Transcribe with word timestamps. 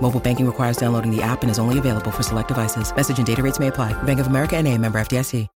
Mobile 0.00 0.20
banking 0.20 0.46
requires 0.46 0.76
downloading 0.76 1.10
the 1.10 1.22
app 1.22 1.42
and 1.42 1.50
is 1.50 1.58
only 1.58 1.78
available 1.78 2.12
for 2.12 2.22
select 2.22 2.48
devices. 2.48 2.94
Message 2.94 3.18
and 3.18 3.26
data 3.26 3.42
rates 3.42 3.58
may 3.58 3.66
apply. 3.68 4.00
Bank 4.04 4.20
of 4.20 4.28
America 4.28 4.56
and 4.56 4.68
a 4.68 4.78
member 4.78 5.00
FDIC. 5.00 5.48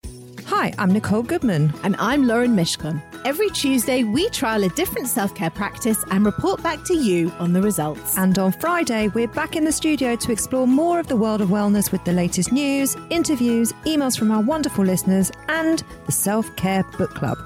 Hi, 0.48 0.72
I'm 0.78 0.90
Nicole 0.90 1.22
Goodman. 1.22 1.74
And 1.82 1.94
I'm 1.98 2.26
Lauren 2.26 2.56
Mishcon. 2.56 3.02
Every 3.26 3.50
Tuesday, 3.50 4.02
we 4.02 4.30
trial 4.30 4.64
a 4.64 4.70
different 4.70 5.06
self 5.06 5.34
care 5.34 5.50
practice 5.50 6.02
and 6.10 6.24
report 6.24 6.62
back 6.62 6.84
to 6.84 6.94
you 6.94 7.30
on 7.38 7.52
the 7.52 7.60
results. 7.60 8.16
And 8.16 8.38
on 8.38 8.52
Friday, 8.52 9.08
we're 9.08 9.28
back 9.28 9.56
in 9.56 9.64
the 9.64 9.72
studio 9.72 10.16
to 10.16 10.32
explore 10.32 10.66
more 10.66 11.00
of 11.00 11.06
the 11.06 11.16
world 11.16 11.42
of 11.42 11.50
wellness 11.50 11.92
with 11.92 12.02
the 12.04 12.12
latest 12.14 12.50
news, 12.50 12.96
interviews, 13.10 13.74
emails 13.84 14.18
from 14.18 14.30
our 14.30 14.40
wonderful 14.40 14.84
listeners, 14.84 15.30
and 15.48 15.84
the 16.06 16.12
Self 16.12 16.56
Care 16.56 16.82
Book 16.96 17.14
Club. 17.14 17.36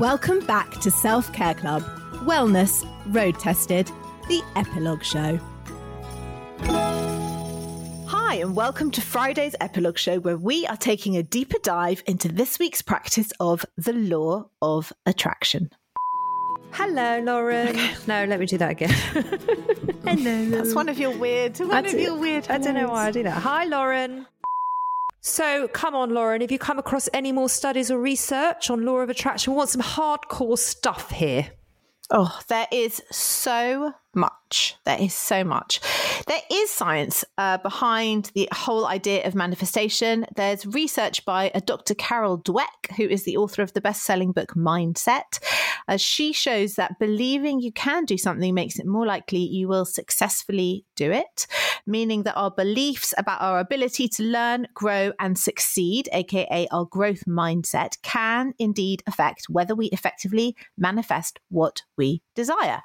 Welcome 0.00 0.40
back 0.40 0.72
to 0.80 0.90
Self 0.90 1.32
Care 1.32 1.54
Club 1.54 1.84
Wellness 2.24 2.84
Road 3.14 3.38
Tested, 3.38 3.86
the 4.26 4.42
Epilogue 4.56 5.04
Show. 5.04 5.38
Hi, 6.60 8.34
and 8.40 8.54
welcome 8.56 8.90
to 8.92 9.00
Friday's 9.00 9.54
Epilogue 9.60 9.98
Show, 9.98 10.20
where 10.20 10.36
we 10.36 10.66
are 10.66 10.76
taking 10.76 11.16
a 11.16 11.22
deeper 11.22 11.58
dive 11.62 12.02
into 12.06 12.28
this 12.28 12.58
week's 12.58 12.82
practice 12.82 13.32
of 13.40 13.64
the 13.76 13.92
law 13.92 14.48
of 14.60 14.92
attraction. 15.06 15.70
Hello, 16.72 17.20
Lauren. 17.20 17.76
No, 18.06 18.24
let 18.24 18.40
me 18.40 18.46
do 18.46 18.58
that 18.58 18.70
again. 18.70 18.90
Hello. 20.04 20.44
That's 20.50 20.74
one 20.74 20.88
of 20.88 20.98
your 20.98 21.16
weird, 21.16 21.58
one 21.58 21.86
of 21.86 21.94
your 21.94 22.16
weird. 22.18 22.48
I 22.48 22.58
don't 22.58 22.74
know 22.74 22.88
why 22.88 23.06
I 23.06 23.10
do 23.10 23.22
that. 23.22 23.42
Hi, 23.42 23.64
Lauren. 23.64 24.26
So, 25.20 25.68
come 25.68 25.94
on, 25.94 26.10
Lauren. 26.10 26.40
Have 26.42 26.52
you 26.52 26.58
come 26.58 26.78
across 26.78 27.08
any 27.12 27.32
more 27.32 27.48
studies 27.48 27.90
or 27.90 27.98
research 27.98 28.70
on 28.70 28.84
law 28.84 28.98
of 28.98 29.10
attraction? 29.10 29.52
We 29.52 29.56
want 29.56 29.70
some 29.70 29.82
hardcore 29.82 30.58
stuff 30.58 31.10
here. 31.10 31.50
Oh, 32.10 32.38
there 32.48 32.66
is 32.72 33.02
so 33.10 33.92
much. 34.14 34.76
There 34.84 34.98
is 34.98 35.12
so 35.12 35.44
much. 35.44 35.80
There 36.26 36.40
is 36.50 36.70
science 36.70 37.24
uh, 37.36 37.58
behind 37.58 38.30
the 38.34 38.48
whole 38.52 38.86
idea 38.86 39.26
of 39.26 39.34
manifestation. 39.34 40.26
There's 40.36 40.66
research 40.66 41.24
by 41.24 41.50
a 41.54 41.60
Dr. 41.60 41.94
Carol 41.94 42.38
Dweck, 42.38 42.96
who 42.96 43.04
is 43.04 43.24
the 43.24 43.36
author 43.36 43.62
of 43.62 43.72
the 43.72 43.80
best 43.80 44.02
selling 44.02 44.32
book 44.32 44.54
Mindset. 44.54 45.38
Uh, 45.86 45.96
she 45.96 46.32
shows 46.32 46.74
that 46.74 46.98
believing 46.98 47.60
you 47.60 47.72
can 47.72 48.04
do 48.04 48.18
something 48.18 48.54
makes 48.54 48.78
it 48.78 48.86
more 48.86 49.06
likely 49.06 49.38
you 49.38 49.68
will 49.68 49.84
successfully 49.84 50.84
do 50.98 51.12
it, 51.12 51.46
meaning 51.86 52.24
that 52.24 52.34
our 52.34 52.50
beliefs 52.50 53.14
about 53.16 53.40
our 53.40 53.60
ability 53.60 54.08
to 54.08 54.22
learn, 54.24 54.66
grow, 54.74 55.12
and 55.20 55.38
succeed, 55.38 56.08
aka 56.12 56.66
our 56.72 56.84
growth 56.84 57.22
mindset, 57.26 57.92
can 58.02 58.52
indeed 58.58 59.02
affect 59.06 59.46
whether 59.48 59.74
we 59.74 59.86
effectively 59.86 60.56
manifest 60.76 61.38
what 61.48 61.82
we 61.96 62.20
desire. 62.34 62.82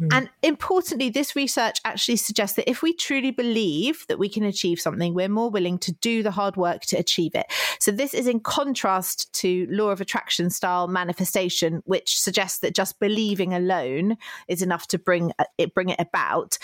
Mm. 0.00 0.08
And 0.12 0.30
importantly, 0.42 1.08
this 1.08 1.34
research 1.34 1.80
actually 1.84 2.16
suggests 2.16 2.56
that 2.56 2.68
if 2.68 2.82
we 2.82 2.92
truly 2.94 3.30
believe 3.30 4.04
that 4.08 4.18
we 4.18 4.28
can 4.28 4.44
achieve 4.44 4.78
something, 4.78 5.14
we're 5.14 5.28
more 5.28 5.50
willing 5.50 5.78
to 5.78 5.92
do 5.92 6.22
the 6.22 6.30
hard 6.30 6.56
work 6.56 6.82
to 6.82 6.96
achieve 6.96 7.34
it. 7.34 7.46
So, 7.80 7.90
this 7.90 8.12
is 8.12 8.26
in 8.26 8.40
contrast 8.40 9.32
to 9.40 9.66
law 9.70 9.88
of 9.88 10.00
attraction 10.00 10.50
style 10.50 10.86
manifestation, 10.86 11.82
which 11.86 12.20
suggests 12.20 12.58
that 12.58 12.74
just 12.74 13.00
believing 13.00 13.54
alone 13.54 14.16
is 14.48 14.60
enough 14.60 14.86
to 14.88 14.98
bring 14.98 15.32
uh, 15.38 15.44
it, 15.56 15.74
bring 15.74 15.88
it 15.88 16.00
about 16.00 16.58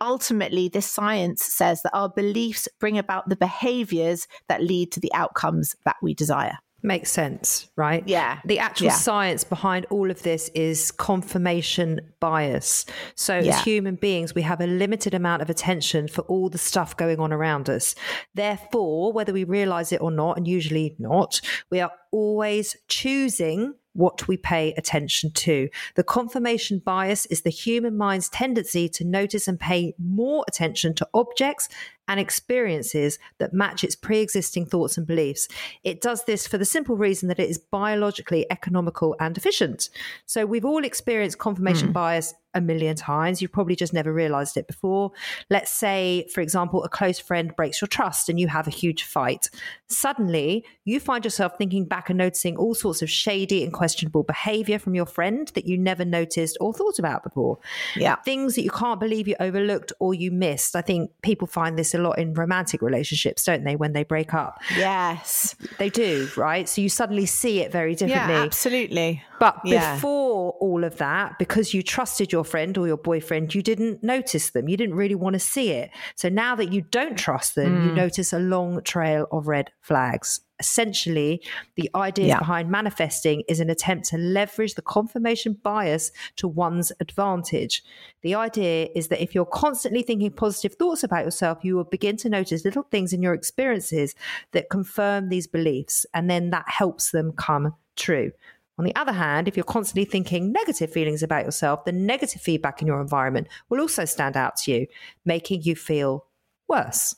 ultimately, 0.00 0.68
this 0.68 0.86
science 0.86 1.44
says 1.44 1.82
that 1.82 1.94
our 1.94 2.08
beliefs 2.08 2.68
bring 2.80 2.98
about 2.98 3.28
the 3.28 3.36
behaviors 3.36 4.26
that 4.48 4.62
lead 4.62 4.92
to 4.92 5.00
the 5.00 5.12
outcomes 5.14 5.76
that 5.84 5.96
we 6.02 6.14
desire 6.14 6.58
makes 6.86 7.10
sense, 7.10 7.68
right? 7.76 8.06
Yeah. 8.06 8.38
The 8.44 8.58
actual 8.58 8.86
yeah. 8.86 8.92
science 8.92 9.44
behind 9.44 9.86
all 9.90 10.10
of 10.10 10.22
this 10.22 10.48
is 10.54 10.90
confirmation 10.92 12.00
bias. 12.20 12.86
So, 13.16 13.38
yeah. 13.38 13.56
as 13.56 13.64
human 13.64 13.96
beings, 13.96 14.34
we 14.34 14.42
have 14.42 14.60
a 14.60 14.66
limited 14.66 15.12
amount 15.12 15.42
of 15.42 15.50
attention 15.50 16.08
for 16.08 16.22
all 16.22 16.48
the 16.48 16.58
stuff 16.58 16.96
going 16.96 17.18
on 17.18 17.32
around 17.32 17.68
us. 17.68 17.94
Therefore, 18.34 19.12
whether 19.12 19.32
we 19.32 19.44
realize 19.44 19.92
it 19.92 20.00
or 20.00 20.10
not, 20.10 20.36
and 20.36 20.46
usually 20.46 20.94
not, 20.98 21.40
we 21.70 21.80
are 21.80 21.92
always 22.12 22.76
choosing 22.88 23.74
what 23.96 24.28
we 24.28 24.36
pay 24.36 24.72
attention 24.76 25.30
to. 25.32 25.68
The 25.94 26.04
confirmation 26.04 26.78
bias 26.78 27.26
is 27.26 27.42
the 27.42 27.50
human 27.50 27.96
mind's 27.96 28.28
tendency 28.28 28.88
to 28.90 29.04
notice 29.04 29.48
and 29.48 29.58
pay 29.58 29.94
more 29.98 30.44
attention 30.46 30.94
to 30.94 31.08
objects 31.14 31.68
and 32.08 32.20
experiences 32.20 33.18
that 33.38 33.52
match 33.52 33.84
its 33.84 33.96
pre 33.96 34.20
existing 34.20 34.66
thoughts 34.66 34.96
and 34.96 35.06
beliefs. 35.06 35.48
It 35.84 36.00
does 36.00 36.24
this 36.24 36.46
for 36.46 36.58
the 36.58 36.64
simple 36.64 36.96
reason 36.96 37.28
that 37.28 37.40
it 37.40 37.48
is 37.48 37.58
biologically 37.58 38.46
economical 38.50 39.16
and 39.20 39.36
efficient. 39.36 39.90
So 40.24 40.46
we've 40.46 40.64
all 40.64 40.84
experienced 40.84 41.38
confirmation 41.38 41.88
mm. 41.88 41.92
bias 41.92 42.34
a 42.56 42.60
million 42.60 42.96
times. 42.96 43.42
You've 43.42 43.52
probably 43.52 43.76
just 43.76 43.92
never 43.92 44.12
realized 44.12 44.56
it 44.56 44.66
before. 44.66 45.12
Let's 45.50 45.70
say, 45.70 46.26
for 46.32 46.40
example, 46.40 46.82
a 46.82 46.88
close 46.88 47.18
friend 47.18 47.54
breaks 47.54 47.80
your 47.80 47.88
trust 47.88 48.28
and 48.28 48.40
you 48.40 48.48
have 48.48 48.66
a 48.66 48.70
huge 48.70 49.04
fight. 49.04 49.50
Suddenly, 49.88 50.64
you 50.84 50.98
find 50.98 51.22
yourself 51.22 51.52
thinking 51.58 51.84
back 51.84 52.08
and 52.08 52.16
noticing 52.16 52.56
all 52.56 52.74
sorts 52.74 53.02
of 53.02 53.10
shady 53.10 53.62
and 53.62 53.72
questionable 53.72 54.22
behavior 54.22 54.78
from 54.78 54.94
your 54.94 55.04
friend 55.04 55.52
that 55.54 55.66
you 55.66 55.76
never 55.76 56.04
noticed 56.04 56.56
or 56.60 56.72
thought 56.72 56.98
about 56.98 57.22
before. 57.22 57.58
Yeah. 57.94 58.16
Things 58.16 58.54
that 58.54 58.62
you 58.62 58.70
can't 58.70 58.98
believe 58.98 59.28
you 59.28 59.36
overlooked 59.38 59.92
or 60.00 60.14
you 60.14 60.30
missed. 60.32 60.74
I 60.74 60.80
think 60.80 61.10
people 61.22 61.46
find 61.46 61.78
this 61.78 61.94
a 61.96 61.98
lot 61.98 62.18
in 62.18 62.34
romantic 62.34 62.82
relationships, 62.82 63.44
don't 63.44 63.64
they, 63.64 63.74
when 63.74 63.92
they 63.92 64.04
break 64.04 64.32
up? 64.34 64.60
Yes. 64.76 65.56
They 65.78 65.90
do, 65.90 66.28
right? 66.36 66.68
So 66.68 66.80
you 66.80 66.88
suddenly 66.88 67.26
see 67.26 67.60
it 67.60 67.72
very 67.72 67.94
differently. 67.94 68.34
Yeah, 68.34 68.42
absolutely. 68.42 69.22
But 69.40 69.60
yeah. 69.64 69.96
before 69.96 70.52
all 70.60 70.84
of 70.84 70.98
that, 70.98 71.38
because 71.38 71.74
you 71.74 71.82
trusted 71.82 72.32
your 72.32 72.44
friend 72.44 72.76
or 72.78 72.86
your 72.86 72.96
boyfriend, 72.96 73.54
you 73.54 73.62
didn't 73.62 74.02
notice 74.02 74.50
them. 74.50 74.68
You 74.68 74.76
didn't 74.76 74.94
really 74.94 75.14
want 75.14 75.34
to 75.34 75.40
see 75.40 75.70
it. 75.70 75.90
So 76.14 76.28
now 76.28 76.54
that 76.54 76.72
you 76.72 76.82
don't 76.82 77.18
trust 77.18 77.54
them, 77.54 77.80
mm. 77.80 77.86
you 77.86 77.92
notice 77.92 78.32
a 78.32 78.38
long 78.38 78.82
trail 78.82 79.26
of 79.32 79.48
red 79.48 79.70
flags. 79.80 80.40
Essentially, 80.58 81.42
the 81.74 81.90
idea 81.94 82.28
yeah. 82.28 82.38
behind 82.38 82.70
manifesting 82.70 83.42
is 83.48 83.60
an 83.60 83.68
attempt 83.68 84.06
to 84.06 84.16
leverage 84.16 84.74
the 84.74 84.82
confirmation 84.82 85.58
bias 85.62 86.12
to 86.36 86.48
one's 86.48 86.92
advantage. 86.98 87.82
The 88.22 88.34
idea 88.34 88.88
is 88.94 89.08
that 89.08 89.22
if 89.22 89.34
you're 89.34 89.44
constantly 89.44 90.02
thinking 90.02 90.30
positive 90.30 90.74
thoughts 90.74 91.04
about 91.04 91.24
yourself, 91.24 91.58
you 91.62 91.76
will 91.76 91.84
begin 91.84 92.16
to 92.18 92.30
notice 92.30 92.64
little 92.64 92.84
things 92.84 93.12
in 93.12 93.22
your 93.22 93.34
experiences 93.34 94.14
that 94.52 94.70
confirm 94.70 95.28
these 95.28 95.46
beliefs, 95.46 96.06
and 96.14 96.30
then 96.30 96.50
that 96.50 96.64
helps 96.68 97.10
them 97.10 97.32
come 97.32 97.74
true. 97.96 98.32
On 98.78 98.84
the 98.84 98.94
other 98.94 99.12
hand, 99.12 99.48
if 99.48 99.56
you're 99.56 99.64
constantly 99.64 100.04
thinking 100.04 100.52
negative 100.52 100.92
feelings 100.92 101.22
about 101.22 101.44
yourself, 101.44 101.84
the 101.84 101.92
negative 101.92 102.42
feedback 102.42 102.82
in 102.82 102.86
your 102.86 103.00
environment 103.00 103.48
will 103.68 103.80
also 103.80 104.04
stand 104.04 104.36
out 104.36 104.56
to 104.56 104.72
you, 104.72 104.86
making 105.24 105.62
you 105.62 105.74
feel 105.74 106.26
worse. 106.68 107.14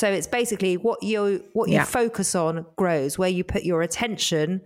So 0.00 0.10
it's 0.10 0.26
basically 0.26 0.78
what 0.78 1.02
you 1.02 1.44
what 1.52 1.68
you 1.68 1.74
yeah. 1.74 1.84
focus 1.84 2.34
on 2.34 2.64
grows. 2.76 3.18
Where 3.18 3.28
you 3.28 3.44
put 3.44 3.64
your 3.64 3.82
attention, 3.82 4.62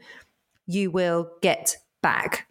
you 0.64 0.92
will 0.92 1.28
get 1.42 1.76
back. 2.02 2.46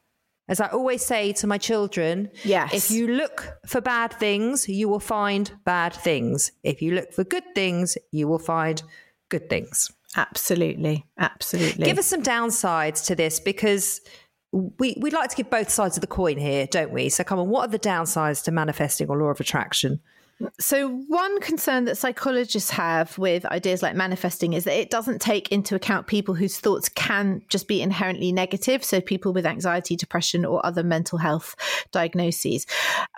As 0.50 0.60
I 0.60 0.68
always 0.68 1.06
say 1.06 1.32
to 1.34 1.48
my 1.48 1.58
children, 1.58 2.30
yes. 2.44 2.74
if 2.74 2.92
you 2.92 3.08
look 3.08 3.48
for 3.66 3.80
bad 3.80 4.12
things, 4.12 4.68
you 4.68 4.90
will 4.90 5.00
find 5.00 5.50
bad 5.64 5.94
things. 5.94 6.52
If 6.62 6.82
you 6.82 6.94
look 6.94 7.14
for 7.14 7.24
good 7.24 7.56
things, 7.56 7.98
you 8.12 8.28
will 8.28 8.38
find 8.38 8.84
good 9.30 9.50
things. 9.50 9.90
Absolutely. 10.18 11.06
Absolutely. 11.18 11.86
Give 11.86 11.98
us 11.98 12.08
some 12.08 12.22
downsides 12.22 13.06
to 13.06 13.16
this 13.16 13.40
because 13.40 14.02
we, 14.52 14.98
we'd 15.00 15.14
like 15.14 15.30
to 15.30 15.38
give 15.38 15.50
both 15.50 15.70
sides 15.70 15.96
of 15.96 16.02
the 16.02 16.08
coin 16.08 16.38
here, 16.38 16.68
don't 16.68 16.92
we? 16.92 17.08
So, 17.08 17.24
come 17.24 17.40
on, 17.40 17.48
what 17.48 17.70
are 17.70 17.72
the 17.72 17.80
downsides 17.80 18.44
to 18.44 18.52
manifesting 18.52 19.08
or 19.08 19.18
law 19.18 19.28
of 19.28 19.40
attraction? 19.40 20.02
So, 20.60 20.90
one 20.90 21.40
concern 21.42 21.86
that 21.86 21.98
psychologists 21.98 22.72
have 22.72 23.18
with 23.18 23.46
ideas 23.46 23.82
like 23.84 23.96
manifesting 23.96 24.54
is 24.54 24.64
that 24.64 24.80
it 24.80 24.90
doesn't 24.90 25.22
take 25.22 25.52
into 25.52 25.76
account 25.76 26.08
people 26.08 26.34
whose 26.34 26.60
thoughts 26.60 26.90
can 26.90 27.44
just 27.50 27.68
be 27.68 27.82
inherently 27.82 28.32
negative. 28.32 28.84
So, 28.84 29.00
people 29.00 29.32
with 29.32 29.46
anxiety, 29.46 29.96
depression, 29.96 30.44
or 30.44 30.66
other 30.66 30.84
mental 30.84 31.20
health 31.20 31.56
diagnoses. 31.92 32.66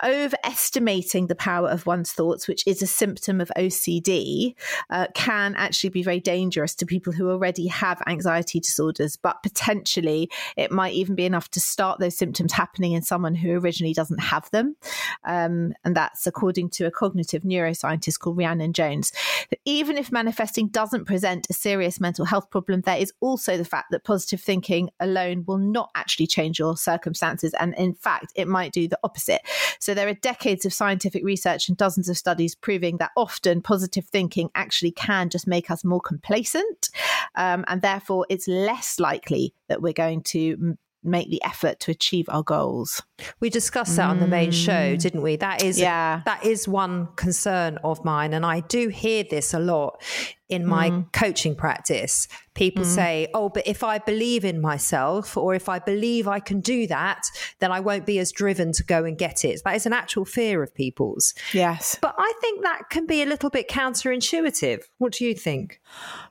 Overestimating 0.04 1.26
the 1.26 1.34
power 1.34 1.68
of 1.68 1.86
one's 1.86 2.12
thoughts, 2.12 2.46
which 2.46 2.66
is 2.66 2.82
a 2.82 2.86
symptom 2.86 3.40
of 3.40 3.50
OCD, 3.56 4.54
uh, 4.90 5.06
can 5.14 5.54
actually 5.56 5.90
be 5.90 6.02
very 6.02 6.20
dangerous 6.20 6.74
to 6.76 6.86
people 6.86 7.12
who 7.12 7.30
already 7.30 7.66
have 7.66 8.02
anxiety 8.06 8.60
disorders, 8.60 9.16
but 9.16 9.42
potentially 9.42 10.30
it 10.56 10.70
might 10.70 10.94
even 10.94 11.14
be 11.14 11.24
enough 11.24 11.50
to 11.50 11.60
start 11.60 11.98
those 11.98 12.16
symptoms 12.16 12.52
happening 12.52 12.92
in 12.92 13.02
someone 13.02 13.34
who 13.34 13.52
originally 13.58 13.94
doesn't 13.94 14.20
have 14.20 14.50
them. 14.50 14.76
Um, 15.24 15.72
and 15.84 15.96
that's 15.96 16.26
according 16.26 16.70
to 16.70 16.86
a 16.86 16.90
cognitive 17.06 17.42
neuroscientist 17.44 18.18
called 18.18 18.36
Rhiannon 18.36 18.72
Jones. 18.72 19.12
That 19.50 19.60
Even 19.64 19.96
if 19.96 20.10
manifesting 20.10 20.66
doesn't 20.68 21.04
present 21.04 21.46
a 21.48 21.52
serious 21.52 22.00
mental 22.00 22.24
health 22.24 22.50
problem, 22.50 22.80
there 22.80 22.98
is 22.98 23.12
also 23.20 23.56
the 23.56 23.64
fact 23.64 23.92
that 23.92 24.02
positive 24.02 24.40
thinking 24.40 24.90
alone 24.98 25.44
will 25.46 25.58
not 25.58 25.90
actually 25.94 26.26
change 26.26 26.58
your 26.58 26.76
circumstances. 26.76 27.54
And 27.60 27.74
in 27.74 27.94
fact, 27.94 28.32
it 28.34 28.48
might 28.48 28.72
do 28.72 28.88
the 28.88 28.98
opposite. 29.04 29.42
So 29.78 29.94
there 29.94 30.08
are 30.08 30.14
decades 30.14 30.64
of 30.64 30.74
scientific 30.74 31.24
research 31.24 31.68
and 31.68 31.78
dozens 31.78 32.08
of 32.08 32.18
studies 32.18 32.56
proving 32.56 32.96
that 32.96 33.12
often 33.16 33.62
positive 33.62 34.06
thinking 34.06 34.50
actually 34.56 34.90
can 34.90 35.30
just 35.30 35.46
make 35.46 35.70
us 35.70 35.84
more 35.84 36.00
complacent. 36.00 36.90
Um, 37.36 37.64
and 37.68 37.82
therefore, 37.82 38.26
it's 38.28 38.48
less 38.48 38.98
likely 38.98 39.54
that 39.68 39.80
we're 39.80 39.92
going 39.92 40.22
to 40.22 40.76
make 41.06 41.30
the 41.30 41.42
effort 41.44 41.80
to 41.80 41.90
achieve 41.90 42.26
our 42.28 42.42
goals. 42.42 43.02
We 43.40 43.50
discussed 43.50 43.96
that 43.96 44.06
mm. 44.06 44.10
on 44.10 44.20
the 44.20 44.26
main 44.26 44.50
show, 44.50 44.94
mm. 44.94 44.98
didn't 45.00 45.22
we? 45.22 45.36
That 45.36 45.62
is 45.62 45.78
yeah. 45.78 46.22
that 46.24 46.44
is 46.44 46.68
one 46.68 47.08
concern 47.16 47.78
of 47.84 48.04
mine 48.04 48.34
and 48.34 48.44
I 48.44 48.60
do 48.60 48.88
hear 48.88 49.24
this 49.24 49.54
a 49.54 49.58
lot 49.58 50.02
in 50.48 50.64
my 50.64 50.90
mm. 50.90 51.12
coaching 51.12 51.54
practice. 51.54 52.28
People 52.54 52.84
mm. 52.84 52.94
say, 52.94 53.28
"Oh, 53.34 53.48
but 53.48 53.66
if 53.66 53.82
I 53.82 53.98
believe 53.98 54.44
in 54.44 54.60
myself 54.60 55.36
or 55.36 55.54
if 55.54 55.68
I 55.68 55.78
believe 55.78 56.28
I 56.28 56.40
can 56.40 56.60
do 56.60 56.86
that, 56.86 57.22
then 57.58 57.72
I 57.72 57.80
won't 57.80 58.06
be 58.06 58.18
as 58.18 58.32
driven 58.32 58.72
to 58.72 58.84
go 58.84 59.04
and 59.04 59.18
get 59.18 59.44
it." 59.44 59.60
That 59.64 59.76
is 59.76 59.86
an 59.86 59.92
actual 59.92 60.24
fear 60.24 60.62
of 60.62 60.74
people's. 60.74 61.34
Yes. 61.52 61.98
But 62.00 62.14
I 62.18 62.32
think 62.40 62.62
that 62.62 62.90
can 62.90 63.06
be 63.06 63.22
a 63.22 63.26
little 63.26 63.50
bit 63.50 63.68
counterintuitive. 63.68 64.82
What 64.98 65.12
do 65.12 65.24
you 65.24 65.34
think? 65.34 65.80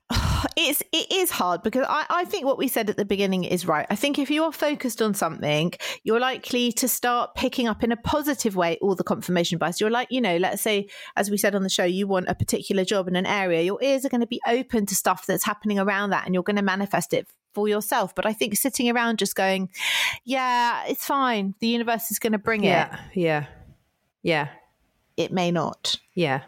it's 0.55 0.83
it 0.91 1.11
is 1.11 1.31
hard 1.31 1.63
because 1.63 1.85
I, 1.89 2.05
I 2.09 2.25
think 2.25 2.45
what 2.45 2.57
we 2.57 2.67
said 2.67 2.89
at 2.89 2.97
the 2.97 3.05
beginning 3.05 3.43
is 3.43 3.67
right. 3.67 3.87
I 3.89 3.95
think 3.95 4.19
if 4.19 4.29
you 4.29 4.43
are 4.43 4.51
focused 4.51 5.01
on 5.01 5.13
something, 5.13 5.73
you're 6.03 6.19
likely 6.19 6.71
to 6.73 6.87
start 6.87 7.35
picking 7.35 7.67
up 7.67 7.83
in 7.83 7.91
a 7.91 7.97
positive 7.97 8.55
way 8.55 8.77
all 8.81 8.95
the 8.95 9.03
confirmation 9.03 9.57
bias. 9.57 9.81
You're 9.81 9.89
like, 9.89 10.07
you 10.11 10.21
know, 10.21 10.37
let's 10.37 10.61
say, 10.61 10.87
as 11.15 11.31
we 11.31 11.37
said 11.37 11.55
on 11.55 11.63
the 11.63 11.69
show, 11.69 11.85
you 11.85 12.07
want 12.07 12.27
a 12.29 12.35
particular 12.35 12.85
job 12.85 13.07
in 13.07 13.15
an 13.15 13.25
area, 13.25 13.61
your 13.61 13.81
ears 13.81 14.04
are 14.05 14.09
going 14.09 14.21
to 14.21 14.27
be 14.27 14.41
open 14.47 14.85
to 14.85 14.95
stuff 14.95 15.25
that's 15.25 15.43
happening 15.43 15.79
around 15.79 16.11
that 16.11 16.25
and 16.25 16.33
you're 16.33 16.43
going 16.43 16.55
to 16.55 16.61
manifest 16.61 17.13
it 17.13 17.27
for 17.53 17.67
yourself. 17.67 18.13
But 18.13 18.25
I 18.25 18.33
think 18.33 18.55
sitting 18.55 18.89
around 18.89 19.17
just 19.17 19.35
going, 19.35 19.69
Yeah, 20.23 20.83
it's 20.87 21.05
fine. 21.05 21.55
The 21.59 21.67
universe 21.67 22.11
is 22.11 22.19
going 22.19 22.33
to 22.33 22.39
bring 22.39 22.63
yeah, 22.63 22.93
it. 22.93 23.19
Yeah. 23.19 23.45
Yeah. 24.21 24.49
It 25.17 25.31
may 25.31 25.51
not. 25.51 25.95
Yeah. 26.13 26.41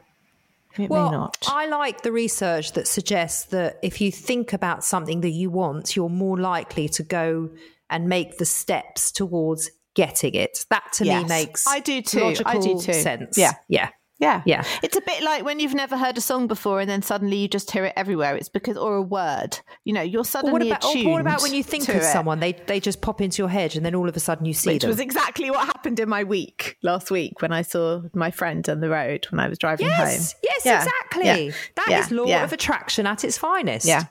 It 0.77 0.89
well, 0.89 1.09
may 1.09 1.17
not. 1.17 1.45
I 1.47 1.67
like 1.67 2.01
the 2.01 2.11
research 2.11 2.73
that 2.73 2.87
suggests 2.87 3.45
that 3.45 3.79
if 3.81 3.99
you 3.99 4.11
think 4.11 4.53
about 4.53 4.83
something 4.83 5.21
that 5.21 5.29
you 5.29 5.49
want, 5.49 5.95
you're 5.95 6.09
more 6.09 6.37
likely 6.37 6.87
to 6.89 7.03
go 7.03 7.49
and 7.89 8.07
make 8.07 8.37
the 8.37 8.45
steps 8.45 9.11
towards 9.11 9.71
getting 9.95 10.35
it. 10.35 10.65
That 10.69 10.91
to 10.93 11.05
yes. 11.05 11.23
me 11.23 11.29
makes 11.29 11.67
I 11.67 11.79
do 11.79 12.01
too. 12.01 12.35
I 12.45 12.59
do 12.59 12.79
too. 12.79 12.93
sense. 12.93 13.37
Yeah. 13.37 13.53
Yeah. 13.67 13.89
Yeah. 14.19 14.41
Yeah. 14.45 14.63
It's 14.81 14.97
a 14.97 15.01
bit 15.01 15.23
like 15.23 15.43
when 15.43 15.59
you've 15.59 15.73
never 15.73 15.97
heard 15.97 16.17
a 16.17 16.21
song 16.21 16.47
before 16.47 16.79
and 16.79 16.89
then 16.89 17.01
suddenly 17.01 17.37
you 17.37 17.47
just 17.47 17.69
hear 17.71 17.85
it 17.85 17.93
everywhere. 17.95 18.35
It's 18.35 18.49
because, 18.49 18.77
or 18.77 18.95
a 18.95 19.01
word, 19.01 19.59
you 19.83 19.93
know, 19.93 20.01
you're 20.01 20.25
suddenly 20.25 20.53
what 20.53 20.61
about, 20.61 20.83
attuned. 20.83 21.11
what 21.11 21.21
about 21.21 21.41
when 21.41 21.53
you 21.53 21.63
think 21.63 21.87
of 21.89 21.97
it. 21.97 22.03
someone, 22.03 22.39
they, 22.39 22.53
they 22.53 22.79
just 22.79 23.01
pop 23.01 23.21
into 23.21 23.41
your 23.41 23.49
head 23.49 23.75
and 23.75 23.85
then 23.85 23.93
all 23.95 24.09
of 24.09 24.15
a 24.15 24.19
sudden 24.19 24.45
you 24.45 24.53
see 24.53 24.73
Which 24.73 24.81
them. 24.81 24.89
was 24.89 24.99
exactly 24.99 25.51
what 25.51 25.65
happened 25.65 25.99
in 25.99 26.09
my 26.09 26.23
week 26.23 26.77
last 26.81 27.11
week 27.11 27.41
when 27.41 27.51
I 27.51 27.61
saw 27.61 28.01
my 28.13 28.31
friend 28.31 28.67
on 28.69 28.79
the 28.79 28.89
road 28.89 29.27
when 29.29 29.39
I 29.39 29.47
was 29.47 29.59
driving 29.59 29.87
yes, 29.87 29.97
home. 29.97 30.39
Yes, 30.43 30.65
yeah. 30.65 30.83
exactly. 30.83 31.45
Yeah. 31.47 31.51
That 31.75 31.87
yeah. 31.89 31.99
is 31.99 32.11
law 32.11 32.43
of 32.43 32.53
attraction 32.53 33.05
at 33.05 33.23
its 33.23 33.37
finest. 33.37 33.85
Yeah. 33.85 34.05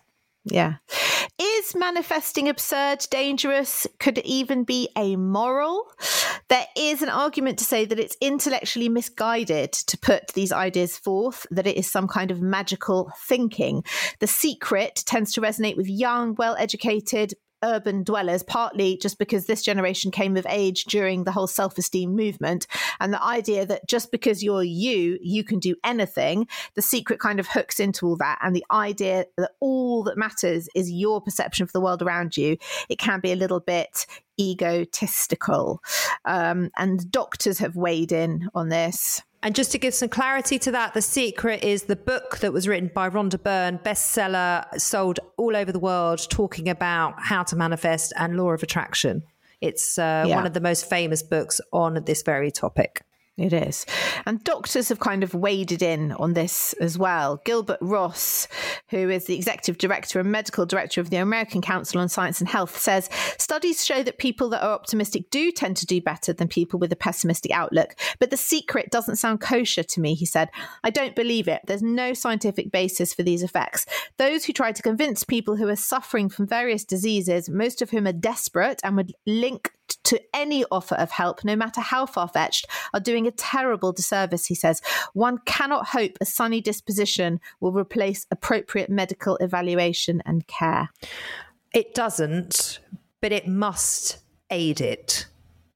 Yeah. 0.46 0.74
Is 1.38 1.74
manifesting 1.74 2.48
absurd, 2.48 3.04
dangerous? 3.10 3.86
Could 3.98 4.18
even 4.18 4.64
be 4.64 4.88
amoral? 4.96 5.92
There 6.48 6.66
is 6.76 7.02
an 7.02 7.08
argument 7.08 7.58
to 7.58 7.64
say 7.64 7.84
that 7.84 7.98
it's 7.98 8.16
intellectually 8.20 8.88
misguided 8.88 9.72
to 9.72 9.98
put 9.98 10.28
these 10.28 10.52
ideas 10.52 10.96
forth, 10.96 11.44
that 11.50 11.66
it 11.66 11.76
is 11.76 11.90
some 11.90 12.06
kind 12.06 12.30
of 12.30 12.40
magical 12.40 13.10
thinking. 13.26 13.82
The 14.20 14.28
secret 14.28 15.02
tends 15.04 15.32
to 15.32 15.40
resonate 15.40 15.76
with 15.76 15.88
young, 15.88 16.36
well 16.36 16.54
educated, 16.58 17.34
urban 17.66 18.04
dwellers, 18.04 18.42
partly 18.42 18.96
just 18.96 19.18
because 19.18 19.46
this 19.46 19.62
generation 19.62 20.10
came 20.10 20.36
of 20.36 20.46
age 20.48 20.84
during 20.84 21.24
the 21.24 21.32
whole 21.32 21.46
self 21.46 21.76
esteem 21.76 22.14
movement. 22.14 22.66
And 23.00 23.12
the 23.12 23.22
idea 23.22 23.66
that 23.66 23.88
just 23.88 24.10
because 24.10 24.42
you're 24.42 24.62
you, 24.62 25.18
you 25.20 25.44
can 25.44 25.58
do 25.58 25.74
anything, 25.84 26.46
the 26.74 26.82
secret 26.82 27.18
kind 27.20 27.40
of 27.40 27.48
hooks 27.48 27.80
into 27.80 28.06
all 28.06 28.16
that. 28.16 28.38
And 28.42 28.54
the 28.54 28.64
idea 28.70 29.26
that 29.36 29.52
all 29.60 30.04
that 30.04 30.16
matters 30.16 30.68
is 30.74 30.90
your 30.90 31.20
perception 31.20 31.64
of 31.64 31.72
the 31.72 31.80
world 31.80 32.02
around 32.02 32.36
you, 32.36 32.56
it 32.88 32.98
can 32.98 33.20
be 33.20 33.32
a 33.32 33.36
little 33.36 33.60
bit 33.60 34.06
egotistical. 34.38 35.82
Um, 36.24 36.70
and 36.76 37.10
doctors 37.10 37.58
have 37.58 37.76
weighed 37.76 38.12
in 38.12 38.48
on 38.54 38.68
this. 38.68 39.22
And 39.42 39.54
just 39.54 39.70
to 39.72 39.78
give 39.78 39.94
some 39.94 40.08
clarity 40.08 40.58
to 40.60 40.72
that, 40.72 40.94
The 40.94 41.02
Secret 41.02 41.62
is 41.62 41.84
the 41.84 41.96
book 41.96 42.38
that 42.38 42.52
was 42.52 42.66
written 42.66 42.90
by 42.94 43.08
Rhonda 43.08 43.40
Byrne, 43.40 43.78
bestseller, 43.78 44.64
sold 44.80 45.20
all 45.36 45.54
over 45.54 45.70
the 45.70 45.78
world, 45.78 46.26
talking 46.30 46.68
about 46.68 47.14
how 47.18 47.42
to 47.44 47.56
manifest 47.56 48.12
and 48.16 48.36
law 48.36 48.50
of 48.50 48.62
attraction. 48.62 49.22
It's 49.60 49.98
uh, 49.98 50.24
yeah. 50.26 50.34
one 50.34 50.46
of 50.46 50.52
the 50.52 50.60
most 50.60 50.88
famous 50.88 51.22
books 51.22 51.60
on 51.72 52.02
this 52.04 52.22
very 52.22 52.50
topic. 52.50 53.02
It 53.36 53.52
is. 53.52 53.84
And 54.24 54.42
doctors 54.44 54.88
have 54.88 54.98
kind 54.98 55.22
of 55.22 55.34
waded 55.34 55.82
in 55.82 56.12
on 56.12 56.32
this 56.32 56.72
as 56.80 56.96
well. 56.96 57.42
Gilbert 57.44 57.78
Ross, 57.82 58.48
who 58.88 59.10
is 59.10 59.26
the 59.26 59.36
executive 59.36 59.76
director 59.76 60.18
and 60.18 60.32
medical 60.32 60.64
director 60.64 61.02
of 61.02 61.10
the 61.10 61.18
American 61.18 61.60
Council 61.60 62.00
on 62.00 62.08
Science 62.08 62.40
and 62.40 62.48
Health, 62.48 62.78
says 62.78 63.10
studies 63.36 63.84
show 63.84 64.02
that 64.02 64.16
people 64.16 64.48
that 64.50 64.64
are 64.64 64.72
optimistic 64.72 65.30
do 65.30 65.52
tend 65.52 65.76
to 65.76 65.86
do 65.86 66.00
better 66.00 66.32
than 66.32 66.48
people 66.48 66.78
with 66.78 66.90
a 66.92 66.96
pessimistic 66.96 67.52
outlook. 67.52 67.94
But 68.18 68.30
the 68.30 68.38
secret 68.38 68.90
doesn't 68.90 69.16
sound 69.16 69.42
kosher 69.42 69.82
to 69.82 70.00
me, 70.00 70.14
he 70.14 70.24
said. 70.24 70.48
I 70.82 70.88
don't 70.88 71.14
believe 71.14 71.46
it. 71.46 71.60
There's 71.66 71.82
no 71.82 72.14
scientific 72.14 72.72
basis 72.72 73.12
for 73.12 73.22
these 73.22 73.42
effects. 73.42 73.84
Those 74.16 74.46
who 74.46 74.54
try 74.54 74.72
to 74.72 74.82
convince 74.82 75.24
people 75.24 75.56
who 75.56 75.68
are 75.68 75.76
suffering 75.76 76.30
from 76.30 76.46
various 76.46 76.84
diseases, 76.84 77.50
most 77.50 77.82
of 77.82 77.90
whom 77.90 78.06
are 78.06 78.14
desperate 78.14 78.80
and 78.82 78.96
would 78.96 79.12
link 79.26 79.72
to 80.04 80.20
any 80.34 80.64
offer 80.70 80.94
of 80.96 81.10
help, 81.10 81.44
no 81.44 81.56
matter 81.56 81.80
how 81.80 82.06
far 82.06 82.28
fetched, 82.28 82.66
are 82.94 83.00
doing 83.00 83.26
a 83.26 83.32
terrible 83.32 83.92
disservice, 83.92 84.46
he 84.46 84.54
says. 84.54 84.80
One 85.12 85.38
cannot 85.46 85.88
hope 85.88 86.18
a 86.20 86.24
sunny 86.24 86.60
disposition 86.60 87.40
will 87.60 87.72
replace 87.72 88.26
appropriate 88.30 88.90
medical 88.90 89.36
evaluation 89.36 90.22
and 90.26 90.46
care. 90.46 90.90
It 91.74 91.94
doesn't, 91.94 92.80
but 93.20 93.32
it 93.32 93.46
must 93.46 94.18
aid 94.50 94.80
it. 94.80 95.26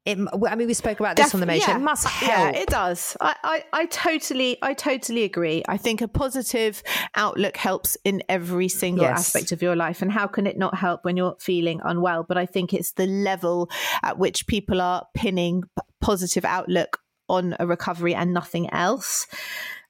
It, 0.06 0.18
I 0.48 0.56
mean, 0.56 0.66
we 0.66 0.74
spoke 0.74 0.98
about 0.98 1.16
this 1.16 1.26
Def- 1.26 1.34
on 1.34 1.40
the 1.40 1.46
main 1.46 1.60
yeah. 1.60 1.76
It 1.76 1.80
must 1.80 2.06
help. 2.06 2.54
Yeah, 2.54 2.60
it 2.60 2.68
does. 2.68 3.16
I, 3.20 3.36
I, 3.44 3.64
I 3.72 3.86
totally, 3.86 4.56
I 4.62 4.72
totally 4.72 5.24
agree. 5.24 5.62
I 5.68 5.76
think 5.76 6.00
a 6.00 6.08
positive 6.08 6.82
outlook 7.14 7.58
helps 7.58 7.98
in 8.02 8.22
every 8.28 8.68
single 8.68 9.04
yes. 9.04 9.20
aspect 9.20 9.52
of 9.52 9.60
your 9.60 9.76
life. 9.76 10.00
And 10.00 10.10
how 10.10 10.26
can 10.26 10.46
it 10.46 10.56
not 10.56 10.74
help 10.74 11.04
when 11.04 11.18
you're 11.18 11.36
feeling 11.38 11.80
unwell? 11.84 12.24
But 12.24 12.38
I 12.38 12.46
think 12.46 12.72
it's 12.72 12.92
the 12.92 13.06
level 13.06 13.70
at 14.02 14.18
which 14.18 14.46
people 14.46 14.80
are 14.80 15.06
pinning 15.14 15.64
positive 16.00 16.46
outlook 16.46 17.00
on 17.28 17.54
a 17.60 17.66
recovery 17.66 18.14
and 18.14 18.32
nothing 18.32 18.70
else. 18.70 19.26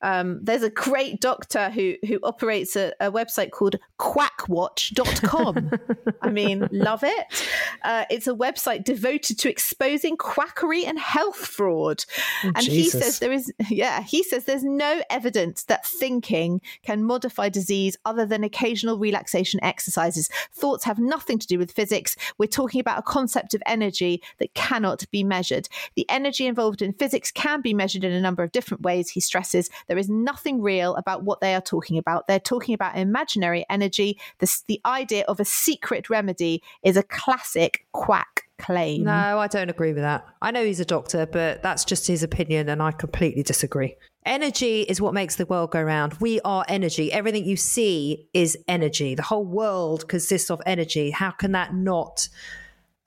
Um, 0.03 0.41
there's 0.43 0.63
a 0.63 0.71
great 0.71 1.21
doctor 1.21 1.71
who 1.71 1.95
who 2.07 2.19
operates 2.23 2.77
a, 2.77 2.93
a 3.01 3.11
website 3.11 3.51
called 3.51 3.77
quackwatch.com. 3.99 5.71
I 6.23 6.31
mean, 6.31 6.69
love 6.73 7.05
it. 7.05 7.47
Uh, 7.83 8.05
it's 8.11 8.27
a 8.27 8.35
website 8.35 8.85
devoted 8.85 9.39
to 9.41 9.51
exposing 9.51 10.17
quackery 10.17 10.85
and 10.85 10.99
health 10.99 11.37
fraud. 11.37 12.05
Oh, 12.45 12.53
and 12.55 12.65
Jesus. 12.65 12.95
he 12.95 13.01
says 13.01 13.19
there 13.19 13.33
is, 13.33 13.53
yeah, 13.69 14.03
he 14.03 14.23
says 14.23 14.45
there's 14.45 14.65
no 14.65 15.03
evidence 15.11 15.65
that 15.65 15.87
thinking 15.87 16.61
can 16.83 17.05
modify 17.05 17.49
disease 17.49 17.97
other 18.05 18.27
than 18.27 18.45
occasional 18.45 18.99
relaxation 18.99 19.63
exercises. 19.63 20.29
Thoughts 20.53 20.85
have 20.85 20.99
nothing 20.99 21.39
to 21.39 21.47
do 21.47 21.59
with 21.59 21.73
physics. 21.73 22.17
We're 22.39 22.47
talking 22.47 22.81
about 22.81 22.99
a 22.99 23.03
concept 23.03 23.55
of 23.55 23.63
energy 23.67 24.23
that 24.39 24.55
cannot 24.55 25.05
be 25.11 25.25
measured. 25.25 25.69
The 25.95 26.09
energy 26.09 26.47
involved 26.47 26.83
in 26.83 26.93
physics 26.95 27.31
can 27.31 27.61
be 27.61 27.75
measured 27.75 28.05
in 28.05 28.13
a 28.13 28.21
number 28.21 28.43
of 28.43 28.53
different 28.53 28.83
ways, 28.83 29.11
he 29.11 29.21
stresses. 29.21 29.71
There 29.91 29.99
is 29.99 30.09
nothing 30.09 30.63
real 30.63 30.95
about 30.95 31.25
what 31.25 31.41
they 31.41 31.53
are 31.53 31.61
talking 31.61 31.99
about. 31.99 32.29
They're 32.29 32.39
talking 32.39 32.77
about 32.77 32.97
imaginary 32.97 33.67
energy. 33.69 34.21
The, 34.39 34.63
the 34.69 34.81
idea 34.87 35.25
of 35.27 35.41
a 35.41 35.45
secret 35.45 36.09
remedy 36.09 36.63
is 36.85 36.97
a 36.97 37.03
classic 37.03 37.85
quack 37.91 38.45
claim. 38.61 39.03
No, 39.03 39.41
I 39.41 39.49
don't 39.49 39.69
agree 39.69 39.93
with 39.93 40.05
that. 40.05 40.25
I 40.41 40.53
know 40.53 40.65
he's 40.65 40.79
a 40.79 40.85
doctor, 40.85 41.27
but 41.27 41.65
that's 41.65 41.85
just 41.85 42.07
his 42.07 42.23
opinion, 42.23 42.69
and 42.69 42.81
I 42.81 42.93
completely 42.93 43.43
disagree. 43.43 43.97
Energy 44.25 44.83
is 44.83 45.01
what 45.01 45.13
makes 45.13 45.35
the 45.35 45.47
world 45.47 45.73
go 45.73 45.83
round. 45.83 46.15
We 46.21 46.41
are 46.43 46.65
energy. 46.69 47.11
Everything 47.11 47.45
you 47.45 47.57
see 47.57 48.29
is 48.33 48.57
energy. 48.69 49.17
The 49.17 49.23
whole 49.23 49.45
world 49.45 50.07
consists 50.07 50.53
of 50.53 50.63
energy. 50.67 51.11
How 51.11 51.33
can 51.33 51.51
that 51.51 51.75
not? 51.75 52.29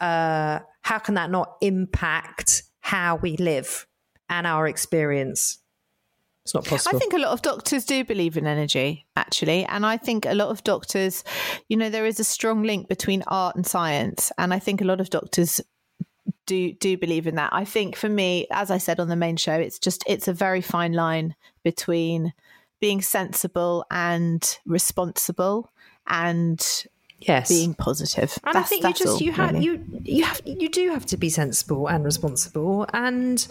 Uh, 0.01 0.59
how 0.81 0.99
can 0.99 1.13
that 1.13 1.31
not 1.31 1.55
impact 1.61 2.63
how 2.81 3.15
we 3.15 3.37
live 3.37 3.87
and 4.27 4.45
our 4.45 4.67
experience? 4.67 5.59
It's 6.43 6.53
not 6.53 6.65
possible. 6.65 6.97
I 6.97 6.99
think 6.99 7.13
a 7.13 7.17
lot 7.17 7.31
of 7.31 7.41
doctors 7.41 7.85
do 7.85 8.03
believe 8.03 8.35
in 8.35 8.45
energy, 8.45 9.05
actually. 9.15 9.63
And 9.65 9.85
I 9.85 9.97
think 9.97 10.25
a 10.25 10.33
lot 10.33 10.49
of 10.49 10.63
doctors, 10.63 11.23
you 11.69 11.77
know, 11.77 11.89
there 11.89 12.05
is 12.05 12.19
a 12.19 12.25
strong 12.25 12.63
link 12.63 12.89
between 12.89 13.23
art 13.27 13.55
and 13.55 13.65
science. 13.65 14.31
And 14.37 14.53
I 14.53 14.59
think 14.59 14.81
a 14.81 14.85
lot 14.85 14.99
of 14.99 15.09
doctors 15.09 15.61
do 16.45 16.73
do 16.73 16.97
believe 16.97 17.27
in 17.27 17.35
that. 17.35 17.51
I 17.53 17.63
think 17.63 17.95
for 17.95 18.09
me, 18.09 18.47
as 18.51 18.71
I 18.71 18.77
said 18.77 18.99
on 18.99 19.07
the 19.07 19.15
main 19.15 19.37
show, 19.37 19.53
it's 19.53 19.79
just 19.79 20.03
it's 20.05 20.27
a 20.27 20.33
very 20.33 20.61
fine 20.61 20.93
line 20.93 21.35
between 21.63 22.33
being 22.81 23.01
sensible 23.01 23.85
and 23.89 24.57
responsible 24.65 25.71
and 26.07 26.85
yes 27.19 27.47
being 27.47 27.73
positive. 27.73 28.29
positive 28.29 28.43
and 28.43 28.55
that's, 28.55 28.65
i 28.65 28.69
think 28.69 28.83
you 28.83 28.93
just 28.93 29.07
all, 29.07 29.21
you 29.21 29.31
have 29.31 29.53
really. 29.53 29.63
you 29.63 30.01
you 30.03 30.23
have 30.25 30.41
you 30.43 30.67
do 30.67 30.89
have 30.89 31.05
to 31.05 31.15
be 31.15 31.29
sensible 31.29 31.87
and 31.87 32.03
responsible 32.03 32.85
and 32.91 33.47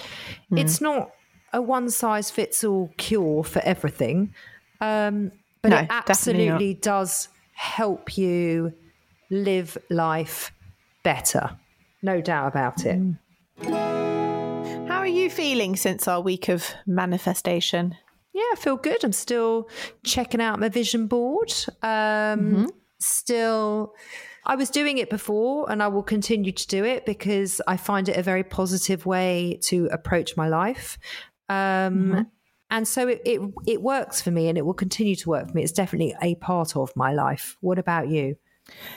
mm. 0.51 0.61
it's 0.61 0.83
not 0.83 1.11
a 1.53 1.61
one 1.61 1.91
size 1.91 2.31
fits 2.31 2.65
all 2.65 2.91
cure 2.97 3.45
for 3.45 3.61
everything 3.61 4.35
um, 4.81 5.31
but 5.63 5.69
no, 5.69 5.79
it 5.79 5.87
absolutely 5.91 6.75
does 6.75 7.29
help 7.53 8.17
you 8.17 8.73
live 9.31 9.79
life 9.91 10.53
better 11.03 11.59
no 12.03 12.21
doubt 12.21 12.49
about 12.49 12.85
it 12.85 12.99
mm. 12.99 14.89
how 14.89 14.99
are 14.99 15.07
you 15.07 15.31
feeling 15.31 15.77
since 15.77 16.07
our 16.09 16.21
week 16.21 16.49
of 16.49 16.73
manifestation 16.87 17.97
yeah, 18.35 18.41
I 18.51 18.57
feel 18.57 18.79
good. 18.79 19.05
I'm 19.05 19.13
still 19.13 19.69
checking 20.05 20.41
out 20.41 20.59
my 20.59 20.71
vision 20.71 21.07
board. 21.07 21.53
Um, 21.83 22.41
mm-hmm 22.41 22.65
still 23.03 23.95
I 24.45 24.57
was 24.57 24.71
doing 24.71 24.99
it 24.99 25.11
before 25.11 25.71
and 25.71 25.83
I 25.83 25.89
will 25.89 26.03
continue 26.03 26.53
to 26.53 26.67
do 26.67 26.85
it 26.85 27.07
because 27.07 27.61
I 27.67 27.77
find 27.77 28.09
it 28.09 28.17
a 28.17 28.23
very 28.23 28.43
positive 28.43 29.07
way 29.07 29.59
to 29.65 29.87
approach 29.93 30.37
my 30.37 30.49
life. 30.49 30.99
Um, 31.49 31.57
mm-hmm. 31.57 32.23
And 32.71 32.89
so 32.89 33.07
it, 33.07 33.21
it, 33.27 33.41
it 33.67 33.83
works 33.83 34.23
for 34.23 34.31
me 34.31 34.49
and 34.49 34.57
it 34.57 34.65
will 34.65 34.73
continue 34.73 35.15
to 35.17 35.29
work 35.29 35.49
for 35.49 35.55
me. 35.55 35.63
It's 35.63 35.73
definitely 35.73 36.15
a 36.23 36.37
part 36.37 36.75
of 36.75 36.91
my 36.97 37.13
life. 37.13 37.59
What 37.61 37.79
about 37.79 38.09
you? 38.09 38.37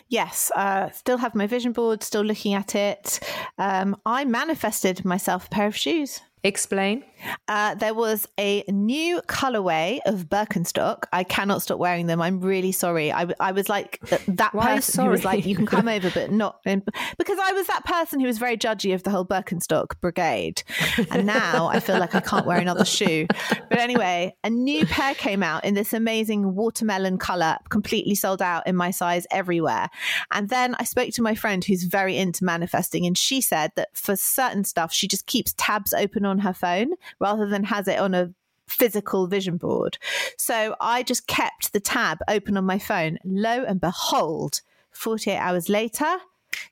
Yes, 0.07 0.51
uh, 0.55 0.91
still 0.91 1.17
have 1.17 1.35
my 1.35 1.47
vision 1.47 1.73
board, 1.73 2.03
still 2.03 2.21
looking 2.21 2.53
at 2.53 2.75
it. 2.75 3.19
Um, 3.57 3.97
I 4.05 4.23
manifested 4.23 5.03
myself 5.03 5.47
a 5.47 5.49
pair 5.49 5.67
of 5.67 5.75
shoes. 5.75 6.21
Explain. 6.45 7.03
Uh, 7.47 7.75
there 7.75 7.93
was 7.93 8.27
a 8.39 8.63
new 8.67 9.21
colorway 9.23 9.99
of 10.05 10.27
Birkenstock. 10.29 11.05
I 11.11 11.23
cannot 11.23 11.61
stop 11.61 11.79
wearing 11.79 12.07
them. 12.07 12.21
I'm 12.21 12.39
really 12.39 12.71
sorry. 12.71 13.11
I, 13.11 13.27
I 13.39 13.51
was 13.51 13.69
like 13.69 13.99
that 14.27 14.53
Why 14.53 14.75
person 14.75 15.05
who 15.05 15.11
was 15.11 15.25
like, 15.25 15.45
"You 15.45 15.55
can 15.55 15.65
come 15.65 15.87
over, 15.87 16.11
but 16.11 16.31
not 16.45 16.59
in, 16.65 16.83
because 17.17 17.39
I 17.41 17.51
was 17.53 17.67
that 17.67 17.85
person 17.85 18.19
who 18.19 18.27
was 18.27 18.37
very 18.37 18.57
judgy 18.57 18.93
of 18.93 19.03
the 19.03 19.09
whole 19.09 19.25
Birkenstock 19.25 19.99
brigade." 20.01 20.63
And 21.11 21.25
now 21.25 21.67
I 21.67 21.79
feel 21.79 21.97
like 21.97 22.15
I 22.15 22.19
can't 22.19 22.45
wear 22.45 22.59
another 22.59 22.85
shoe. 22.85 23.25
But 23.69 23.79
anyway, 23.79 24.35
a 24.43 24.49
new 24.49 24.85
pair 24.85 25.15
came 25.15 25.43
out 25.43 25.65
in 25.65 25.73
this 25.73 25.93
amazing 25.93 26.55
watermelon 26.55 27.17
color, 27.17 27.57
completely 27.69 28.15
sold 28.15 28.41
out 28.41 28.67
in 28.67 28.75
my 28.75 28.91
size 28.91 29.25
everywhere. 29.31 29.89
And 30.31 30.49
then 30.49 30.75
I 30.79 30.83
spoke 30.83 31.09
to 31.13 31.21
my 31.21 31.35
friend 31.35 31.63
who's 31.63 31.83
very 31.83 32.17
into 32.17 32.43
manifesting, 32.43 33.05
and 33.05 33.17
she 33.17 33.41
said 33.41 33.71
that 33.75 33.89
for 33.93 34.15
certain 34.15 34.63
stuff, 34.63 34.93
she 34.93 35.07
just 35.07 35.25
keeps 35.25 35.53
tabs 35.57 35.93
open 35.93 36.25
on 36.25 36.34
on 36.35 36.39
her 36.39 36.53
phone 36.53 36.93
rather 37.19 37.47
than 37.47 37.63
has 37.63 37.87
it 37.87 37.99
on 37.99 38.13
a 38.13 38.33
physical 38.67 39.27
vision 39.27 39.57
board. 39.57 39.97
So 40.37 40.75
I 40.81 41.03
just 41.03 41.27
kept 41.27 41.73
the 41.73 41.79
tab 41.79 42.19
open 42.27 42.57
on 42.57 42.65
my 42.65 42.79
phone. 42.79 43.17
Lo 43.23 43.63
and 43.63 43.79
behold, 43.79 44.61
48 44.91 45.37
hours 45.37 45.69
later, 45.69 46.17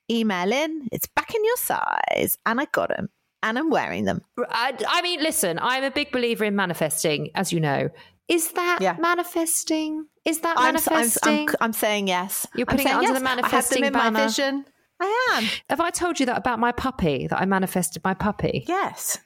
email 0.10 0.52
in, 0.52 0.88
it's 0.92 1.08
back 1.08 1.34
in 1.34 1.44
your 1.44 1.58
size. 1.58 2.38
And 2.46 2.60
I 2.60 2.66
got 2.66 2.90
them 2.90 3.10
and 3.42 3.58
I'm 3.58 3.70
wearing 3.70 4.06
them. 4.06 4.22
I, 4.50 4.76
I 4.88 5.02
mean, 5.02 5.22
listen, 5.22 5.60
I'm 5.62 5.84
a 5.84 5.92
big 5.92 6.12
believer 6.12 6.46
in 6.46 6.56
manifesting, 6.56 7.30
as 7.36 7.54
you 7.54 7.60
know. 7.60 7.90
Is 8.28 8.52
that 8.54 8.80
yeah. 8.82 8.96
manifesting? 9.00 10.08
Is 10.26 10.40
that 10.40 10.58
I'm, 10.58 10.74
manifesting? 10.74 11.50
I'm, 11.50 11.50
I'm, 11.50 11.56
I'm, 11.60 11.74
saying 11.74 12.08
yes. 12.08 12.48
You're 12.56 12.66
putting 12.66 12.88
it 12.88 12.94
under 12.94 13.10
yes. 13.10 13.18
the 13.18 13.24
manifesting 13.24 13.84
I 13.84 13.88
have 13.88 13.94
them 13.94 14.02
in 14.08 14.14
banner. 14.14 14.20
my 14.20 14.28
vision. 14.28 14.66
I 15.00 15.36
am. 15.36 15.44
Have 15.70 15.82
I 15.82 15.90
told 15.90 16.20
you 16.20 16.26
that 16.28 16.38
about 16.38 16.60
my 16.60 16.72
puppy? 16.72 17.28
That 17.28 17.42
I 17.42 17.46
manifested 17.46 18.04
my 18.04 18.14
puppy? 18.14 18.64
Yes. 18.68 19.18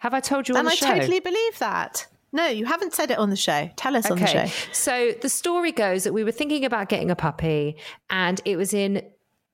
Have 0.00 0.14
I 0.14 0.20
told 0.20 0.48
you 0.48 0.54
on 0.54 0.60
and 0.60 0.68
the 0.68 0.72
I 0.72 0.74
show? 0.74 0.94
totally 0.94 1.20
believe 1.20 1.58
that. 1.58 2.06
No, 2.32 2.46
you 2.46 2.64
haven't 2.64 2.94
said 2.94 3.10
it 3.10 3.18
on 3.18 3.30
the 3.30 3.36
show. 3.36 3.70
Tell 3.76 3.96
us 3.96 4.06
okay. 4.06 4.12
on 4.12 4.18
the 4.20 4.26
show. 4.26 4.46
So 4.72 5.12
the 5.20 5.28
story 5.28 5.72
goes 5.72 6.04
that 6.04 6.12
we 6.12 6.24
were 6.24 6.32
thinking 6.32 6.64
about 6.64 6.88
getting 6.88 7.10
a 7.10 7.16
puppy, 7.16 7.76
and 8.08 8.40
it 8.44 8.56
was 8.56 8.72
in 8.72 9.02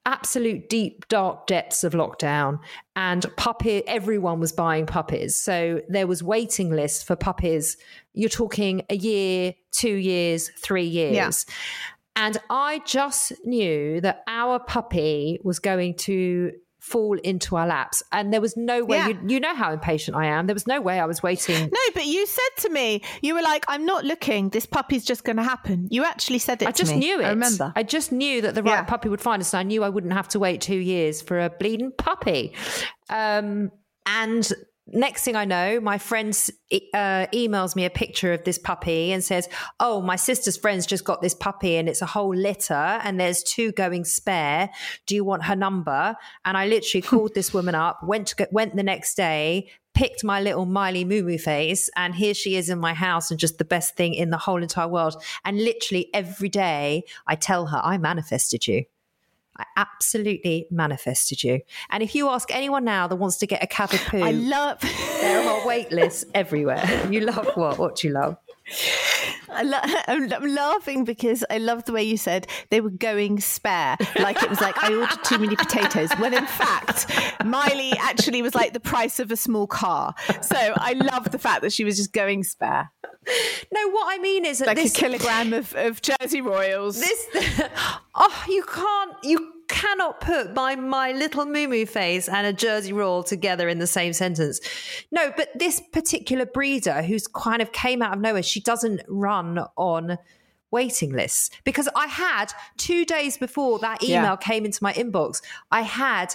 absolute 0.06 0.68
deep 0.68 1.06
dark 1.08 1.48
depths 1.48 1.82
of 1.82 1.92
lockdown 1.92 2.60
and 2.94 3.26
puppy 3.36 3.86
everyone 3.88 4.38
was 4.38 4.52
buying 4.52 4.86
puppies 4.86 5.34
so 5.34 5.82
there 5.88 6.06
was 6.06 6.22
waiting 6.22 6.70
lists 6.70 7.02
for 7.02 7.16
puppies 7.16 7.76
you're 8.14 8.30
talking 8.30 8.82
a 8.88 8.94
year 8.94 9.52
2 9.72 9.88
years 9.88 10.48
3 10.60 10.84
years 10.84 11.12
yeah. 11.16 11.30
and 12.14 12.38
i 12.48 12.80
just 12.86 13.32
knew 13.44 14.00
that 14.00 14.22
our 14.28 14.60
puppy 14.60 15.40
was 15.42 15.58
going 15.58 15.92
to 15.92 16.52
fall 16.86 17.18
into 17.18 17.56
our 17.56 17.66
laps. 17.66 18.02
And 18.12 18.32
there 18.32 18.40
was 18.40 18.56
no 18.56 18.84
way, 18.84 18.98
yeah. 18.98 19.08
you, 19.08 19.18
you, 19.26 19.40
know 19.40 19.54
how 19.54 19.72
impatient 19.72 20.16
I 20.16 20.26
am. 20.26 20.46
There 20.46 20.54
was 20.54 20.66
no 20.66 20.80
way 20.80 21.00
I 21.00 21.04
was 21.04 21.22
waiting. 21.22 21.68
No, 21.72 21.80
but 21.94 22.06
you 22.06 22.26
said 22.26 22.48
to 22.58 22.70
me, 22.70 23.02
you 23.22 23.34
were 23.34 23.42
like, 23.42 23.64
I'm 23.68 23.84
not 23.84 24.04
looking. 24.04 24.50
This 24.50 24.66
puppy's 24.66 25.04
just 25.04 25.24
going 25.24 25.36
to 25.36 25.42
happen. 25.42 25.88
You 25.90 26.04
actually 26.04 26.38
said 26.38 26.62
it 26.62 26.68
I 26.68 26.72
just 26.72 26.92
me. 26.92 26.98
knew 26.98 27.20
it. 27.20 27.24
I 27.24 27.30
remember. 27.30 27.72
I 27.74 27.82
just 27.82 28.12
knew 28.12 28.40
that 28.42 28.54
the 28.54 28.62
right 28.62 28.76
yeah. 28.78 28.84
puppy 28.84 29.08
would 29.08 29.20
find 29.20 29.40
us. 29.40 29.52
And 29.52 29.60
I 29.60 29.62
knew 29.64 29.82
I 29.82 29.88
wouldn't 29.88 30.12
have 30.12 30.28
to 30.28 30.38
wait 30.38 30.60
two 30.60 30.76
years 30.76 31.20
for 31.20 31.40
a 31.40 31.50
bleeding 31.50 31.92
puppy. 31.96 32.54
Um, 33.10 33.72
and 34.06 34.48
next 34.88 35.24
thing 35.24 35.36
I 35.36 35.44
know, 35.44 35.80
my 35.80 35.98
friend 35.98 36.28
uh, 36.72 37.26
emails 37.32 37.74
me 37.76 37.84
a 37.84 37.90
picture 37.90 38.32
of 38.32 38.44
this 38.44 38.58
puppy 38.58 39.12
and 39.12 39.22
says, 39.22 39.48
"Oh, 39.80 40.00
my 40.00 40.16
sister's 40.16 40.56
friends 40.56 40.86
just 40.86 41.04
got 41.04 41.22
this 41.22 41.34
puppy, 41.34 41.76
and 41.76 41.88
it's 41.88 42.02
a 42.02 42.06
whole 42.06 42.34
litter, 42.34 42.74
and 42.74 43.18
there's 43.18 43.42
two 43.42 43.72
going 43.72 44.04
spare. 44.04 44.70
Do 45.06 45.14
you 45.14 45.24
want 45.24 45.44
her 45.44 45.56
number?" 45.56 46.16
And 46.44 46.56
I 46.56 46.66
literally 46.66 47.02
called 47.06 47.34
this 47.34 47.52
woman 47.52 47.74
up, 47.74 48.02
went 48.02 48.28
to, 48.28 48.48
went 48.50 48.76
the 48.76 48.82
next 48.82 49.16
day, 49.16 49.70
picked 49.94 50.24
my 50.24 50.40
little 50.40 50.66
Miley 50.66 51.04
Moo 51.04 51.38
face, 51.38 51.90
and 51.96 52.14
here 52.14 52.34
she 52.34 52.56
is 52.56 52.68
in 52.68 52.78
my 52.78 52.94
house, 52.94 53.30
and 53.30 53.40
just 53.40 53.58
the 53.58 53.64
best 53.64 53.96
thing 53.96 54.14
in 54.14 54.30
the 54.30 54.38
whole 54.38 54.62
entire 54.62 54.88
world. 54.88 55.22
And 55.44 55.62
literally 55.62 56.08
every 56.14 56.48
day, 56.48 57.04
I 57.26 57.34
tell 57.34 57.66
her, 57.66 57.80
"I 57.82 57.98
manifested 57.98 58.66
you." 58.66 58.84
I 59.58 59.64
absolutely 59.76 60.66
manifested 60.70 61.42
you. 61.42 61.60
And 61.90 62.02
if 62.02 62.14
you 62.14 62.28
ask 62.28 62.54
anyone 62.54 62.84
now 62.84 63.06
that 63.08 63.16
wants 63.16 63.38
to 63.38 63.46
get 63.46 63.62
a 63.62 63.66
Cavapoo, 63.66 64.22
I 64.22 64.32
love 64.32 64.80
there 65.20 65.48
are 65.48 65.66
wait 65.66 65.90
lists 65.92 66.24
everywhere. 66.34 67.08
You 67.10 67.20
love 67.20 67.48
what? 67.54 67.78
What 67.78 67.96
do 67.96 68.08
you 68.08 68.14
love? 68.14 68.36
I 69.50 70.04
am 70.08 70.28
laughing 70.54 71.04
because 71.04 71.44
I 71.50 71.58
love 71.58 71.84
the 71.84 71.92
way 71.92 72.02
you 72.02 72.16
said 72.16 72.46
they 72.70 72.80
were 72.80 72.90
going 72.90 73.40
spare. 73.40 73.96
Like 74.18 74.42
it 74.42 74.50
was 74.50 74.60
like 74.60 74.82
I 74.82 74.94
ordered 74.94 75.24
too 75.24 75.38
many 75.38 75.56
potatoes. 75.56 76.10
When 76.18 76.34
in 76.34 76.46
fact, 76.46 77.10
Miley 77.44 77.92
actually 77.98 78.42
was 78.42 78.54
like 78.54 78.72
the 78.72 78.80
price 78.80 79.18
of 79.18 79.30
a 79.30 79.36
small 79.36 79.66
car. 79.66 80.14
So 80.42 80.56
I 80.56 80.92
love 80.92 81.30
the 81.30 81.38
fact 81.38 81.62
that 81.62 81.72
she 81.72 81.84
was 81.84 81.96
just 81.96 82.12
going 82.12 82.44
spare. 82.44 82.90
No, 83.72 83.88
what 83.90 84.14
I 84.14 84.18
mean 84.18 84.44
is 84.44 84.60
like 84.60 84.76
this, 84.76 84.94
a 84.94 84.98
kilogram 84.98 85.52
of, 85.52 85.74
of 85.74 86.00
Jersey 86.00 86.40
Royals. 86.40 87.00
This, 87.00 87.28
oh, 88.14 88.44
you 88.48 88.62
can't, 88.62 89.12
you 89.24 89.52
cannot 89.68 90.20
put 90.20 90.54
my 90.54 90.76
my 90.76 91.12
little 91.12 91.46
moo 91.46 91.86
face 91.86 92.28
and 92.28 92.46
a 92.46 92.52
Jersey 92.52 92.92
Royal 92.92 93.22
together 93.22 93.68
in 93.68 93.78
the 93.78 93.86
same 93.86 94.12
sentence. 94.12 94.60
No, 95.10 95.32
but 95.36 95.50
this 95.58 95.80
particular 95.92 96.46
breeder, 96.46 97.02
who's 97.02 97.26
kind 97.26 97.62
of 97.62 97.72
came 97.72 98.02
out 98.02 98.14
of 98.14 98.20
nowhere, 98.20 98.42
she 98.42 98.60
doesn't 98.60 99.02
run 99.08 99.64
on 99.76 100.18
waiting 100.70 101.12
lists 101.12 101.50
because 101.64 101.88
I 101.94 102.06
had 102.06 102.46
two 102.76 103.04
days 103.04 103.38
before 103.38 103.78
that 103.80 104.02
email 104.02 104.22
yeah. 104.22 104.36
came 104.36 104.64
into 104.64 104.82
my 104.82 104.92
inbox. 104.92 105.40
I 105.70 105.82
had 105.82 106.34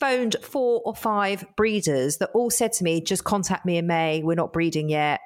phoned 0.00 0.36
four 0.42 0.82
or 0.84 0.94
five 0.94 1.44
breeders 1.56 2.18
that 2.18 2.30
all 2.34 2.50
said 2.50 2.72
to 2.74 2.84
me, 2.84 3.00
"Just 3.00 3.24
contact 3.24 3.64
me 3.64 3.78
in 3.78 3.86
May. 3.86 4.22
We're 4.22 4.34
not 4.34 4.52
breeding 4.52 4.88
yet." 4.88 5.20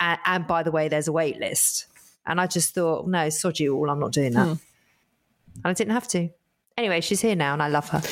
And, 0.00 0.18
and 0.24 0.46
by 0.46 0.62
the 0.62 0.70
way, 0.70 0.88
there's 0.88 1.08
a 1.08 1.12
wait 1.12 1.38
list. 1.38 1.86
And 2.26 2.40
I 2.40 2.46
just 2.46 2.74
thought, 2.74 3.06
no, 3.06 3.28
sod 3.28 3.60
you 3.60 3.76
all. 3.76 3.90
I'm 3.90 4.00
not 4.00 4.12
doing 4.12 4.32
that. 4.32 4.46
Hmm. 4.46 4.54
And 5.56 5.66
I 5.66 5.72
didn't 5.72 5.92
have 5.92 6.08
to. 6.08 6.30
Anyway, 6.76 7.00
she's 7.00 7.20
here 7.20 7.36
now 7.36 7.52
and 7.52 7.62
I 7.62 7.68
love 7.68 7.88
her. 7.90 8.02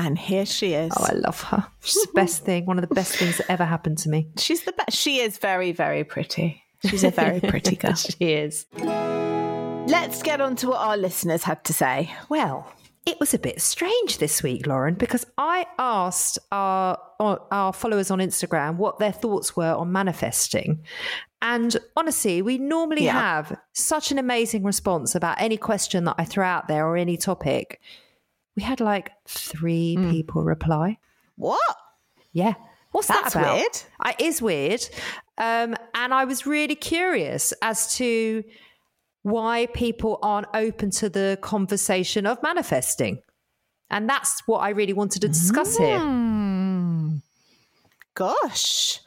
And 0.00 0.16
here 0.18 0.46
she 0.46 0.74
is. 0.74 0.92
Oh, 0.96 1.06
I 1.08 1.12
love 1.14 1.42
her. 1.42 1.66
She's 1.82 2.02
the 2.06 2.12
best 2.12 2.44
thing, 2.44 2.66
one 2.66 2.78
of 2.78 2.88
the 2.88 2.94
best 2.94 3.16
things 3.16 3.36
that 3.38 3.50
ever 3.50 3.64
happened 3.64 3.98
to 3.98 4.08
me. 4.08 4.28
She's 4.36 4.62
the 4.62 4.72
best. 4.72 4.96
She 4.96 5.18
is 5.18 5.38
very, 5.38 5.72
very 5.72 6.04
pretty. 6.04 6.62
She's 6.84 7.02
a 7.02 7.10
very 7.10 7.40
pretty 7.40 7.74
girl. 7.82 7.94
she 7.94 8.32
is. 8.32 8.66
Let's 8.76 10.22
get 10.22 10.40
on 10.40 10.54
to 10.56 10.68
what 10.68 10.78
our 10.80 10.96
listeners 10.96 11.42
had 11.42 11.64
to 11.64 11.72
say. 11.72 12.12
Well, 12.28 12.72
it 13.06 13.18
was 13.18 13.32
a 13.34 13.38
bit 13.38 13.60
strange 13.60 14.18
this 14.18 14.42
week, 14.42 14.66
Lauren, 14.66 14.94
because 14.94 15.24
I 15.38 15.66
asked 15.78 16.38
our 16.52 16.98
our 17.20 17.72
followers 17.72 18.10
on 18.12 18.18
Instagram 18.20 18.76
what 18.76 18.98
their 18.98 19.10
thoughts 19.12 19.56
were 19.56 19.72
on 19.72 19.90
manifesting. 19.90 20.84
And 21.40 21.76
honestly, 21.96 22.42
we 22.42 22.58
normally 22.58 23.04
yeah. 23.04 23.12
have 23.12 23.58
such 23.72 24.10
an 24.10 24.18
amazing 24.18 24.64
response 24.64 25.14
about 25.14 25.40
any 25.40 25.56
question 25.56 26.04
that 26.04 26.16
I 26.18 26.24
throw 26.24 26.44
out 26.44 26.66
there 26.66 26.86
or 26.86 26.96
any 26.96 27.16
topic. 27.16 27.80
We 28.56 28.62
had 28.62 28.80
like 28.80 29.12
three 29.26 29.96
mm. 29.96 30.10
people 30.10 30.42
reply. 30.42 30.98
What? 31.36 31.76
Yeah. 32.32 32.54
What's 32.90 33.06
That's 33.06 33.34
that 33.34 33.40
about? 33.40 33.54
weird. 33.54 33.82
It 34.06 34.20
is 34.20 34.42
weird. 34.42 34.88
Um, 35.36 35.76
and 35.94 36.12
I 36.12 36.24
was 36.24 36.46
really 36.46 36.74
curious 36.74 37.52
as 37.62 37.96
to 37.98 38.42
why 39.22 39.66
people 39.66 40.18
aren't 40.22 40.48
open 40.54 40.90
to 40.90 41.08
the 41.08 41.38
conversation 41.40 42.26
of 42.26 42.42
manifesting. 42.42 43.22
And 43.90 44.08
that's 44.08 44.42
what 44.46 44.58
I 44.58 44.70
really 44.70 44.92
wanted 44.92 45.22
to 45.22 45.28
discuss 45.28 45.76
mm. 45.78 45.86
here. 45.86 46.00
Hmm. 46.00 47.16
Gosh. 48.14 49.00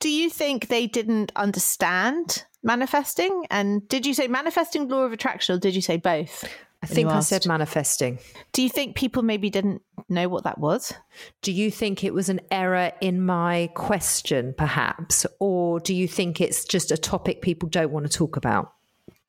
Do 0.00 0.10
you 0.10 0.30
think 0.30 0.68
they 0.68 0.86
didn't 0.86 1.32
understand 1.36 2.44
manifesting? 2.62 3.46
And 3.50 3.86
did 3.88 4.06
you 4.06 4.14
say 4.14 4.28
manifesting 4.28 4.88
law 4.88 5.02
of 5.02 5.12
attraction 5.12 5.56
or 5.56 5.58
did 5.58 5.74
you 5.74 5.82
say 5.82 5.96
both? 5.96 6.44
I 6.82 6.86
think 6.86 7.08
I 7.08 7.20
said 7.20 7.46
manifesting. 7.46 8.18
Do 8.52 8.60
you 8.60 8.68
think 8.68 8.96
people 8.96 9.22
maybe 9.22 9.50
didn't 9.50 9.82
know 10.08 10.28
what 10.28 10.42
that 10.44 10.58
was? 10.58 10.92
Do 11.40 11.52
you 11.52 11.70
think 11.70 12.02
it 12.02 12.12
was 12.12 12.28
an 12.28 12.40
error 12.50 12.90
in 13.00 13.24
my 13.24 13.70
question, 13.74 14.52
perhaps? 14.58 15.24
Or 15.38 15.78
do 15.78 15.94
you 15.94 16.08
think 16.08 16.40
it's 16.40 16.64
just 16.64 16.90
a 16.90 16.96
topic 16.96 17.40
people 17.40 17.68
don't 17.68 17.92
want 17.92 18.10
to 18.10 18.18
talk 18.18 18.36
about? 18.36 18.72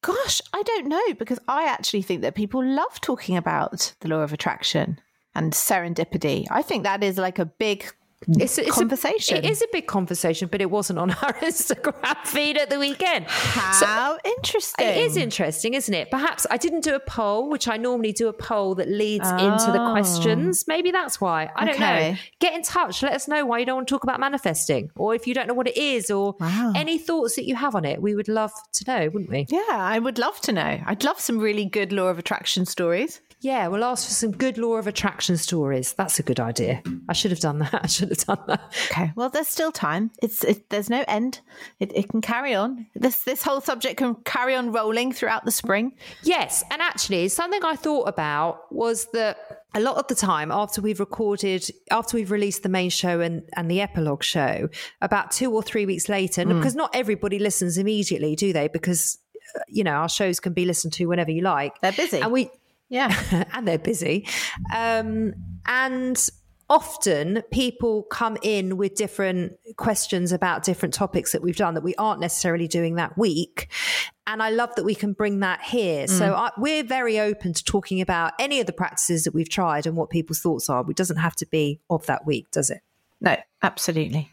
Gosh, 0.01 0.41
I 0.51 0.63
don't 0.63 0.87
know 0.87 1.13
because 1.17 1.39
I 1.47 1.65
actually 1.65 2.01
think 2.01 2.21
that 2.23 2.33
people 2.33 2.65
love 2.65 2.99
talking 3.01 3.37
about 3.37 3.93
the 3.99 4.09
law 4.09 4.21
of 4.21 4.33
attraction 4.33 4.99
and 5.35 5.53
serendipity. 5.53 6.45
I 6.49 6.63
think 6.63 6.83
that 6.83 7.03
is 7.03 7.19
like 7.19 7.37
a 7.37 7.45
big 7.45 7.85
it's, 8.27 8.57
it's 8.57 8.71
conversation. 8.71 9.37
A, 9.37 9.39
it 9.39 9.45
is 9.45 9.61
a 9.61 9.67
big 9.71 9.87
conversation, 9.87 10.47
but 10.51 10.61
it 10.61 10.69
wasn't 10.69 10.99
on 10.99 11.11
our 11.23 11.33
Instagram 11.33 12.25
feed 12.25 12.57
at 12.57 12.69
the 12.69 12.79
weekend. 12.79 13.25
How 13.27 14.17
so, 14.17 14.19
interesting! 14.37 14.87
It 14.87 14.97
is 14.97 15.17
interesting, 15.17 15.73
isn't 15.73 15.93
it? 15.93 16.11
Perhaps 16.11 16.47
I 16.49 16.57
didn't 16.57 16.81
do 16.81 16.95
a 16.95 16.99
poll, 16.99 17.49
which 17.49 17.67
I 17.67 17.77
normally 17.77 18.11
do 18.11 18.27
a 18.27 18.33
poll 18.33 18.75
that 18.75 18.87
leads 18.87 19.27
oh. 19.27 19.37
into 19.37 19.71
the 19.71 19.81
oh. 19.81 19.91
questions. 19.91 20.65
Maybe 20.67 20.91
that's 20.91 21.19
why. 21.19 21.49
I 21.55 21.65
don't 21.65 21.75
okay. 21.75 22.11
know. 22.11 22.17
Get 22.39 22.53
in 22.53 22.63
touch. 22.63 23.03
Let 23.03 23.13
us 23.13 23.27
know 23.27 23.45
why 23.45 23.59
you 23.59 23.65
don't 23.65 23.75
want 23.75 23.87
to 23.87 23.93
talk 23.93 24.03
about 24.03 24.19
manifesting, 24.19 24.91
or 24.95 25.15
if 25.15 25.27
you 25.27 25.33
don't 25.33 25.47
know 25.47 25.53
what 25.53 25.67
it 25.67 25.77
is, 25.77 26.09
or 26.09 26.35
wow. 26.39 26.73
any 26.75 26.97
thoughts 26.97 27.35
that 27.35 27.45
you 27.45 27.55
have 27.55 27.75
on 27.75 27.85
it. 27.85 28.01
We 28.01 28.15
would 28.15 28.27
love 28.27 28.51
to 28.73 28.83
know, 28.87 29.09
wouldn't 29.09 29.29
we? 29.29 29.45
Yeah, 29.49 29.61
I 29.69 29.99
would 29.99 30.17
love 30.17 30.39
to 30.41 30.51
know. 30.51 30.81
I'd 30.85 31.03
love 31.03 31.19
some 31.19 31.39
really 31.39 31.65
good 31.65 31.91
law 31.91 32.07
of 32.07 32.19
attraction 32.19 32.65
stories. 32.65 33.21
Yeah, 33.43 33.67
we'll 33.67 33.83
ask 33.83 34.07
for 34.07 34.13
some 34.13 34.31
good 34.31 34.57
law 34.57 34.77
of 34.77 34.87
attraction 34.87 35.35
stories. 35.35 35.91
That's 35.91 36.17
a 36.17 36.23
good 36.23 36.39
idea. 36.39 36.81
I 37.09 37.13
should 37.13 37.31
have 37.31 37.41
done 37.41 37.59
that. 37.59 37.73
I 37.83 37.87
should 37.87 38.07
have 38.07 38.19
done 38.19 38.39
that. 38.47 38.73
Okay. 38.89 39.11
Well, 39.17 39.29
there's 39.29 39.49
still 39.49 39.73
time. 39.73 40.11
It's 40.21 40.45
it, 40.45 40.69
there's 40.69 40.89
no 40.89 41.03
end. 41.09 41.41
It, 41.81 41.91
it 41.93 42.07
can 42.07 42.21
carry 42.21 42.55
on. 42.55 42.87
This 42.95 43.23
this 43.23 43.43
whole 43.43 43.59
subject 43.59 43.97
can 43.97 44.15
carry 44.23 44.55
on 44.55 44.71
rolling 44.71 45.11
throughout 45.11 45.43
the 45.43 45.51
spring. 45.51 45.91
Yes, 46.23 46.63
and 46.71 46.81
actually, 46.81 47.27
something 47.27 47.65
I 47.65 47.75
thought 47.75 48.07
about 48.07 48.71
was 48.71 49.07
that 49.11 49.37
a 49.75 49.81
lot 49.81 49.97
of 49.97 50.07
the 50.07 50.15
time 50.15 50.49
after 50.49 50.81
we've 50.81 51.01
recorded 51.01 51.69
after 51.91 52.15
we've 52.15 52.31
released 52.31 52.63
the 52.63 52.69
main 52.69 52.89
show 52.89 53.19
and, 53.19 53.43
and 53.57 53.69
the 53.69 53.81
epilogue 53.81 54.23
show 54.23 54.69
about 55.01 55.31
two 55.31 55.53
or 55.53 55.61
three 55.61 55.85
weeks 55.85 56.07
later 56.07 56.43
mm. 56.43 56.55
because 56.55 56.75
not 56.75 56.91
everybody 56.95 57.39
listens 57.39 57.77
immediately 57.77 58.35
do 58.35 58.53
they 58.53 58.67
because 58.67 59.17
uh, 59.55 59.61
you 59.67 59.83
know 59.83 59.93
our 59.93 60.09
shows 60.09 60.39
can 60.39 60.53
be 60.53 60.65
listened 60.65 60.93
to 60.93 61.07
whenever 61.07 61.31
you 61.31 61.41
like 61.41 61.81
they're 61.81 61.91
busy 61.91 62.19
and 62.19 62.31
we 62.31 62.51
yeah. 62.93 63.45
and 63.53 63.67
they're 63.67 63.79
busy. 63.79 64.27
Um, 64.73 65.33
and 65.65 66.29
often 66.69 67.41
people 67.51 68.03
come 68.03 68.37
in 68.43 68.77
with 68.77 68.93
different 68.93 69.53
questions 69.77 70.31
about 70.31 70.63
different 70.63 70.93
topics 70.93 71.31
that 71.31 71.41
we've 71.41 71.55
done 71.55 71.73
that 71.73 71.83
we 71.83 71.95
aren't 71.95 72.21
necessarily 72.21 72.67
doing 72.67 72.95
that 72.95 73.17
week. 73.17 73.69
And 74.27 74.43
I 74.43 74.51
love 74.51 74.75
that 74.75 74.85
we 74.85 74.93
can 74.93 75.13
bring 75.13 75.39
that 75.39 75.61
here. 75.63 76.05
Mm. 76.05 76.09
So 76.09 76.35
I, 76.35 76.51
we're 76.57 76.83
very 76.83 77.19
open 77.19 77.53
to 77.53 77.63
talking 77.63 77.99
about 77.99 78.33
any 78.39 78.59
of 78.59 78.67
the 78.67 78.73
practices 78.73 79.23
that 79.23 79.33
we've 79.33 79.49
tried 79.49 79.87
and 79.87 79.97
what 79.97 80.11
people's 80.11 80.39
thoughts 80.39 80.69
are. 80.69 80.85
It 80.87 80.95
doesn't 80.95 81.17
have 81.17 81.35
to 81.37 81.47
be 81.47 81.81
of 81.89 82.05
that 82.05 82.27
week, 82.27 82.51
does 82.51 82.69
it? 82.69 82.81
No, 83.19 83.37
absolutely. 83.63 84.29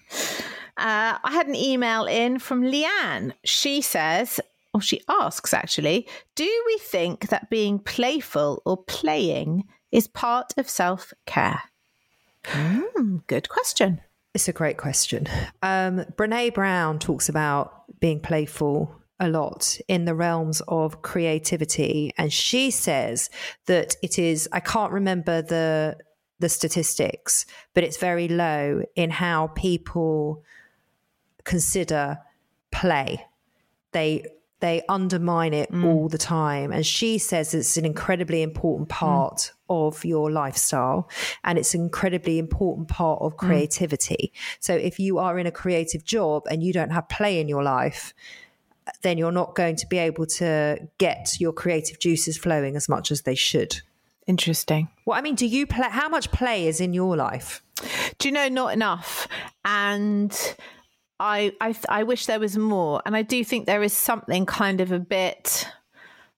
Uh, 0.77 1.17
I 1.23 1.33
had 1.33 1.47
an 1.47 1.57
email 1.57 2.05
in 2.05 2.39
from 2.39 2.63
Leanne. 2.63 3.33
She 3.45 3.81
says, 3.81 4.39
or 4.73 4.81
she 4.81 5.03
asks 5.09 5.53
actually, 5.53 6.07
do 6.35 6.63
we 6.67 6.79
think 6.79 7.29
that 7.29 7.51
being 7.51 7.79
playful 7.79 8.63
or 8.65 8.77
playing 8.85 9.65
is 9.91 10.07
part 10.07 10.53
of 10.57 10.69
self 10.69 11.13
care? 11.27 11.63
Mm, 12.45 13.27
good 13.27 13.49
question. 13.49 14.01
It's 14.35 14.49
a 14.49 14.53
great 14.53 14.77
question. 14.77 15.27
Um, 15.63 16.05
Brene 16.17 16.55
Brown 16.55 16.99
talks 16.99 17.29
about 17.29 17.85
being 18.01 18.21
playful 18.21 18.95
a 19.19 19.29
lot 19.29 19.79
in 19.89 20.05
the 20.07 20.15
realms 20.15 20.63
of 20.69 21.03
creativity, 21.03 22.13
and 22.17 22.33
she 22.33 22.71
says 22.71 23.29
that 23.67 23.97
it 24.03 24.19
is. 24.19 24.49
I 24.53 24.61
can't 24.61 24.93
remember 24.93 25.43
the 25.43 25.99
the 26.39 26.49
statistics, 26.49 27.45
but 27.75 27.85
it's 27.85 27.99
very 27.99 28.29
low 28.29 28.83
in 28.97 29.11
how 29.11 29.49
people 29.49 30.43
consider 31.45 32.19
play. 32.73 33.27
They 33.93 34.25
they 34.61 34.83
undermine 34.89 35.53
it 35.55 35.73
mm. 35.73 35.85
all 35.85 36.09
the 36.09 36.19
time. 36.19 36.73
And 36.73 36.87
she 36.87 37.19
says 37.19 37.55
it's 37.55 37.77
an 37.77 37.85
incredibly 37.85 38.43
important 38.43 38.89
mm. 38.89 38.93
part 38.93 39.37
mm. 39.37 39.53
of 39.69 40.05
your 40.05 40.31
lifestyle 40.31 41.09
and 41.45 41.59
it's 41.59 41.75
an 41.75 41.83
incredibly 41.83 42.39
important 42.39 42.89
part 42.89 43.21
of 43.23 43.35
mm. 43.35 43.39
creativity. 43.39 44.33
Mm. 44.33 44.39
So 44.61 44.75
if 44.75 44.99
you 44.99 45.19
are 45.19 45.39
in 45.39 45.47
a 45.47 45.53
creative 45.53 46.05
job 46.05 46.47
and 46.51 46.63
you 46.63 46.73
don't 46.73 46.91
have 46.91 47.09
play 47.09 47.41
in 47.41 47.49
your 47.49 47.63
life, 47.63 48.15
then 49.03 49.19
you're 49.19 49.33
not 49.33 49.55
going 49.55 49.77
to 49.77 49.87
be 49.87 49.99
able 49.99 50.27
to 50.27 50.89
get 50.99 51.41
your 51.41 51.53
creative 51.53 51.99
juices 51.99 52.37
flowing 52.37 52.77
as 52.77 52.89
much 52.89 53.11
as 53.11 53.23
they 53.23 53.35
should. 53.35 53.81
Interesting. 54.27 54.89
Well, 55.07 55.19
I 55.19 55.23
mean, 55.23 55.35
do 55.35 55.47
you 55.47 55.67
play? 55.67 55.89
How 55.89 56.09
much 56.09 56.31
play 56.31 56.67
is 56.67 56.81
in 56.81 56.95
your 56.95 57.17
life? 57.17 57.63
Do 58.19 58.29
you 58.29 58.33
know 58.33 58.49
not 58.49 58.73
enough? 58.73 59.27
And 59.65 60.37
I, 61.21 61.53
I 61.61 61.75
I 61.89 62.03
wish 62.05 62.27
there 62.27 62.41
was 62.41 62.57
more, 62.57 63.03
and 63.05 63.15
I 63.15 63.21
do 63.21 63.45
think 63.45 63.67
there 63.67 63.83
is 63.83 63.93
something 63.93 64.47
kind 64.47 64.81
of 64.81 64.91
a 64.91 64.99
bit 64.99 65.60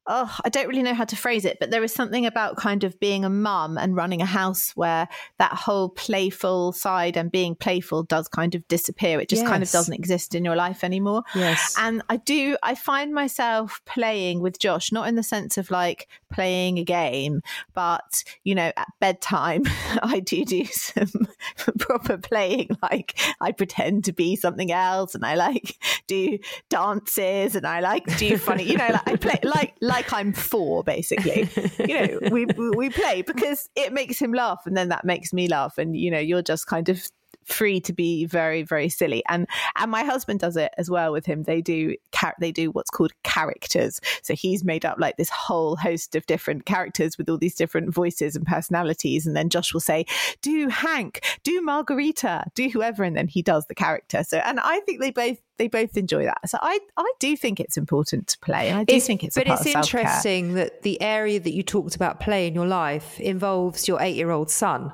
oh, 0.06 0.36
I 0.44 0.48
don't 0.48 0.66
really 0.66 0.82
know 0.82 0.94
how 0.94 1.04
to 1.04 1.16
phrase 1.16 1.44
it, 1.44 1.58
but 1.60 1.70
there 1.70 1.82
is 1.84 1.92
something 1.92 2.26
about 2.26 2.56
kind 2.56 2.82
of 2.82 2.98
being 2.98 3.24
a 3.24 3.30
mum 3.30 3.78
and 3.78 3.94
running 3.94 4.20
a 4.20 4.26
house 4.26 4.72
where 4.74 5.08
that 5.38 5.52
whole 5.52 5.90
playful 5.90 6.72
side 6.72 7.16
and 7.16 7.30
being 7.30 7.54
playful 7.54 8.02
does 8.02 8.26
kind 8.26 8.54
of 8.54 8.66
disappear. 8.66 9.20
It 9.20 9.28
just 9.28 9.42
yes. 9.42 9.50
kind 9.50 9.62
of 9.62 9.70
doesn't 9.70 9.94
exist 9.94 10.34
in 10.34 10.44
your 10.44 10.56
life 10.56 10.82
anymore. 10.82 11.22
Yes. 11.34 11.76
And 11.78 12.02
I 12.08 12.16
do, 12.16 12.56
I 12.62 12.74
find 12.74 13.14
myself 13.14 13.80
playing 13.84 14.40
with 14.40 14.58
Josh, 14.58 14.90
not 14.90 15.08
in 15.08 15.14
the 15.14 15.22
sense 15.22 15.56
of 15.56 15.70
like 15.70 16.08
playing 16.32 16.78
a 16.78 16.84
game, 16.84 17.42
but, 17.72 18.24
you 18.42 18.54
know, 18.54 18.72
at 18.76 18.88
bedtime, 19.00 19.62
I 20.02 20.20
do 20.20 20.44
do 20.44 20.64
some 20.64 21.28
proper 21.78 22.18
playing. 22.18 22.76
Like 22.82 23.18
I 23.40 23.52
pretend 23.52 24.04
to 24.06 24.12
be 24.12 24.34
something 24.34 24.72
else 24.72 25.14
and 25.14 25.24
I 25.24 25.36
like 25.36 25.76
do 26.08 26.38
dances 26.68 27.54
and 27.54 27.66
I 27.66 27.80
like 27.80 28.04
do 28.18 28.36
funny, 28.36 28.64
you 28.64 28.76
know, 28.76 28.88
like 28.88 29.08
I 29.08 29.16
play 29.16 29.38
like, 29.44 29.74
like 29.92 30.12
I'm 30.12 30.32
four, 30.32 30.82
basically. 30.82 31.48
you 31.88 31.94
know, 31.94 32.18
we 32.30 32.46
we 32.76 32.90
play 32.90 33.22
because 33.22 33.68
it 33.76 33.92
makes 33.92 34.20
him 34.20 34.32
laugh, 34.32 34.62
and 34.66 34.76
then 34.76 34.88
that 34.88 35.04
makes 35.04 35.32
me 35.32 35.48
laugh, 35.48 35.78
and 35.78 35.96
you 35.96 36.10
know, 36.10 36.18
you're 36.18 36.42
just 36.42 36.66
kind 36.66 36.88
of 36.88 37.06
free 37.44 37.80
to 37.80 37.92
be 37.92 38.24
very 38.24 38.62
very 38.62 38.88
silly 38.88 39.22
and 39.28 39.46
and 39.76 39.90
my 39.90 40.04
husband 40.04 40.40
does 40.40 40.56
it 40.56 40.72
as 40.78 40.90
well 40.90 41.12
with 41.12 41.26
him 41.26 41.42
they 41.44 41.60
do 41.60 41.94
they 42.38 42.52
do 42.52 42.70
what's 42.70 42.90
called 42.90 43.12
characters 43.24 44.00
so 44.22 44.34
he's 44.34 44.64
made 44.64 44.84
up 44.84 44.96
like 44.98 45.16
this 45.16 45.30
whole 45.30 45.76
host 45.76 46.14
of 46.14 46.24
different 46.26 46.64
characters 46.66 47.18
with 47.18 47.28
all 47.28 47.38
these 47.38 47.54
different 47.54 47.92
voices 47.92 48.36
and 48.36 48.46
personalities 48.46 49.26
and 49.26 49.36
then 49.36 49.48
Josh 49.48 49.72
will 49.72 49.80
say 49.80 50.04
do 50.40 50.68
Hank 50.68 51.20
do 51.42 51.60
Margarita 51.62 52.44
do 52.54 52.68
whoever 52.68 53.04
and 53.04 53.16
then 53.16 53.28
he 53.28 53.42
does 53.42 53.66
the 53.66 53.74
character 53.74 54.22
so 54.24 54.38
and 54.38 54.60
I 54.60 54.80
think 54.80 55.00
they 55.00 55.10
both 55.10 55.38
they 55.62 55.68
both 55.68 55.96
enjoy 55.96 56.24
that. 56.24 56.48
So 56.48 56.58
I, 56.60 56.80
I 56.96 57.12
do 57.20 57.36
think 57.36 57.60
it's 57.60 57.76
important 57.76 58.26
to 58.28 58.38
play. 58.40 58.68
And 58.68 58.78
I 58.78 58.84
do 58.84 58.98
think 58.98 59.22
it's, 59.22 59.36
think 59.36 59.48
it's 59.48 59.62
but 59.62 59.66
it's 59.66 59.76
interesting 59.76 60.54
that 60.54 60.82
the 60.82 61.00
area 61.00 61.38
that 61.38 61.52
you 61.52 61.62
talked 61.62 61.94
about 61.94 62.18
play 62.20 62.46
in 62.48 62.54
your 62.54 62.66
life 62.66 63.20
involves 63.20 63.86
your 63.86 64.00
eight 64.00 64.16
year 64.16 64.30
old 64.30 64.50
son. 64.50 64.92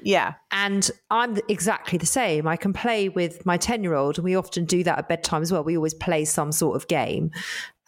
Yeah. 0.00 0.34
And 0.50 0.90
I'm 1.10 1.38
exactly 1.48 1.98
the 1.98 2.06
same. 2.06 2.46
I 2.46 2.56
can 2.56 2.72
play 2.72 3.08
with 3.08 3.44
my 3.44 3.56
10 3.56 3.82
year 3.82 3.94
old, 3.94 4.18
and 4.18 4.24
we 4.24 4.36
often 4.36 4.64
do 4.64 4.84
that 4.84 4.98
at 4.98 5.08
bedtime 5.08 5.42
as 5.42 5.52
well. 5.52 5.64
We 5.64 5.76
always 5.76 5.94
play 5.94 6.24
some 6.24 6.52
sort 6.52 6.76
of 6.76 6.88
game. 6.88 7.30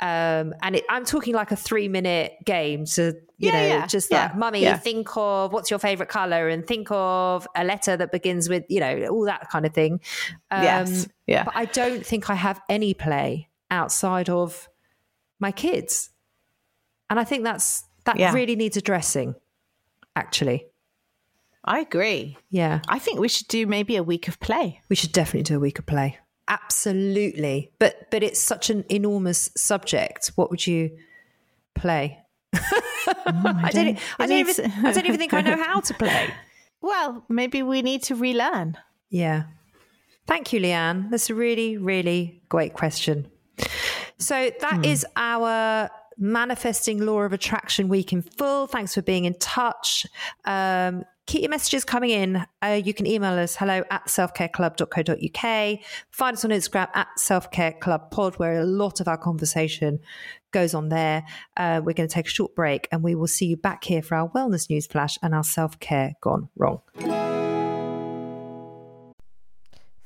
Um, 0.01 0.55
and 0.63 0.77
it, 0.77 0.85
I'm 0.89 1.05
talking 1.05 1.35
like 1.35 1.53
a 1.53 1.57
three 1.57 1.87
minute 1.89 2.33
game 2.45 2.87
to, 2.87 3.15
you 3.37 3.49
yeah, 3.49 3.53
know, 3.53 3.67
yeah, 3.67 3.87
just 3.87 4.11
yeah, 4.11 4.25
like, 4.25 4.37
mummy, 4.37 4.73
think 4.79 5.09
of 5.15 5.53
what's 5.53 5.71
your 5.71 5.79
favorite 5.79 6.09
color 6.09 6.49
and 6.49 6.67
think 6.67 6.89
of 6.91 7.47
a 7.55 7.65
letter 7.65 7.99
that 7.99 8.11
begins 8.11 8.49
with, 8.49 8.65
you 8.69 8.81
know, 8.81 9.07
all 9.09 9.27
that 9.27 9.51
kind 9.51 9.67
of 9.67 9.75
thing. 9.75 10.01
Um, 10.51 10.63
yes. 10.63 11.09
Yeah. 11.27 11.45
But 11.45 11.55
I 11.55 11.67
don't 11.67 12.05
think 12.05 12.31
I 12.31 12.35
have 12.35 12.61
any 12.69 12.95
play 12.95 13.51
outside 13.71 14.31
of 14.31 14.69
my 15.39 15.53
kids. 15.53 16.11
And 17.11 17.21
I 17.21 17.25
think 17.25 17.45
that's, 17.45 17.85
that 18.05 18.17
really 18.33 18.57
needs 18.57 18.77
addressing. 18.79 19.35
actually. 20.17 20.67
I 21.71 21.79
agree. 21.79 22.37
Yeah. 22.51 22.81
I 22.89 22.99
think 22.99 23.21
we 23.21 23.29
should 23.29 23.47
do 23.47 23.65
maybe 23.65 23.95
a 23.95 24.03
week 24.03 24.27
of 24.27 24.41
play. 24.41 24.81
We 24.89 24.97
should 24.97 25.13
definitely 25.13 25.45
do 25.45 25.57
a 25.57 25.61
week 25.61 25.79
of 25.79 25.87
play. 25.87 26.19
Absolutely. 26.49 27.71
But 27.79 28.11
but 28.11 28.25
it's 28.25 28.41
such 28.41 28.71
an 28.71 28.85
enormous 28.89 29.51
subject. 29.57 30.33
What 30.35 30.51
would 30.51 30.67
you 30.67 30.91
play? 31.77 32.19
Oh, 32.53 32.61
I, 33.07 33.21
I, 33.67 33.71
don't, 33.71 33.99
I, 34.19 34.27
don't 34.27 34.39
even, 34.39 34.73
I 34.85 34.93
don't 34.93 35.07
even 35.07 35.19
think 35.19 35.33
I 35.33 35.43
know 35.43 35.57
how 35.57 35.81
to 35.81 35.95
play. 35.95 36.35
Well, 36.83 37.27
maybe 37.29 37.63
we 37.63 37.83
need 37.83 38.05
to 38.05 38.15
relearn. 38.15 38.75
Yeah. 39.11 39.43
Thank 40.27 40.55
you, 40.55 40.61
Leanne. 40.61 41.11
That's 41.11 41.29
a 41.29 41.35
really, 41.35 41.77
really 41.77 42.43
great 42.49 42.73
question. 42.73 43.31
So 44.17 44.51
that 44.61 44.77
hmm. 44.77 44.85
is 44.85 45.05
our 45.15 45.91
manifesting 46.17 47.05
law 47.05 47.21
of 47.21 47.35
attraction 47.35 47.89
week 47.89 48.15
in 48.15 48.23
full. 48.23 48.67
Thanks 48.67 48.95
for 48.95 49.03
being 49.03 49.27
in 49.27 49.35
touch. 49.35 50.07
Um, 50.47 51.05
keep 51.27 51.43
your 51.43 51.51
messages 51.51 51.85
coming 51.85 52.11
in. 52.11 52.45
Uh, 52.63 52.81
you 52.85 52.93
can 52.93 53.07
email 53.07 53.39
us 53.39 53.57
hello 53.57 53.83
at 53.91 54.07
selfcareclub.co.uk. 54.07 55.79
Find 56.11 56.37
us 56.37 56.45
on 56.45 56.51
Instagram 56.51 56.89
at 56.95 57.09
selfcareclubpod, 57.19 58.39
where 58.39 58.61
a 58.61 58.65
lot 58.65 59.01
of 59.01 59.09
our 59.09 59.19
conversation 59.19 60.01
goes 60.53 60.75
on 60.75 60.89
there. 60.89 61.25
Uh, 61.57 61.81
we're 61.85 61.95
going 61.95 62.09
to 62.09 62.15
take 62.15 62.27
a 62.27 62.31
short 62.31 62.55
break 62.55 62.89
and 62.91 63.03
we 63.03 63.15
will 63.15 63.29
see 63.29 63.47
you 63.47 63.57
back 63.57 63.85
here 63.85 64.03
for 64.03 64.17
our 64.17 64.29
wellness 64.31 64.69
news 64.69 64.87
flash 64.87 65.19
and 65.23 65.35
our 65.35 65.45
self 65.45 65.79
care 65.79 66.15
gone 66.21 66.49
wrong. 66.57 66.81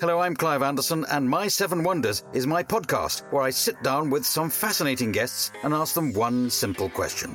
Hello, 0.00 0.20
I'm 0.20 0.34
Clive 0.34 0.62
Anderson, 0.62 1.04
and 1.10 1.28
My 1.28 1.46
Seven 1.46 1.82
Wonders 1.82 2.24
is 2.32 2.46
my 2.46 2.62
podcast 2.62 3.30
where 3.30 3.42
I 3.42 3.50
sit 3.50 3.82
down 3.82 4.08
with 4.08 4.24
some 4.24 4.48
fascinating 4.48 5.12
guests 5.12 5.52
and 5.62 5.74
ask 5.74 5.94
them 5.94 6.14
one 6.14 6.48
simple 6.48 6.88
question. 6.88 7.30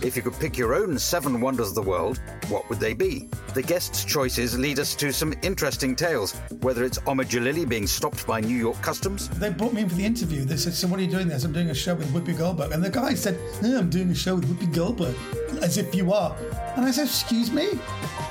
If 0.00 0.16
you 0.16 0.22
could 0.22 0.40
pick 0.40 0.56
your 0.56 0.74
own 0.74 0.98
seven 0.98 1.38
wonders 1.38 1.68
of 1.68 1.74
the 1.74 1.82
world, 1.82 2.18
what 2.48 2.66
would 2.70 2.80
they 2.80 2.94
be? 2.94 3.28
The 3.52 3.60
guests' 3.62 4.06
choices 4.06 4.58
lead 4.58 4.78
us 4.78 4.94
to 4.94 5.12
some 5.12 5.34
interesting 5.42 5.94
tales, 5.94 6.32
whether 6.62 6.82
it's 6.82 6.98
Omid 7.00 7.26
Djalili 7.26 7.68
being 7.68 7.86
stopped 7.86 8.26
by 8.26 8.40
New 8.40 8.56
York 8.56 8.80
Customs. 8.80 9.28
They 9.28 9.50
brought 9.50 9.74
me 9.74 9.82
in 9.82 9.90
for 9.90 9.96
the 9.96 10.06
interview. 10.06 10.46
They 10.46 10.56
said, 10.56 10.72
So, 10.72 10.88
what 10.88 11.00
are 11.00 11.02
you 11.02 11.10
doing 11.10 11.28
there? 11.28 11.38
I'm 11.44 11.52
doing 11.52 11.68
a 11.68 11.74
show 11.74 11.94
with 11.94 12.10
Whoopi 12.14 12.38
Goldberg. 12.38 12.72
And 12.72 12.82
the 12.82 12.88
guy 12.88 13.12
said, 13.12 13.38
No, 13.60 13.80
I'm 13.80 13.90
doing 13.90 14.08
a 14.08 14.14
show 14.14 14.36
with 14.36 14.46
Whoopi 14.46 14.74
Goldberg, 14.74 15.14
as 15.62 15.76
if 15.76 15.94
you 15.94 16.10
are. 16.14 16.34
And 16.74 16.86
I 16.86 16.90
said, 16.90 17.04
Excuse 17.04 17.50
me? 17.50 17.78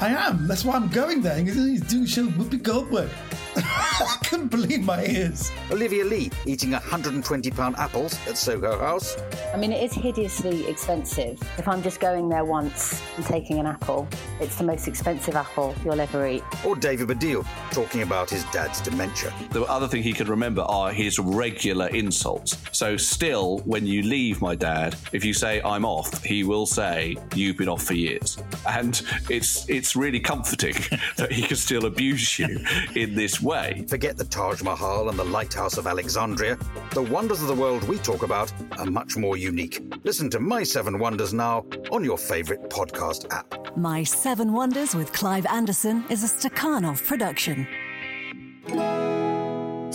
I 0.02 0.08
am. 0.08 0.48
That's 0.48 0.66
why 0.66 0.78
I'm 0.78 0.88
going 0.88 1.22
there. 1.22 1.38
He's 1.38 1.82
doing 1.82 2.06
a 2.06 2.08
show 2.08 2.26
with 2.26 2.38
Whoopi 2.38 2.64
Goldberg. 2.64 3.12
I 3.64 4.18
couldn't 4.24 4.50
believe 4.50 4.84
my 4.84 5.04
ears. 5.06 5.52
Olivia 5.72 6.06
Lee 6.06 6.30
eating 6.46 6.72
120 6.72 7.50
pound 7.52 7.76
apples 7.78 8.14
at 8.28 8.38
Soho 8.38 8.78
House. 8.78 9.18
I 9.54 9.58
mean, 9.58 9.72
it 9.72 9.84
is 9.84 9.94
hideously 9.94 10.68
expensive. 10.68 11.42
If 11.58 11.68
I'm 11.68 11.82
just 11.82 12.00
going 12.00 12.30
there 12.30 12.46
once 12.46 13.02
and 13.16 13.26
taking 13.26 13.60
an 13.60 13.66
apple, 13.66 14.08
it's 14.40 14.56
the 14.56 14.64
most 14.64 14.88
expensive 14.88 15.36
apple 15.36 15.74
you'll 15.84 16.00
ever 16.00 16.28
eat. 16.28 16.44
Or 16.66 16.76
David 16.76 17.08
Baddiel 17.08 17.48
talking 17.72 18.04
about 18.04 18.30
his 18.30 18.44
dad's 18.46 18.80
dementia. 18.82 19.34
The 19.52 19.64
other 19.64 19.88
thing 19.88 20.04
he 20.04 20.14
could 20.14 20.28
remember 20.28 20.62
are 20.62 20.92
his 20.92 21.18
regular 21.18 21.88
insults. 21.88 22.58
So, 22.72 22.96
still, 22.98 23.60
when 23.60 23.88
you 23.88 24.04
leave 24.04 24.42
my 24.42 24.54
dad, 24.54 24.96
if 25.14 25.26
you 25.26 25.34
say 25.34 25.62
I'm 25.64 25.86
off, 25.86 26.24
he 26.24 26.44
will 26.44 26.66
say 26.66 27.18
you've 27.34 27.58
been 27.58 27.70
off 27.70 27.84
for 27.84 27.96
years, 27.96 28.38
and 28.68 29.02
it's 29.30 29.68
it's 29.70 29.96
really 29.96 30.20
comforting 30.20 30.76
that 31.18 31.32
he 31.32 31.42
can 31.42 31.58
still 31.58 31.86
abuse 31.86 32.38
you 32.38 32.60
in 32.96 33.16
this 33.16 33.42
way. 33.48 33.86
Forget 33.88 34.18
the 34.18 34.26
Taj 34.26 34.62
Mahal 34.62 35.08
and 35.10 35.18
the 35.18 35.24
Lighthouse 35.24 35.78
of 35.78 35.88
Alexandria. 35.88 36.58
The 36.92 37.02
wonders 37.02 37.42
of 37.42 37.48
the 37.48 37.56
world 37.56 37.84
we 37.86 37.98
talk 37.98 38.24
about 38.24 38.52
are 38.78 38.86
much 38.86 39.16
more 39.16 39.38
unique. 39.38 39.82
Listen 40.04 40.30
to 40.32 40.40
My 40.40 40.64
Seven 40.64 41.00
Wonders 41.00 41.34
now 41.34 41.66
on 41.92 42.04
your 42.04 42.18
favourite 42.18 42.70
podcast 42.70 43.32
app. 43.32 43.76
My 43.78 44.04
Seven 44.04 44.52
Wonders 44.52 44.94
with 44.94 45.14
Clive 45.14 45.46
Anderson 45.46 46.04
is 46.10 46.24
a 46.24 46.28
Stakhanov 46.28 47.04
production. 47.08 47.66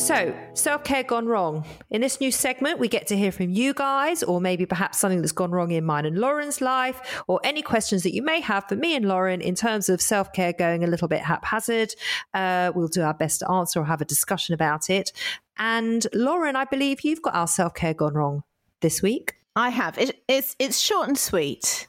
So, 0.03 0.35
self 0.55 0.83
care 0.83 1.05
gone 1.05 1.27
wrong. 1.27 1.65
In 1.91 2.01
this 2.01 2.21
new 2.21 2.33
segment, 2.33 2.81
we 2.81 2.89
get 2.89 3.07
to 3.07 3.17
hear 3.17 3.31
from 3.31 3.51
you 3.51 3.73
guys, 3.73 4.25
or 4.25 4.41
maybe 4.41 4.67
perhaps 4.67 4.99
something 4.99 5.21
that's 5.21 5.31
gone 5.31 5.53
wrong 5.53 5.71
in 5.71 5.85
mine 5.85 6.07
and 6.07 6.19
Lauren's 6.19 6.61
life, 6.61 7.23
or 7.29 7.39
any 7.45 7.63
questions 7.63 8.03
that 8.03 8.13
you 8.13 8.21
may 8.21 8.41
have 8.41 8.65
for 8.69 8.75
me 8.75 8.97
and 8.97 9.07
Lauren 9.07 9.41
in 9.41 9.55
terms 9.55 9.89
of 9.89 10.01
self 10.01 10.33
care 10.33 10.53
going 10.55 10.83
a 10.83 10.89
little 10.89 11.07
bit 11.07 11.21
haphazard. 11.21 11.95
Uh, 12.35 12.73
we'll 12.75 12.89
do 12.89 13.03
our 13.03 13.15
best 13.15 13.41
to 13.41 13.51
answer 13.53 13.79
or 13.79 13.85
have 13.85 14.01
a 14.01 14.05
discussion 14.05 14.55
about 14.55 14.91
it. 14.91 15.13
And 15.57 16.05
Lauren, 16.13 16.57
I 16.57 16.65
believe 16.65 17.03
you've 17.03 17.23
got 17.23 17.37
our 17.37 17.47
self 17.47 17.73
care 17.73 17.95
gone 17.95 18.15
wrong 18.15 18.43
this 18.81 19.03
week. 19.03 19.35
I 19.55 19.69
have. 19.69 19.99
It, 19.99 20.21
it's 20.27 20.57
it's 20.59 20.81
short 20.81 21.07
and 21.07 21.17
sweet. 21.17 21.87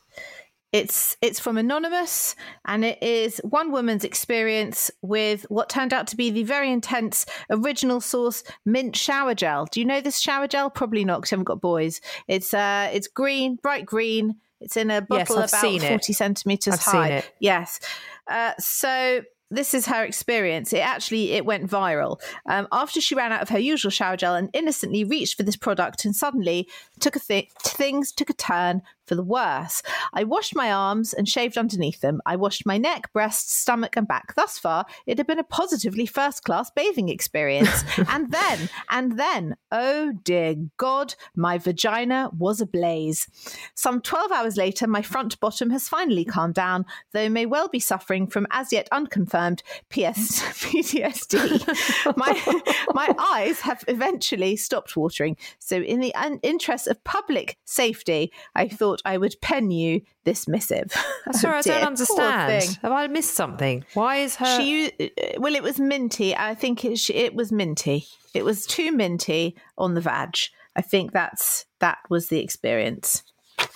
It's 0.73 1.15
it's 1.21 1.39
from 1.39 1.57
anonymous, 1.57 2.36
and 2.65 2.83
it 2.83 3.01
is 3.01 3.39
one 3.43 3.71
woman's 3.71 4.03
experience 4.03 4.89
with 5.03 5.45
what 5.49 5.69
turned 5.69 5.93
out 5.93 6.07
to 6.07 6.17
be 6.17 6.31
the 6.31 6.43
very 6.43 6.71
intense 6.71 7.27
original 7.51 8.01
source 8.01 8.43
mint 8.65 8.95
shower 8.95 9.36
gel. 9.36 9.67
Do 9.71 9.79
you 9.79 9.86
know 9.86 10.01
this 10.01 10.19
shower 10.19 10.47
gel? 10.47 10.71
Probably 10.71 11.05
not, 11.05 11.21
because 11.21 11.31
you 11.31 11.36
haven't 11.36 11.45
got 11.45 11.62
boys. 11.62 12.01
It's 12.27 12.55
uh, 12.55 12.89
it's 12.91 13.07
green, 13.07 13.57
bright 13.62 13.86
green. 13.86 14.38
It's 14.62 14.75
in 14.75 14.89
a 14.89 15.01
bottle 15.01 15.41
yes, 15.41 15.53
about 15.53 15.71
forty 15.71 16.13
it. 16.13 16.15
centimeters 16.15 16.73
I've 16.73 16.79
high. 16.79 17.23
Yes. 17.39 17.79
Uh, 18.27 18.53
so 18.57 19.21
this 19.51 19.75
is 19.75 19.86
her 19.86 20.03
experience. 20.03 20.73
It 20.73 20.79
actually 20.79 21.33
it 21.33 21.45
went 21.45 21.69
viral 21.69 22.19
um, 22.47 22.67
after 22.71 22.99
she 22.99 23.13
ran 23.13 23.31
out 23.31 23.43
of 23.43 23.49
her 23.49 23.59
usual 23.59 23.91
shower 23.91 24.17
gel 24.17 24.33
and 24.33 24.49
innocently 24.53 25.03
reached 25.03 25.38
for 25.38 25.43
this 25.43 25.55
product, 25.55 26.05
and 26.05 26.15
suddenly 26.15 26.67
took 26.99 27.15
a 27.15 27.19
th- 27.19 27.51
things 27.62 28.12
took 28.12 28.31
a 28.31 28.33
turn 28.33 28.81
for 29.06 29.16
the 29.16 29.24
worse. 29.24 29.82
I 30.13 30.24
washed 30.24 30.56
my 30.56 30.72
arms 30.72 31.13
and 31.13 31.28
shaved 31.28 31.58
underneath 31.58 32.02
them. 32.02 32.22
I 32.26 32.36
washed 32.36 32.66
my 32.66 32.78
neck, 32.78 33.12
breasts, 33.13 33.56
stomach, 33.56 33.96
and 33.96 34.08
back. 34.08 34.36
Thus 34.36 34.58
far, 34.58 34.86
it 35.06 35.18
had 35.18 35.28
been 35.28 35.39
a 35.39 35.44
positively 35.44 36.06
first 36.06 36.44
class 36.44 36.72
bathing 36.72 37.10
experience. 37.10 37.84
and 38.10 38.32
then, 38.32 38.70
and 38.89 39.20
then, 39.20 39.56
oh 39.72 40.13
dear 40.24 40.56
God, 40.78 41.16
my 41.36 41.58
vagina 41.58 42.30
was 42.38 42.62
ablaze. 42.62 43.28
Some 43.76 44.02
12 44.02 44.32
hours 44.32 44.58
later, 44.58 44.88
my 44.88 45.02
front 45.02 45.39
bottom 45.39 45.70
has 45.72 45.89
finally 45.89 46.26
calmed 46.26 46.56
down, 46.56 46.86
though 47.12 47.30
may 47.30 47.46
well 47.46 47.68
be 47.68 47.80
suffering 47.80 48.28
from 48.28 48.48
as 48.52 48.72
yet 48.72 48.88
unconfirmed 48.92 49.63
PS- 49.89 50.42
PTSD. 50.63 52.18
my, 52.18 52.63
my 52.94 53.13
eyes 53.20 53.60
have 53.62 53.84
eventually 53.88 54.56
stopped 54.56 54.96
watering. 54.96 55.38
So, 55.60 55.78
in 55.78 56.00
the 56.00 56.13
un- 56.16 56.39
interest 56.44 56.88
of 56.88 57.04
public 57.04 57.58
safety, 57.66 58.32
I 58.56 58.68
thought 58.68 58.92
I 59.06 59.17
would 59.17 59.36
pen 59.41 59.71
you 59.71 60.01
this 60.23 60.47
missive. 60.47 60.91
Sorry, 61.32 61.56
oh, 61.56 61.60
I 61.60 61.62
don't 61.62 61.84
understand. 61.84 62.79
Have 62.82 62.91
I 62.91 63.08
missed 63.08 63.36
something? 63.36 63.86
Why 63.93 64.17
is 64.17 64.36
her? 64.38 64.58
She 64.58 64.91
uh, 64.99 65.39
well, 65.39 65.56
it 65.56 65.63
was 65.63 65.79
minty. 65.79 66.36
I 66.36 66.56
think 66.56 66.86
it, 66.86 67.10
it 67.10 67.36
was 67.36 67.51
minty. 67.51 68.06
It 68.34 68.45
was 68.45 68.65
too 68.65 68.91
minty 68.91 69.56
on 69.77 69.93
the 69.93 70.01
vag. 70.01 70.36
I 70.75 70.82
think 70.82 71.12
that's 71.12 71.65
that 71.79 71.99
was 72.10 72.27
the 72.27 72.39
experience 72.39 73.23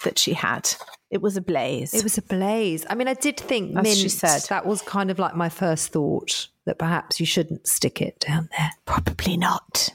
that 0.04 0.18
she 0.18 0.34
had. 0.34 0.70
It 1.10 1.22
was 1.22 1.38
a 1.38 1.42
blaze. 1.42 1.94
It 1.94 2.04
was 2.04 2.18
a 2.18 2.22
blaze. 2.22 2.86
I 2.90 2.96
mean, 2.96 3.08
I 3.08 3.14
did 3.14 3.38
think 3.38 3.78
As 3.78 3.84
mint. 3.84 3.98
she 3.98 4.10
said. 4.10 4.42
that 4.50 4.66
was 4.66 4.82
kind 4.82 5.10
of 5.10 5.20
like 5.20 5.36
my 5.36 5.48
first 5.50 5.94
thought 5.94 6.48
that 6.66 6.78
perhaps 6.78 7.20
you 7.20 7.26
shouldn't 7.26 7.66
stick 7.68 8.02
it 8.02 8.20
down 8.20 8.50
there. 8.58 8.72
Probably 8.86 9.38
not. 9.38 9.90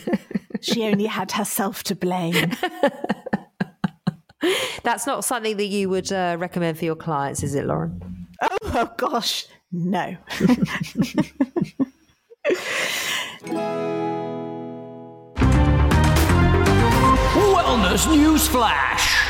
she 0.62 0.84
only 0.84 1.06
had 1.06 1.32
herself 1.32 1.82
to 1.84 1.94
blame. 1.94 2.52
That's 4.82 5.06
not 5.06 5.24
something 5.24 5.56
that 5.56 5.66
you 5.66 5.88
would 5.88 6.12
uh, 6.12 6.36
recommend 6.38 6.78
for 6.78 6.84
your 6.84 6.96
clients, 6.96 7.42
is 7.42 7.54
it, 7.54 7.66
Lauren? 7.66 8.28
Oh, 8.42 8.56
oh 8.62 8.90
gosh, 8.96 9.46
no. 9.72 10.16
Wellness 17.36 18.10
News 18.10 18.48
Flash. 18.48 19.28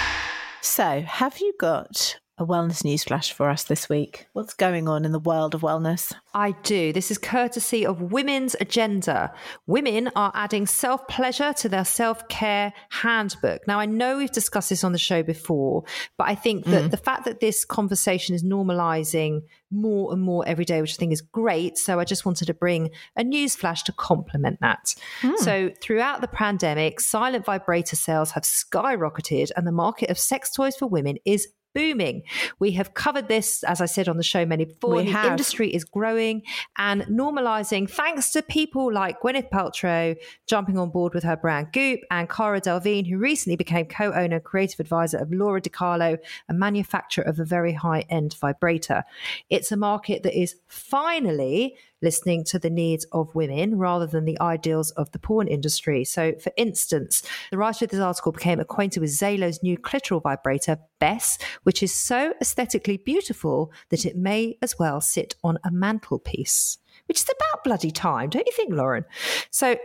So, 0.61 1.03
have 1.03 1.39
you 1.39 1.55
got 1.59 2.19
a 2.39 2.45
wellness 2.45 2.85
news 2.85 3.03
flash 3.05 3.33
for 3.33 3.49
us 3.49 3.65
this 3.65 3.89
week? 3.89 4.27
What's 4.35 4.53
going 4.53 4.89
on 4.89 5.05
in 5.07 5.13
the 5.13 5.19
world 5.19 5.55
of 5.55 5.63
wellness? 5.63 6.13
I 6.35 6.51
do. 6.65 6.93
This 6.93 7.11
is 7.11 7.17
courtesy 7.17 7.87
of 7.87 8.13
Women's 8.13 8.55
Agenda. 8.61 9.33
Women 9.67 10.11
are 10.15 10.33
adding 10.35 10.67
self 10.67 11.09
pleasure 11.09 11.55
to 11.55 11.69
their 11.69 11.85
self 11.87 12.29
care 12.29 12.75
handbook. 12.91 13.67
Now, 13.67 13.81
I 13.81 13.87
know 13.87 14.19
we've 14.19 14.31
discussed 14.31 14.69
this 14.69 14.85
on 14.85 14.93
the 14.93 14.99
show 14.99 15.23
before, 15.23 15.85
but 16.19 16.29
I 16.29 16.35
think 16.35 16.67
that 16.67 16.85
Mm. 16.85 16.91
the 16.91 16.97
fact 16.99 17.25
that 17.25 17.41
this 17.41 17.65
conversation 17.65 18.35
is 18.35 18.45
normalizing 18.45 19.41
more 19.71 20.13
and 20.13 20.21
more 20.21 20.47
every 20.47 20.65
day, 20.67 20.81
which 20.83 20.93
I 20.93 20.97
think 20.97 21.13
is 21.13 21.23
great. 21.23 21.79
So 21.79 21.99
I 21.99 22.05
just 22.05 22.27
wanted 22.27 22.47
to 22.47 22.55
bring 22.55 22.91
a 23.17 23.25
news 23.25 23.57
flash 23.57 23.83
to 23.85 23.93
complement 23.93 24.61
that. 24.61 24.95
So 25.39 25.71
throughout 25.83 26.21
the 26.21 26.29
pandemic, 26.29 27.01
silent 27.01 27.45
vibrator 27.47 27.97
sales 27.97 28.33
have 28.33 28.45
skyrocketed 28.45 29.51
and 29.57 29.67
the 29.67 29.73
market 29.73 30.11
of 30.11 30.19
sex 30.19 30.51
toys 30.53 30.77
for 30.77 30.87
women 30.87 31.17
is 31.25 31.49
booming. 31.77 32.23
We 32.59 32.71
have 32.73 32.95
covered 32.95 33.29
this, 33.29 33.63
as 33.65 33.83
I 33.83 33.87
said 33.87 34.09
on 34.09 34.17
the 34.17 34.23
show 34.23 34.47
many 34.47 34.65
before. 34.65 34.97
We 34.97 35.05
the 35.05 35.13
have. 35.13 35.33
industry 35.33 35.69
is 35.75 35.85
growing 35.85 36.43
and 36.79 37.03
normalizing 37.03 37.89
thanks 37.89 38.31
to 38.33 38.41
people 38.41 38.91
like 38.91 39.21
Gwyneth 39.21 39.51
Paltrow 39.51 40.17
jumping 40.47 40.79
on 40.79 40.89
board 40.89 41.13
with 41.13 41.23
her 41.25 41.37
brand 41.37 41.73
Goop 41.75 42.01
and 42.11 42.31
Cara 42.31 42.63
Delevingne, 42.63 43.07
who 43.07 43.19
recently 43.19 43.57
became 43.57 43.85
co-owner 43.85 44.37
and 44.37 44.45
creative 44.45 44.81
advisor 44.81 45.19
of 45.19 45.31
Lora 45.31 45.61
DiCarlo, 45.61 46.17
a 46.49 46.55
manufacturer 46.55 47.25
of 47.25 47.39
a 47.39 47.45
very 47.45 47.75
high-end 47.75 48.35
vibrator. 48.41 49.05
It's 49.51 49.71
a 49.71 49.77
market 49.77 50.23
that 50.23 50.39
is 50.39 50.57
finally 50.69 51.77
listening 52.03 52.45
to 52.45 52.59
the 52.59 52.71
needs 52.71 53.07
of 53.13 53.35
women 53.35 53.79
rather 53.79 54.07
than 54.07 54.25
the 54.25 54.41
ideals 54.41 54.91
of 54.93 55.11
the 55.13 55.19
porn 55.19 55.49
industry. 55.49 56.05
So, 56.05 56.35
for 56.41 56.53
instance, 56.57 57.23
the 57.51 57.59
writer 57.59 57.85
of 57.85 57.91
this 57.91 58.01
article 58.01 58.33
became 58.33 58.61
acquainted 58.61 59.01
with 59.01 59.11
Zalo's 59.11 59.63
new 59.63 59.79
clitoral 59.79 60.23
vibrator, 60.23 60.79
Bess, 60.99 61.39
which 61.63 61.83
is 61.83 61.95
so 61.95 62.35
aesthetically 62.41 62.97
beautiful 62.97 63.73
that 63.91 64.07
it 64.07 64.17
may 64.17 64.59
as 64.63 64.79
well 64.79 65.01
sit 65.01 65.35
on 65.43 65.59
a 65.65 65.71
mantelpiece. 65.71 66.79
Which 67.07 67.21
is 67.21 67.25
about 67.25 67.63
bloody 67.63 67.91
time, 67.93 68.31
don't 68.31 68.47
you 68.47 68.53
think, 68.53 68.73
Lauren? 68.73 69.05
So, 69.51 69.77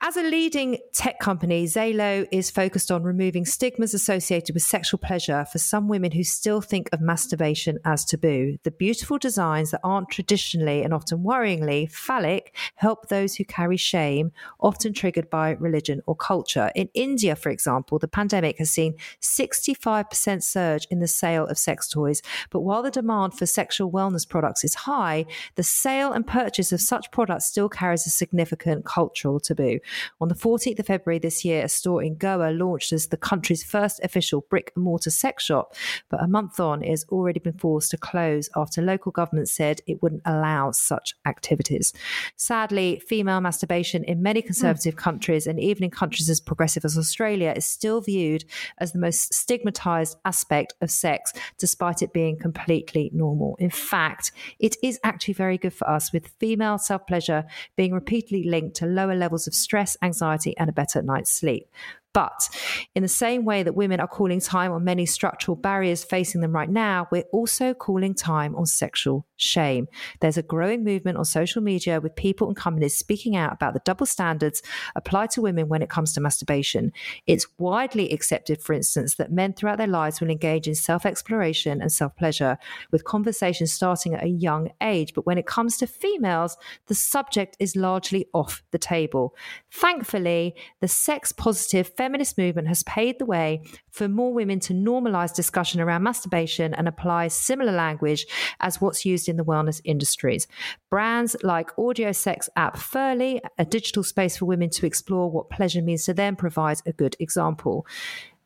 as 0.00 0.16
a 0.16 0.22
leading 0.22 0.78
tech 0.92 1.18
company, 1.18 1.64
Zalo 1.64 2.26
is 2.30 2.50
focused 2.50 2.92
on 2.92 3.02
removing 3.02 3.44
stigmas 3.44 3.94
associated 3.94 4.54
with 4.54 4.62
sexual 4.62 4.98
pleasure 4.98 5.44
for 5.50 5.58
some 5.58 5.88
women 5.88 6.12
who 6.12 6.22
still 6.22 6.60
think 6.60 6.88
of 6.92 7.00
masturbation 7.00 7.78
as 7.84 8.04
taboo. 8.04 8.58
The 8.62 8.70
beautiful 8.70 9.18
designs 9.18 9.72
that 9.72 9.80
aren't 9.82 10.08
traditionally 10.08 10.82
and 10.84 10.94
often 10.94 11.24
worryingly 11.24 11.90
phallic 11.90 12.54
help 12.76 13.08
those 13.08 13.34
who 13.34 13.44
carry 13.44 13.76
shame, 13.76 14.30
often 14.60 14.92
triggered 14.92 15.28
by 15.28 15.50
religion 15.50 16.00
or 16.06 16.14
culture. 16.14 16.70
In 16.76 16.88
India, 16.94 17.34
for 17.34 17.50
example, 17.50 17.98
the 17.98 18.06
pandemic 18.06 18.58
has 18.58 18.70
seen 18.70 18.94
65% 19.20 20.44
surge 20.44 20.86
in 20.92 21.00
the 21.00 21.08
sale 21.08 21.44
of 21.46 21.58
sex 21.58 21.88
toys. 21.88 22.22
But 22.50 22.60
while 22.60 22.84
the 22.84 22.92
demand 22.92 23.34
for 23.34 23.46
sexual 23.46 23.90
wellness 23.90 24.28
products 24.28 24.62
is 24.62 24.74
high, 24.74 25.26
the 25.56 25.64
sale 25.64 26.12
and 26.12 26.24
purchase 26.24 26.70
of 26.70 26.80
such 26.80 27.10
products 27.10 27.46
still 27.46 27.68
carries 27.68 28.06
a 28.06 28.10
significant 28.10 28.84
cultural 28.84 29.40
taboo. 29.40 29.80
On 30.20 30.28
the 30.28 30.34
14th 30.34 30.78
of 30.78 30.86
February 30.86 31.18
this 31.18 31.44
year, 31.44 31.64
a 31.64 31.68
store 31.68 32.02
in 32.02 32.16
Goa 32.16 32.50
launched 32.50 32.92
as 32.92 33.08
the 33.08 33.16
country's 33.16 33.62
first 33.62 34.00
official 34.02 34.42
brick 34.48 34.72
and 34.74 34.84
mortar 34.84 35.10
sex 35.10 35.44
shop. 35.44 35.74
But 36.08 36.22
a 36.22 36.28
month 36.28 36.60
on, 36.60 36.82
it 36.82 36.90
has 36.90 37.04
already 37.10 37.40
been 37.40 37.58
forced 37.58 37.90
to 37.90 37.96
close 37.98 38.48
after 38.56 38.82
local 38.82 39.12
government 39.12 39.48
said 39.48 39.80
it 39.86 40.02
wouldn't 40.02 40.22
allow 40.24 40.70
such 40.72 41.14
activities. 41.26 41.92
Sadly, 42.36 43.00
female 43.06 43.40
masturbation 43.40 44.04
in 44.04 44.22
many 44.22 44.40
hmm. 44.40 44.46
conservative 44.46 44.96
countries 44.96 45.46
and 45.46 45.60
even 45.60 45.84
in 45.84 45.90
countries 45.90 46.28
as 46.28 46.40
progressive 46.40 46.84
as 46.84 46.98
Australia 46.98 47.52
is 47.56 47.66
still 47.66 48.00
viewed 48.00 48.44
as 48.78 48.92
the 48.92 48.98
most 48.98 49.34
stigmatized 49.34 50.16
aspect 50.24 50.74
of 50.80 50.90
sex, 50.90 51.32
despite 51.58 52.02
it 52.02 52.12
being 52.12 52.38
completely 52.38 53.10
normal. 53.12 53.56
In 53.58 53.70
fact, 53.70 54.32
it 54.58 54.76
is 54.82 54.98
actually 55.04 55.34
very 55.34 55.58
good 55.58 55.72
for 55.72 55.88
us, 55.88 56.12
with 56.12 56.28
female 56.38 56.78
self 56.78 57.06
pleasure 57.06 57.44
being 57.76 57.92
repeatedly 57.92 58.44
linked 58.44 58.76
to 58.76 58.86
lower 58.86 59.14
levels 59.14 59.46
of 59.46 59.54
stress, 59.54 59.77
anxiety, 60.02 60.56
and 60.56 60.68
a 60.68 60.72
better 60.72 61.02
night's 61.02 61.30
sleep. 61.30 61.68
But 62.14 62.48
in 62.94 63.02
the 63.02 63.08
same 63.08 63.44
way 63.44 63.62
that 63.62 63.74
women 63.74 64.00
are 64.00 64.08
calling 64.08 64.40
time 64.40 64.72
on 64.72 64.82
many 64.82 65.06
structural 65.06 65.56
barriers 65.56 66.04
facing 66.04 66.40
them 66.40 66.52
right 66.52 66.68
now, 66.68 67.06
we're 67.12 67.24
also 67.32 67.74
calling 67.74 68.14
time 68.14 68.56
on 68.56 68.66
sexual 68.66 69.26
shame. 69.36 69.88
There's 70.20 70.38
a 70.38 70.42
growing 70.42 70.84
movement 70.84 71.18
on 71.18 71.24
social 71.24 71.62
media 71.62 72.00
with 72.00 72.16
people 72.16 72.48
and 72.48 72.56
companies 72.56 72.96
speaking 72.96 73.36
out 73.36 73.52
about 73.52 73.74
the 73.74 73.82
double 73.84 74.06
standards 74.06 74.62
applied 74.96 75.30
to 75.30 75.42
women 75.42 75.68
when 75.68 75.82
it 75.82 75.90
comes 75.90 76.12
to 76.14 76.20
masturbation. 76.20 76.92
It's 77.26 77.46
widely 77.58 78.10
accepted, 78.10 78.62
for 78.62 78.72
instance, 78.72 79.16
that 79.16 79.30
men 79.30 79.52
throughout 79.52 79.78
their 79.78 79.86
lives 79.86 80.20
will 80.20 80.30
engage 80.30 80.66
in 80.66 80.74
self 80.74 81.04
exploration 81.04 81.80
and 81.80 81.92
self 81.92 82.16
pleasure, 82.16 82.58
with 82.90 83.04
conversations 83.04 83.72
starting 83.72 84.14
at 84.14 84.24
a 84.24 84.28
young 84.28 84.70
age. 84.80 85.12
But 85.14 85.26
when 85.26 85.38
it 85.38 85.46
comes 85.46 85.76
to 85.78 85.86
females, 85.86 86.56
the 86.86 86.94
subject 86.94 87.56
is 87.60 87.76
largely 87.76 88.26
off 88.32 88.62
the 88.70 88.78
table. 88.78 89.34
Thankfully, 89.70 90.54
the 90.80 90.88
sex 90.88 91.32
positive 91.32 91.88
feminist 91.98 92.38
movement 92.38 92.68
has 92.68 92.84
paved 92.84 93.18
the 93.18 93.26
way 93.26 93.60
for 93.90 94.06
more 94.08 94.32
women 94.32 94.60
to 94.60 94.72
normalize 94.72 95.34
discussion 95.34 95.80
around 95.80 96.04
masturbation 96.04 96.72
and 96.74 96.86
apply 96.86 97.26
similar 97.26 97.72
language 97.72 98.24
as 98.60 98.80
what's 98.80 99.04
used 99.04 99.28
in 99.28 99.36
the 99.36 99.44
wellness 99.44 99.80
industries. 99.84 100.46
Brands 100.90 101.34
like 101.42 101.76
audio 101.76 102.12
sex 102.12 102.48
app 102.54 102.76
Ferly, 102.76 103.40
a 103.58 103.64
digital 103.64 104.04
space 104.04 104.36
for 104.36 104.44
women 104.44 104.70
to 104.70 104.86
explore 104.86 105.28
what 105.28 105.50
pleasure 105.50 105.82
means 105.82 106.04
to 106.04 106.14
them, 106.14 106.36
provides 106.36 106.84
a 106.86 106.92
good 106.92 107.16
example. 107.18 107.84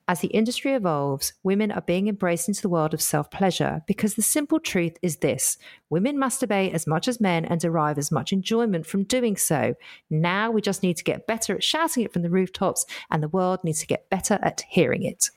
As 0.08 0.20
the 0.20 0.28
industry 0.28 0.72
evolves, 0.72 1.32
women 1.42 1.70
are 1.70 1.80
being 1.80 2.08
embraced 2.08 2.48
into 2.48 2.60
the 2.60 2.68
world 2.68 2.92
of 2.92 3.00
self 3.00 3.30
pleasure 3.30 3.82
because 3.86 4.14
the 4.14 4.22
simple 4.22 4.58
truth 4.58 4.96
is 5.00 5.18
this 5.18 5.56
women 5.90 6.16
masturbate 6.16 6.72
as 6.72 6.86
much 6.86 7.06
as 7.06 7.20
men 7.20 7.44
and 7.44 7.60
derive 7.60 7.98
as 7.98 8.10
much 8.10 8.32
enjoyment 8.32 8.84
from 8.84 9.04
doing 9.04 9.36
so. 9.36 9.74
Now 10.10 10.50
we 10.50 10.60
just 10.60 10.82
need 10.82 10.96
to 10.96 11.04
get 11.04 11.26
better 11.26 11.54
at 11.54 11.62
shouting 11.62 12.04
it 12.04 12.12
from 12.12 12.22
the 12.22 12.30
rooftops, 12.30 12.84
and 13.10 13.22
the 13.22 13.28
world 13.28 13.60
needs 13.62 13.80
to 13.80 13.86
get 13.86 14.10
better 14.10 14.38
at 14.42 14.64
hearing 14.68 15.04
it. 15.04 15.30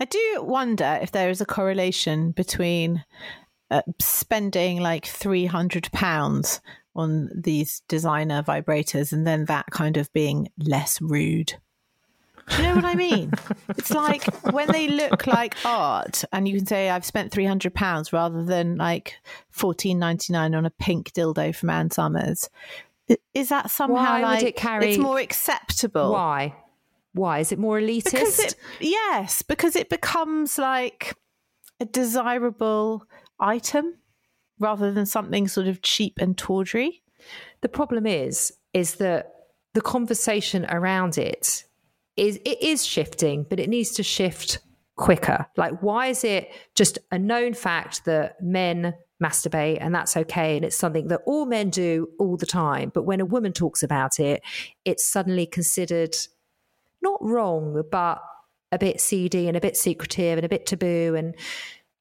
I 0.00 0.06
do 0.06 0.42
wonder 0.42 0.98
if 1.02 1.12
there 1.12 1.30
is 1.30 1.40
a 1.40 1.46
correlation 1.46 2.32
between 2.32 3.04
uh, 3.70 3.82
spending 4.00 4.80
like 4.80 5.06
three 5.06 5.46
hundred 5.46 5.90
pounds 5.92 6.60
on 6.94 7.30
these 7.34 7.82
designer 7.88 8.42
vibrators 8.42 9.12
and 9.12 9.26
then 9.26 9.46
that 9.46 9.66
kind 9.70 9.96
of 9.96 10.12
being 10.12 10.48
less 10.58 11.00
rude. 11.00 11.54
Do 12.56 12.62
you 12.62 12.68
know 12.68 12.74
what 12.74 12.84
I 12.84 12.94
mean? 12.94 13.32
it's 13.70 13.90
like 13.90 14.24
when 14.52 14.70
they 14.70 14.88
look 14.88 15.26
like 15.26 15.54
art, 15.64 16.24
and 16.32 16.46
you 16.46 16.56
can 16.56 16.66
say 16.66 16.90
I've 16.90 17.04
spent 17.04 17.32
three 17.32 17.46
hundred 17.46 17.74
pounds 17.74 18.12
rather 18.12 18.44
than 18.44 18.76
like 18.76 19.16
fourteen 19.50 19.98
ninety 19.98 20.32
nine 20.32 20.54
on 20.54 20.66
a 20.66 20.70
pink 20.70 21.12
dildo 21.12 21.54
from 21.54 21.70
Ann 21.70 21.90
Summers. 21.90 22.48
Is 23.34 23.48
that 23.48 23.70
somehow 23.70 24.20
Why 24.20 24.22
like 24.22 24.42
it 24.42 24.56
carry? 24.56 24.90
it's 24.90 24.98
more 24.98 25.18
acceptable? 25.18 26.12
Why? 26.12 26.54
Why 27.14 27.40
is 27.40 27.52
it 27.52 27.58
more 27.58 27.78
elitist? 27.78 28.04
Because 28.04 28.38
it, 28.38 28.54
yes, 28.80 29.42
because 29.42 29.76
it 29.76 29.90
becomes 29.90 30.58
like 30.58 31.14
a 31.80 31.84
desirable 31.84 33.04
item 33.38 33.98
rather 34.58 34.92
than 34.92 35.04
something 35.04 35.48
sort 35.48 35.66
of 35.66 35.82
cheap 35.82 36.18
and 36.18 36.38
tawdry. 36.38 37.02
The 37.60 37.68
problem 37.68 38.06
is, 38.06 38.52
is 38.72 38.94
that 38.96 39.32
the 39.74 39.80
conversation 39.80 40.64
around 40.66 41.18
it 41.18 41.64
is 42.22 42.38
it 42.44 42.62
is 42.62 42.86
shifting, 42.86 43.44
but 43.48 43.58
it 43.58 43.68
needs 43.68 43.90
to 43.92 44.02
shift 44.02 44.60
quicker. 44.96 45.46
Like, 45.56 45.82
why 45.82 46.06
is 46.08 46.22
it 46.22 46.50
just 46.74 46.98
a 47.10 47.18
known 47.18 47.54
fact 47.54 48.04
that 48.04 48.40
men 48.40 48.94
masturbate 49.20 49.78
and 49.80 49.94
that's 49.94 50.16
okay 50.16 50.56
and 50.56 50.64
it's 50.64 50.76
something 50.76 51.08
that 51.08 51.20
all 51.26 51.46
men 51.46 51.70
do 51.70 52.08
all 52.18 52.36
the 52.36 52.44
time 52.44 52.90
but 52.92 53.04
when 53.04 53.20
a 53.20 53.24
woman 53.24 53.52
talks 53.52 53.84
about 53.84 54.18
it 54.18 54.42
it's 54.84 55.06
suddenly 55.06 55.46
considered 55.46 56.12
not 57.02 57.22
wrong 57.22 57.84
but 57.92 58.20
a 58.72 58.78
bit 58.78 59.00
seedy 59.00 59.46
and 59.46 59.56
a 59.56 59.60
bit 59.60 59.76
secretive 59.76 60.38
and 60.38 60.44
a 60.44 60.48
bit 60.48 60.66
taboo 60.66 61.14
and 61.16 61.36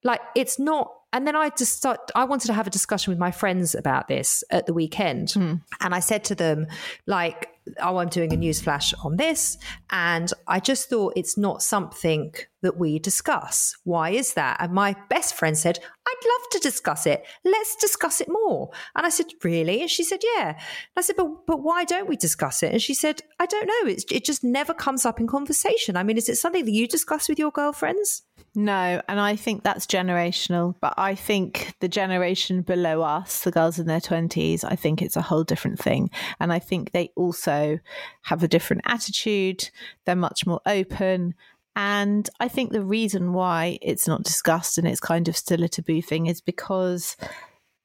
like 0.03 0.19
it's 0.35 0.57
not 0.57 0.91
and 1.13 1.27
then 1.27 1.35
I 1.35 1.49
just 1.49 1.75
start, 1.75 1.99
I 2.15 2.23
wanted 2.23 2.47
to 2.47 2.53
have 2.53 2.67
a 2.67 2.69
discussion 2.69 3.11
with 3.11 3.19
my 3.19 3.31
friends 3.31 3.75
about 3.75 4.07
this 4.07 4.43
at 4.49 4.65
the 4.65 4.73
weekend. 4.73 5.31
Hmm. 5.31 5.55
And 5.81 5.93
I 5.93 5.99
said 5.99 6.23
to 6.25 6.35
them, 6.35 6.67
like, 7.05 7.49
oh, 7.81 7.97
I'm 7.97 8.09
doing 8.09 8.33
a 8.33 8.37
news 8.37 8.61
flash 8.61 8.93
on 9.03 9.17
this. 9.17 9.57
And 9.89 10.31
I 10.47 10.59
just 10.59 10.89
thought 10.89 11.13
it's 11.15 11.37
not 11.37 11.61
something 11.61 12.33
that 12.61 12.77
we 12.77 12.99
discuss. 12.99 13.75
Why 13.83 14.11
is 14.11 14.33
that? 14.33 14.57
And 14.59 14.73
my 14.73 14.95
best 15.09 15.35
friend 15.35 15.57
said, 15.57 15.79
I'd 16.07 16.25
love 16.25 16.49
to 16.51 16.59
discuss 16.59 17.05
it. 17.05 17.25
Let's 17.43 17.75
discuss 17.75 18.21
it 18.21 18.27
more. 18.29 18.71
And 18.95 19.05
I 19.05 19.09
said, 19.09 19.27
really? 19.43 19.81
And 19.81 19.89
she 19.89 20.03
said, 20.03 20.21
yeah. 20.35 20.49
And 20.49 20.57
I 20.97 21.01
said, 21.01 21.15
but, 21.15 21.45
but 21.47 21.63
why 21.63 21.83
don't 21.83 22.09
we 22.09 22.15
discuss 22.15 22.63
it? 22.63 22.71
And 22.71 22.81
she 22.81 22.93
said, 22.93 23.21
I 23.39 23.45
don't 23.45 23.67
know. 23.67 23.91
It's, 23.91 24.05
it 24.11 24.25
just 24.25 24.43
never 24.43 24.73
comes 24.73 25.05
up 25.05 25.19
in 25.19 25.27
conversation. 25.27 25.97
I 25.97 26.03
mean, 26.03 26.17
is 26.17 26.29
it 26.29 26.35
something 26.35 26.65
that 26.65 26.71
you 26.71 26.87
discuss 26.87 27.29
with 27.29 27.39
your 27.39 27.51
girlfriends? 27.51 28.23
No, 28.53 29.01
and 29.07 29.19
I 29.19 29.35
think 29.35 29.63
that's 29.63 29.85
generational. 29.85 30.75
But 30.81 30.95
I 30.97 31.15
think 31.15 31.73
the 31.79 31.87
generation 31.87 32.61
below 32.61 33.01
us, 33.01 33.41
the 33.41 33.51
girls 33.51 33.79
in 33.79 33.87
their 33.87 34.01
20s, 34.01 34.63
I 34.63 34.75
think 34.75 35.01
it's 35.01 35.15
a 35.15 35.21
whole 35.21 35.43
different 35.43 35.79
thing. 35.79 36.09
And 36.39 36.51
I 36.51 36.59
think 36.59 36.91
they 36.91 37.11
also 37.15 37.79
have 38.23 38.43
a 38.43 38.47
different 38.47 38.83
attitude. 38.85 39.69
They're 40.05 40.15
much 40.15 40.45
more 40.45 40.61
open. 40.65 41.35
And 41.75 42.29
I 42.39 42.47
think 42.47 42.71
the 42.71 42.83
reason 42.83 43.33
why 43.33 43.79
it's 43.81 44.07
not 44.07 44.23
discussed 44.23 44.77
and 44.77 44.87
it's 44.87 44.99
kind 44.99 45.27
of 45.27 45.37
still 45.37 45.63
a 45.63 45.69
taboo 45.69 46.01
thing 46.01 46.27
is 46.27 46.41
because 46.41 47.15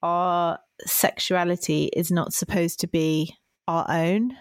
our 0.03 0.59
sexuality 0.85 1.85
is 1.95 2.11
not 2.11 2.33
supposed 2.35 2.81
to 2.81 2.87
be 2.87 3.35
our 3.69 3.87
own. 3.89 4.33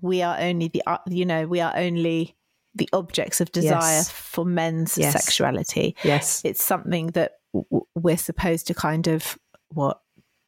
We 0.00 0.22
are 0.22 0.36
only 0.38 0.68
the, 0.68 0.82
uh, 0.86 0.98
you 1.08 1.24
know, 1.24 1.46
we 1.46 1.60
are 1.60 1.72
only 1.76 2.36
the 2.74 2.88
objects 2.92 3.40
of 3.40 3.50
desire 3.52 3.72
Yes. 3.98 4.10
for 4.10 4.44
men's 4.44 4.96
Yes. 4.98 5.12
sexuality. 5.12 5.96
Yes. 6.04 6.42
It's 6.44 6.62
something 6.62 7.08
that 7.08 7.32
w- 7.52 7.84
we're 7.96 8.16
supposed 8.16 8.66
to 8.68 8.74
kind 8.74 9.08
of 9.08 9.36
what 9.70 10.00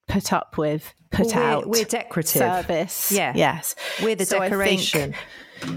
put 0.09 0.33
up 0.33 0.57
with, 0.59 0.95
put 1.11 1.27
Well, 1.29 1.35
we're- 1.37 1.47
out. 1.55 1.67
we're 1.69 1.85
decorative. 1.85 2.41
service. 2.41 3.11
Yeah. 3.11 3.33
Yes. 3.35 3.75
We're 4.03 4.15
the 4.17 4.27
So 4.27 4.37
I 4.39 4.49
think, 4.51 4.53
decoration. 4.83 5.15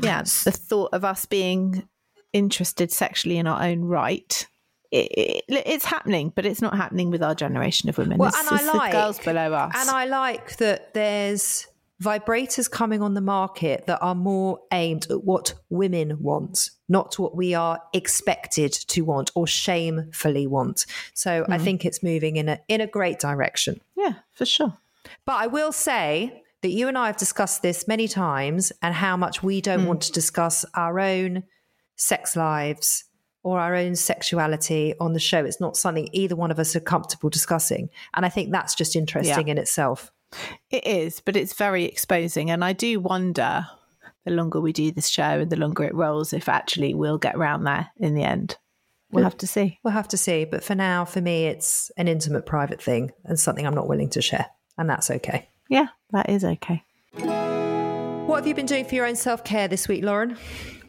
yeah. 0.04 0.21
The 0.21 0.51
thought 0.51 0.89
of 0.93 1.04
us 1.06 1.25
being 1.25 1.88
interested 2.36 2.91
sexually 2.91 3.38
in 3.38 3.48
our 3.48 3.62
own 3.63 3.86
right. 3.86 4.45
It, 4.91 5.41
it, 5.48 5.63
it's 5.65 5.86
happening, 5.86 6.32
but 6.36 6.45
it's 6.45 6.62
not 6.62 6.76
happening 6.78 7.10
with 7.12 7.24
our 7.24 7.36
generation 7.36 7.89
of 7.89 7.98
women. 7.98 8.17
Well, 8.17 8.30
It's- 8.30 8.50
and 8.50 8.69
I 8.69 8.74
like 8.74 8.91
girls 8.91 9.19
below 9.19 9.54
us. 9.54 9.74
And 9.78 9.89
I 9.89 10.06
like 10.06 10.58
that 10.58 10.93
there's 10.93 11.67
vibrators 12.02 12.69
coming 12.69 13.02
on 13.02 13.13
the 13.13 13.21
market 13.21 13.88
that 13.88 14.00
are 14.02 14.15
more 14.15 14.60
aimed 14.71 15.08
at 15.10 15.24
what 15.24 15.54
women 15.69 16.21
want, 16.21 16.69
not 16.89 17.17
what 17.17 17.36
we 17.36 17.54
are 17.54 17.82
expected 17.93 18.71
to 18.74 19.02
want 19.02 19.32
or 19.34 19.48
shamefully 19.48 20.45
want. 20.45 20.86
So 21.13 21.45
I 21.50 21.58
Mhm. 21.58 21.63
think 21.63 21.86
it's 21.86 22.04
moving 22.04 22.36
in 22.36 22.50
a 22.50 22.60
in 22.67 22.82
a 22.82 22.88
great 22.88 23.19
direction. 23.19 23.82
yeah, 23.95 24.15
for 24.34 24.45
sure. 24.45 24.74
But 25.26 25.36
I 25.43 25.48
will 25.48 25.71
say 25.71 26.43
that 26.62 26.69
you 26.71 26.88
and 26.89 26.98
I 26.98 27.08
have 27.08 27.17
discussed 27.17 27.62
this 27.62 27.88
many 27.88 28.08
times 28.08 28.71
and 28.82 28.93
how 28.93 29.15
much 29.17 29.41
we 29.41 29.62
don't 29.62 29.82
Hmm. 29.82 29.88
want 29.88 30.02
to 30.02 30.12
discuss 30.12 30.65
our 30.74 31.00
own 31.00 31.43
sex 31.95 32.36
lives 32.36 33.05
or 33.43 33.60
our 33.60 33.75
own 33.75 33.95
sexuality 33.95 34.95
on 34.99 35.13
the 35.13 35.19
show. 35.19 35.45
It's 35.45 35.62
not 35.62 35.77
something 35.77 36.10
either 36.12 36.36
one 36.36 36.51
of 36.51 36.60
us 36.60 36.75
are 36.75 36.79
comfortable 36.79 37.29
discussing. 37.29 37.89
And 38.15 38.25
I 38.25 38.29
think 38.29 38.51
that's 38.51 38.73
just 38.73 38.95
interesting 38.95 39.47
Yeah. 39.47 39.51
in 39.51 39.58
itself. 39.58 40.12
It 40.71 40.86
is, 40.86 41.21
but 41.21 41.36
it's 41.36 41.53
very 41.53 41.86
exposing. 41.86 42.49
And 42.49 42.63
I 42.65 42.73
do 42.73 42.99
wonder 42.99 43.67
the 44.25 44.31
longer 44.31 44.60
we 44.60 44.73
do 44.73 44.91
this 44.91 45.08
show 45.08 45.21
and 45.41 45.51
the 45.51 45.55
longer 45.58 45.84
it 45.84 45.93
rolls, 45.93 46.34
if 46.34 46.49
actually 46.49 46.95
we'll 46.95 47.19
get 47.19 47.36
around 47.36 47.63
there 47.65 47.91
in 47.97 48.15
the 48.15 48.23
end. 48.23 48.58
We'll 49.12 49.23
have 49.23 49.38
to 49.38 49.47
see. 49.47 49.77
We'll 49.84 49.93
have 49.93 50.08
to 50.10 50.17
see. 50.17 50.43
But 50.45 50.63
for 50.63 50.73
now, 50.75 51.05
for 51.05 51.21
me, 51.21 51.45
it's 51.45 51.91
an 51.95 52.08
intimate, 52.08 52.45
private 52.45 52.81
thing 52.81 53.12
and 53.23 53.39
something 53.39 53.65
I'm 53.65 53.75
not 53.75 53.88
willing 53.88 54.10
to 54.10 54.21
share. 54.21 54.47
And 54.77 54.89
that's 54.89 55.10
okay. 55.12 55.47
Yeah, 55.69 55.88
that 56.12 56.29
is 56.29 56.43
okay. 56.43 56.84
What 57.13 58.38
have 58.38 58.47
you 58.47 58.55
been 58.55 58.65
doing 58.65 58.86
for 58.86 58.95
your 58.95 59.05
own 59.05 59.15
self 59.15 59.43
care 59.43 59.67
this 59.67 59.88
week, 59.88 60.03
Lauren? 60.03 60.36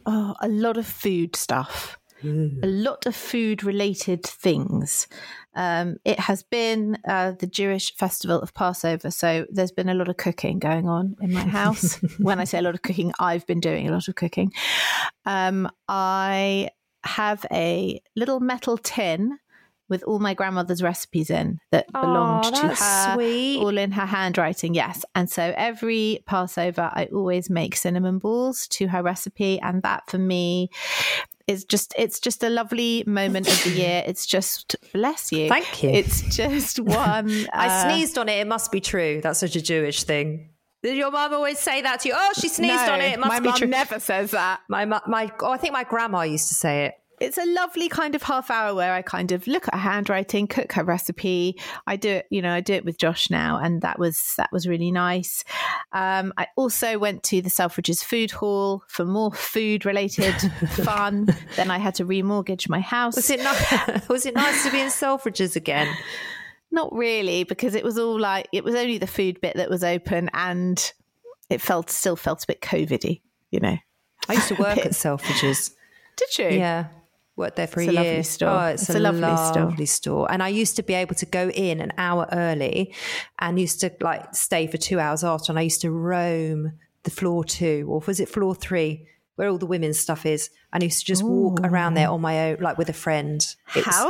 Oh, 0.07 0.35
a 0.41 0.47
lot 0.47 0.77
of 0.77 0.87
food 0.87 1.35
stuff. 1.35 1.99
A 2.23 2.67
lot 2.67 3.05
of 3.05 3.15
food 3.15 3.63
related 3.63 4.23
things. 4.23 5.07
Um, 5.53 5.97
it 6.03 6.19
has 6.19 6.43
been 6.43 6.97
uh, 7.07 7.33
the 7.37 7.45
Jewish 7.45 7.93
festival 7.95 8.41
of 8.41 8.53
Passover, 8.53 9.11
so 9.11 9.45
there's 9.49 9.71
been 9.71 9.89
a 9.89 9.93
lot 9.93 10.07
of 10.07 10.17
cooking 10.17 10.57
going 10.59 10.87
on 10.87 11.15
in 11.21 11.33
my 11.33 11.41
house. 11.41 11.95
when 12.17 12.39
I 12.39 12.45
say 12.45 12.57
a 12.57 12.61
lot 12.61 12.73
of 12.73 12.81
cooking, 12.81 13.11
I've 13.19 13.45
been 13.45 13.59
doing 13.59 13.87
a 13.87 13.91
lot 13.91 14.07
of 14.07 14.15
cooking. 14.15 14.51
Um, 15.25 15.69
I 15.87 16.69
have 17.03 17.45
a 17.51 18.01
little 18.15 18.39
metal 18.39 18.77
tin 18.77 19.37
with 19.89 20.03
all 20.03 20.19
my 20.19 20.33
grandmother's 20.33 20.83
recipes 20.83 21.29
in 21.29 21.59
that 21.71 21.91
belonged 21.91 22.45
Aw, 22.45 22.61
to 22.61 22.67
her, 22.67 23.13
sweet. 23.15 23.59
all 23.59 23.77
in 23.77 23.91
her 23.91 24.05
handwriting. 24.05 24.73
Yes, 24.73 25.05
and 25.15 25.29
so 25.29 25.53
every 25.55 26.23
Passover, 26.25 26.91
I 26.93 27.07
always 27.13 27.49
make 27.49 27.75
cinnamon 27.75 28.19
balls 28.19 28.67
to 28.69 28.87
her 28.87 29.03
recipe, 29.03 29.59
and 29.59 29.81
that 29.83 30.09
for 30.09 30.17
me 30.17 30.69
is 31.47 31.63
just 31.63 31.93
it's 31.97 32.19
just 32.19 32.43
a 32.43 32.49
lovely 32.49 33.03
moment 33.07 33.47
of 33.47 33.63
the 33.63 33.69
year. 33.71 34.03
It's 34.05 34.25
just 34.25 34.75
bless 34.93 35.31
you, 35.31 35.47
Thank 35.47 35.81
you. 35.81 35.89
It's 35.89 36.21
just 36.35 36.79
one. 36.79 37.47
I 37.53 37.67
uh, 37.67 37.89
sneezed 37.89 38.17
on 38.17 38.29
it. 38.29 38.39
It 38.39 38.47
must 38.47 38.71
be 38.71 38.81
true. 38.81 39.21
That's 39.21 39.39
such 39.39 39.55
a 39.55 39.61
Jewish 39.61 40.03
thing. 40.03 40.49
Did 40.83 40.97
your 40.97 41.09
mum 41.09 41.33
always 41.33 41.57
say 41.57 41.81
that 41.81 42.01
to 42.01 42.09
you? 42.09 42.15
Oh, 42.15 42.33
she 42.37 42.49
sneezed 42.49 42.85
no, 42.85 42.93
on 42.93 43.01
it. 43.01 43.13
It 43.13 43.19
must 43.19 43.29
my 43.29 43.39
mum 43.39 43.69
never 43.69 43.99
says 43.99 44.31
that. 44.31 44.61
My 44.69 44.85
my. 44.85 45.31
Oh, 45.41 45.51
I 45.51 45.57
think 45.57 45.73
my 45.73 45.83
grandma 45.83 46.21
used 46.21 46.49
to 46.49 46.53
say 46.53 46.85
it. 46.85 46.95
It's 47.19 47.37
a 47.37 47.45
lovely 47.45 47.89
kind 47.89 48.13
of 48.13 48.21
half 48.21 48.51
hour 48.51 48.75
where 48.75 48.93
I 48.93 49.01
kind 49.01 49.31
of 49.31 49.47
look 49.47 49.67
at 49.67 49.73
her 49.73 49.79
handwriting, 49.79 50.47
cook 50.47 50.73
her 50.73 50.83
recipe. 50.83 51.59
I 51.87 51.95
do 51.95 52.09
it, 52.09 52.27
you 52.29 52.41
know, 52.41 52.51
I 52.51 52.61
do 52.61 52.73
it 52.73 52.85
with 52.85 52.97
Josh 52.97 53.29
now, 53.29 53.59
and 53.61 53.81
that 53.81 53.97
was 53.97 54.33
that 54.37 54.51
was 54.51 54.67
really 54.67 54.91
nice. 54.91 55.43
Um, 55.91 56.31
I 56.37 56.47
also 56.55 56.99
went 56.99 57.23
to 57.23 57.41
the 57.41 57.49
Selfridges 57.49 58.03
food 58.03 58.31
hall 58.31 58.83
for 58.87 59.03
more 59.03 59.31
food 59.31 59.85
related 59.85 60.35
fun. 60.69 61.35
Then 61.55 61.71
I 61.71 61.79
had 61.79 61.95
to 61.95 62.05
remortgage 62.05 62.69
my 62.69 62.81
house. 62.81 63.15
Was 63.15 63.29
it 63.29 63.41
nice? 63.41 64.07
was 64.09 64.25
it 64.25 64.35
nice 64.35 64.63
to 64.63 64.71
be 64.71 64.79
in 64.79 64.89
Selfridges 64.89 65.55
again? 65.55 65.91
Not 66.69 66.93
really, 66.93 67.43
because 67.43 67.73
it 67.73 67.83
was 67.83 67.97
all 67.97 68.19
like 68.19 68.47
it 68.53 68.63
was 68.63 68.75
only 68.75 68.99
the 68.99 69.07
food 69.07 69.41
bit 69.41 69.55
that 69.55 69.69
was 69.69 69.83
open, 69.83 70.29
and 70.33 70.93
it 71.49 71.61
felt 71.61 71.89
still 71.89 72.15
felt 72.15 72.43
a 72.43 72.47
bit 72.47 72.61
COVIDy, 72.61 73.21
you 73.49 73.59
know. 73.59 73.77
I 74.29 74.33
used 74.33 74.49
to 74.49 74.55
work 74.55 74.77
at 74.77 74.87
Selfridges. 74.91 75.71
Did 76.17 76.37
you? 76.37 76.59
Yeah. 76.59 76.87
Worked 77.37 77.55
there 77.55 77.67
for 77.67 77.79
It's 77.81 77.87
a 77.87 77.91
a 77.91 77.93
year. 77.93 78.03
lovely 78.03 78.23
store. 78.23 78.49
Oh, 78.49 78.65
it's, 78.65 78.81
It's 78.83 78.95
a, 78.95 78.97
a 78.97 78.99
lovely 78.99 79.21
lovely, 79.21 79.85
store. 79.85 80.23
store. 80.25 80.31
And 80.31 80.41
I 80.43 80.49
used 80.49 80.75
to 80.75 80.83
be 80.83 80.93
able 80.95 81.15
to 81.15 81.25
go 81.25 81.49
in 81.51 81.79
an 81.79 81.93
hour 81.97 82.27
early 82.31 82.93
and 83.39 83.59
used 83.59 83.79
to 83.81 83.91
like 84.01 84.33
stay 84.35 84.67
for 84.67 84.77
two 84.77 84.99
hours 84.99 85.23
after. 85.23 85.51
And 85.51 85.59
I 85.59 85.61
used 85.61 85.81
to 85.81 85.91
roam 85.91 86.73
the 87.03 87.11
floor 87.11 87.43
two, 87.45 87.85
or 87.89 88.01
was 88.07 88.19
it 88.19 88.27
floor 88.27 88.53
three, 88.55 89.05
where 89.35 89.47
all 89.49 89.57
the 89.59 89.67
women's 89.67 89.99
stuff 89.99 90.25
is. 90.25 90.49
And 90.73 90.83
I 90.83 90.85
used 90.85 90.99
to 91.01 91.05
just 91.05 91.23
walk 91.23 91.61
around 91.63 91.93
there 91.93 92.09
on 92.09 92.19
my 92.21 92.49
own, 92.51 92.57
like 92.59 92.77
with 92.77 92.89
a 92.89 92.93
friend. 92.93 93.39
It 93.75 93.85
was- 93.85 93.95
How 93.95 94.09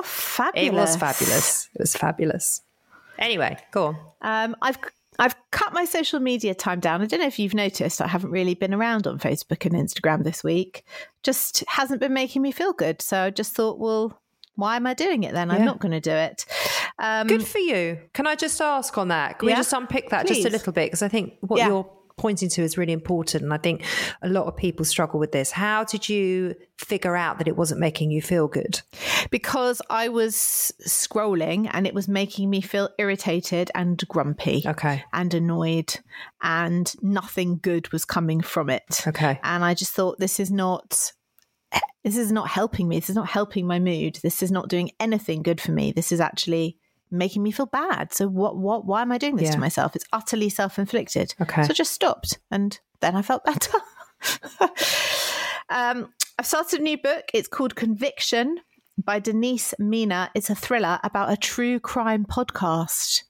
It 0.55 0.73
was 0.73 0.95
fabulous. 0.95 1.69
It 1.75 1.81
was 1.81 1.95
fabulous. 1.95 2.61
Anyway, 3.19 3.57
go 3.71 3.87
on. 3.87 3.97
Um, 4.21 4.55
I've 4.61 4.77
I've 5.19 5.35
cut 5.51 5.73
my 5.73 5.85
social 5.85 6.19
media 6.19 6.53
time 6.53 6.79
down. 6.79 7.01
I 7.01 7.05
don't 7.05 7.19
know 7.19 7.27
if 7.27 7.39
you've 7.39 7.53
noticed. 7.53 8.01
I 8.01 8.07
haven't 8.07 8.31
really 8.31 8.53
been 8.53 8.73
around 8.73 9.07
on 9.07 9.17
Facebook 9.19 9.65
and 9.65 9.73
Instagram 9.73 10.23
this 10.23 10.43
week. 10.43 10.83
Just 11.23 11.63
hasn't 11.67 11.99
been 11.99 12.13
making 12.13 12.41
me 12.41 12.51
feel 12.51 12.73
good. 12.73 13.01
So 13.01 13.23
I 13.23 13.29
just 13.31 13.53
thought, 13.53 13.79
well, 13.79 14.21
why 14.55 14.75
am 14.75 14.87
I 14.87 14.93
doing 14.93 15.23
it 15.23 15.33
then? 15.33 15.51
I'm 15.51 15.65
not 15.65 15.79
going 15.79 15.91
to 15.91 15.99
do 15.99 16.11
it. 16.11 16.45
Um, 16.99 17.27
Good 17.27 17.45
for 17.45 17.59
you. 17.59 17.99
Can 18.13 18.25
I 18.25 18.35
just 18.35 18.59
ask 18.59 18.97
on 18.97 19.09
that? 19.09 19.37
Can 19.39 19.49
Yeah, 19.49 19.55
we 19.55 19.57
just 19.59 19.71
unpick 19.73 20.09
that 20.09 20.25
just 20.25 20.45
a 20.45 20.49
little 20.49 20.73
bit? 20.73 20.87
Because 20.87 21.03
I 21.03 21.07
think 21.07 21.33
what 21.41 21.57
Yeah. 21.59 21.67
you're 21.67 21.89
pointing 22.17 22.49
to 22.49 22.63
is 22.63 22.77
really 22.77 22.93
important. 22.93 23.43
And 23.43 23.53
I 23.53 23.57
think 23.57 23.83
a 24.21 24.29
lot 24.29 24.47
of 24.47 24.57
people 24.57 24.83
struggle 24.85 25.19
with 25.19 25.31
this. 25.31 25.51
How 25.51 25.83
did 25.83 26.09
you 26.09 26.55
figure 26.77 27.15
out 27.15 27.37
that 27.37 27.47
it 27.47 27.55
wasn't 27.55 27.79
making 27.79 28.11
you 28.11 28.21
feel 28.21 28.47
good? 28.47 28.81
Because 29.29 29.81
I 29.89 30.09
was 30.09 30.73
scrolling 30.85 31.69
and 31.71 31.87
it 31.87 31.93
was 31.93 32.07
making 32.07 32.49
me 32.49 32.61
feel 32.61 32.89
irritated 32.97 33.71
and 33.75 34.01
grumpy. 34.07 34.63
Okay. 34.65 35.03
And 35.13 35.33
annoyed, 35.33 35.99
and 36.41 36.93
nothing 37.01 37.59
good 37.61 37.91
was 37.91 38.05
coming 38.05 38.41
from 38.41 38.69
it. 38.69 39.03
Okay. 39.07 39.39
And 39.43 39.63
I 39.63 39.73
just 39.73 39.93
thought, 39.93 40.19
this 40.19 40.39
is 40.39 40.51
not. 40.51 41.11
This 42.03 42.15
is 42.15 42.31
not 42.31 42.47
helping 42.47 42.87
me. 42.87 42.97
This 42.99 43.09
is 43.09 43.15
not 43.17 43.27
helping 43.27 43.67
my 43.67 43.79
mood. 43.79 44.19
This 44.23 44.41
is 44.41 44.49
not 44.49 44.69
doing 44.69 44.91
anything 44.99 45.43
good 45.43 45.59
for 45.59 45.73
me. 45.73 45.91
This 45.91 46.13
is 46.13 46.21
actually 46.21 46.77
making 47.11 47.43
me 47.43 47.51
feel 47.51 47.65
bad. 47.65 48.13
So 48.13 48.27
what 48.27 48.57
what 48.57 48.85
why 48.85 49.01
am 49.01 49.11
I 49.11 49.17
doing 49.17 49.35
this 49.35 49.47
Yeah. 49.47 49.51
to 49.53 49.59
myself? 49.59 49.95
It's 49.95 50.05
utterly 50.13 50.49
self-inflicted. 50.49 51.35
Okay. 51.41 51.63
So 51.63 51.69
I 51.69 51.73
just 51.73 51.91
stopped 51.93 52.39
and 52.51 52.79
then 52.99 53.15
I 53.15 53.21
felt 53.21 53.43
better. 53.45 53.77
um 55.69 56.09
I've 56.39 56.45
started 56.45 56.79
a 56.79 56.83
new 56.83 56.97
book. 56.97 57.25
It's 57.33 57.47
called 57.47 57.75
Conviction 57.75 58.59
by 59.03 59.19
Denise 59.19 59.73
Mina. 59.79 60.29
It's 60.35 60.49
a 60.49 60.55
thriller 60.55 60.99
about 61.03 61.31
a 61.31 61.37
true 61.37 61.79
crime 61.79 62.25
podcast. 62.25 63.23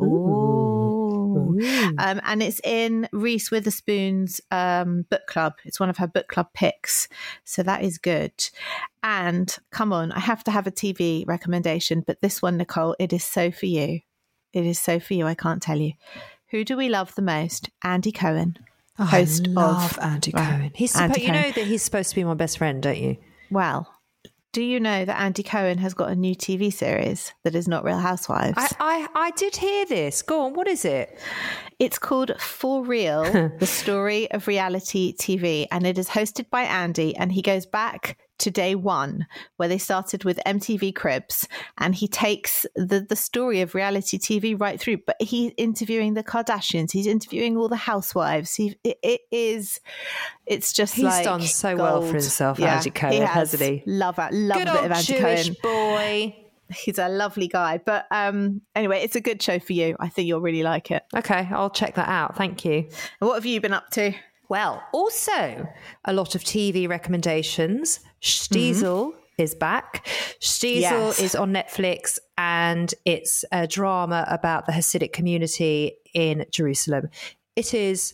Ooh. 0.00 0.51
Um, 1.98 2.20
and 2.24 2.42
it's 2.42 2.60
in 2.64 3.08
Reese 3.12 3.50
Witherspoon's 3.50 4.40
um, 4.50 5.06
book 5.10 5.26
club. 5.26 5.54
It's 5.64 5.80
one 5.80 5.90
of 5.90 5.98
her 5.98 6.06
book 6.06 6.28
club 6.28 6.48
picks. 6.54 7.08
So 7.44 7.62
that 7.62 7.82
is 7.82 7.98
good. 7.98 8.32
And 9.02 9.54
come 9.70 9.92
on, 9.92 10.12
I 10.12 10.20
have 10.20 10.44
to 10.44 10.50
have 10.50 10.66
a 10.66 10.72
TV 10.72 11.26
recommendation, 11.26 12.02
but 12.06 12.20
this 12.20 12.40
one, 12.40 12.56
Nicole, 12.56 12.96
it 12.98 13.12
is 13.12 13.24
so 13.24 13.50
for 13.50 13.66
you. 13.66 14.00
It 14.52 14.66
is 14.66 14.78
so 14.78 15.00
for 15.00 15.14
you. 15.14 15.26
I 15.26 15.34
can't 15.34 15.62
tell 15.62 15.78
you. 15.78 15.92
Who 16.50 16.64
do 16.64 16.76
we 16.76 16.88
love 16.88 17.14
the 17.14 17.22
most? 17.22 17.70
Andy 17.82 18.12
Cohen, 18.12 18.58
host 18.98 19.48
I 19.48 19.50
love 19.50 19.92
of 19.92 20.04
Andy. 20.04 20.32
Cohen. 20.32 20.70
He's 20.74 20.94
Andy 20.94 21.14
supposed, 21.14 21.26
you 21.26 21.32
know 21.32 21.50
that 21.50 21.66
he's 21.66 21.82
supposed 21.82 22.10
to 22.10 22.14
be 22.14 22.24
my 22.24 22.34
best 22.34 22.58
friend, 22.58 22.82
don't 22.82 22.98
you? 22.98 23.16
Well, 23.50 23.88
do 24.52 24.62
you 24.62 24.78
know 24.78 25.04
that 25.04 25.18
Andy 25.18 25.42
Cohen 25.42 25.78
has 25.78 25.94
got 25.94 26.10
a 26.10 26.14
new 26.14 26.34
TV 26.34 26.70
series 26.72 27.32
that 27.42 27.54
is 27.54 27.66
not 27.66 27.84
Real 27.84 27.98
Housewives? 27.98 28.58
I, 28.58 28.68
I, 28.78 29.08
I 29.14 29.30
did 29.30 29.56
hear 29.56 29.86
this. 29.86 30.20
Go 30.20 30.42
on, 30.42 30.52
what 30.52 30.68
is 30.68 30.84
it? 30.84 31.18
It's 31.78 31.98
called 31.98 32.32
For 32.38 32.84
Real, 32.84 33.24
the 33.58 33.66
story 33.66 34.30
of 34.30 34.46
reality 34.46 35.14
TV, 35.16 35.66
and 35.72 35.86
it 35.86 35.96
is 35.96 36.08
hosted 36.08 36.50
by 36.50 36.62
Andy. 36.62 37.16
And 37.16 37.32
he 37.32 37.40
goes 37.40 37.64
back 37.64 38.18
to 38.42 38.50
day 38.50 38.74
one, 38.74 39.26
where 39.56 39.68
they 39.68 39.78
started 39.78 40.24
with 40.24 40.38
MTV 40.46 40.94
Cribs, 40.94 41.48
and 41.78 41.94
he 41.94 42.06
takes 42.06 42.66
the 42.76 43.00
the 43.00 43.16
story 43.16 43.60
of 43.60 43.74
reality 43.74 44.18
TV 44.18 44.58
right 44.58 44.78
through. 44.78 44.98
But 45.06 45.16
he's 45.20 45.52
interviewing 45.56 46.14
the 46.14 46.22
Kardashians, 46.24 46.92
he's 46.92 47.06
interviewing 47.06 47.56
all 47.56 47.68
the 47.68 47.76
housewives. 47.76 48.54
He 48.54 48.76
it, 48.84 48.98
it 49.02 49.20
is, 49.30 49.80
it's 50.46 50.72
just 50.72 50.94
He's 50.94 51.04
like 51.04 51.24
done 51.24 51.42
so 51.42 51.76
well 51.76 52.00
for 52.00 52.06
gold. 52.06 52.14
himself, 52.14 52.60
Andy 52.60 52.90
Cohen, 52.90 53.12
he 53.12 53.18
has. 53.20 53.52
hasn't 53.52 53.62
he? 53.62 53.82
Love 53.86 54.18
love 54.18 54.30
Good 54.30 54.68
a 54.68 54.72
bit 54.72 54.84
of 54.84 54.92
Andy 54.92 55.04
Jewish 55.04 55.48
Cohen 55.48 55.56
boy. 55.62 56.36
he's 56.74 56.98
a 56.98 57.08
lovely 57.08 57.48
guy. 57.48 57.78
But 57.78 58.06
um, 58.10 58.62
anyway, 58.74 59.00
it's 59.02 59.16
a 59.16 59.20
good 59.20 59.42
show 59.42 59.58
for 59.58 59.72
you. 59.72 59.96
I 60.00 60.08
think 60.08 60.28
you'll 60.28 60.40
really 60.40 60.62
like 60.62 60.90
it. 60.90 61.02
Okay, 61.14 61.48
I'll 61.50 61.70
check 61.70 61.94
that 61.96 62.08
out. 62.08 62.36
Thank 62.36 62.64
you. 62.64 62.74
And 63.20 63.28
what 63.28 63.34
have 63.34 63.46
you 63.46 63.60
been 63.60 63.72
up 63.72 63.90
to? 63.90 64.12
Well, 64.52 64.82
also 64.92 65.66
a 66.04 66.12
lot 66.12 66.34
of 66.34 66.44
TV 66.44 66.86
recommendations. 66.86 68.00
Shtisel 68.20 68.82
mm-hmm. 68.82 69.18
is 69.38 69.54
back. 69.54 70.06
Shtisel 70.40 70.82
Yes. 70.82 71.20
is 71.20 71.34
on 71.34 71.54
Netflix 71.54 72.18
and 72.36 72.94
it's 73.06 73.46
a 73.50 73.66
drama 73.66 74.26
about 74.28 74.66
the 74.66 74.72
Hasidic 74.72 75.14
community 75.14 75.92
in 76.12 76.44
Jerusalem. 76.50 77.08
It 77.56 77.72
is. 77.72 78.12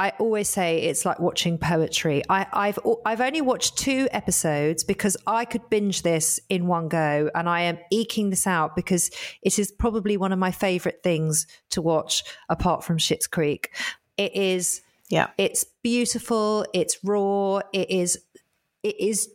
I 0.00 0.14
always 0.18 0.48
say 0.48 0.82
it's 0.82 1.04
like 1.04 1.20
watching 1.20 1.58
poetry. 1.58 2.24
I, 2.28 2.46
I've 2.52 2.80
I've 3.06 3.20
only 3.20 3.40
watched 3.40 3.78
two 3.78 4.08
episodes 4.10 4.82
because 4.82 5.16
I 5.28 5.44
could 5.44 5.70
binge 5.70 6.02
this 6.02 6.40
in 6.48 6.66
one 6.66 6.88
go, 6.88 7.30
and 7.36 7.48
I 7.48 7.60
am 7.60 7.78
eking 7.92 8.30
this 8.30 8.48
out 8.48 8.74
because 8.74 9.12
it 9.42 9.60
is 9.60 9.70
probably 9.70 10.16
one 10.16 10.32
of 10.32 10.40
my 10.40 10.50
favorite 10.50 11.04
things 11.04 11.46
to 11.68 11.80
watch 11.80 12.24
apart 12.48 12.82
from 12.82 12.98
Schitt's 12.98 13.28
Creek. 13.28 13.70
It 14.16 14.34
is 14.34 14.82
Yeah. 15.10 15.30
it's 15.38 15.64
beautiful, 15.82 16.64
it's 16.72 16.98
raw, 17.04 17.60
it 17.72 17.90
is 17.90 18.18
it 18.82 18.98
is 18.98 19.28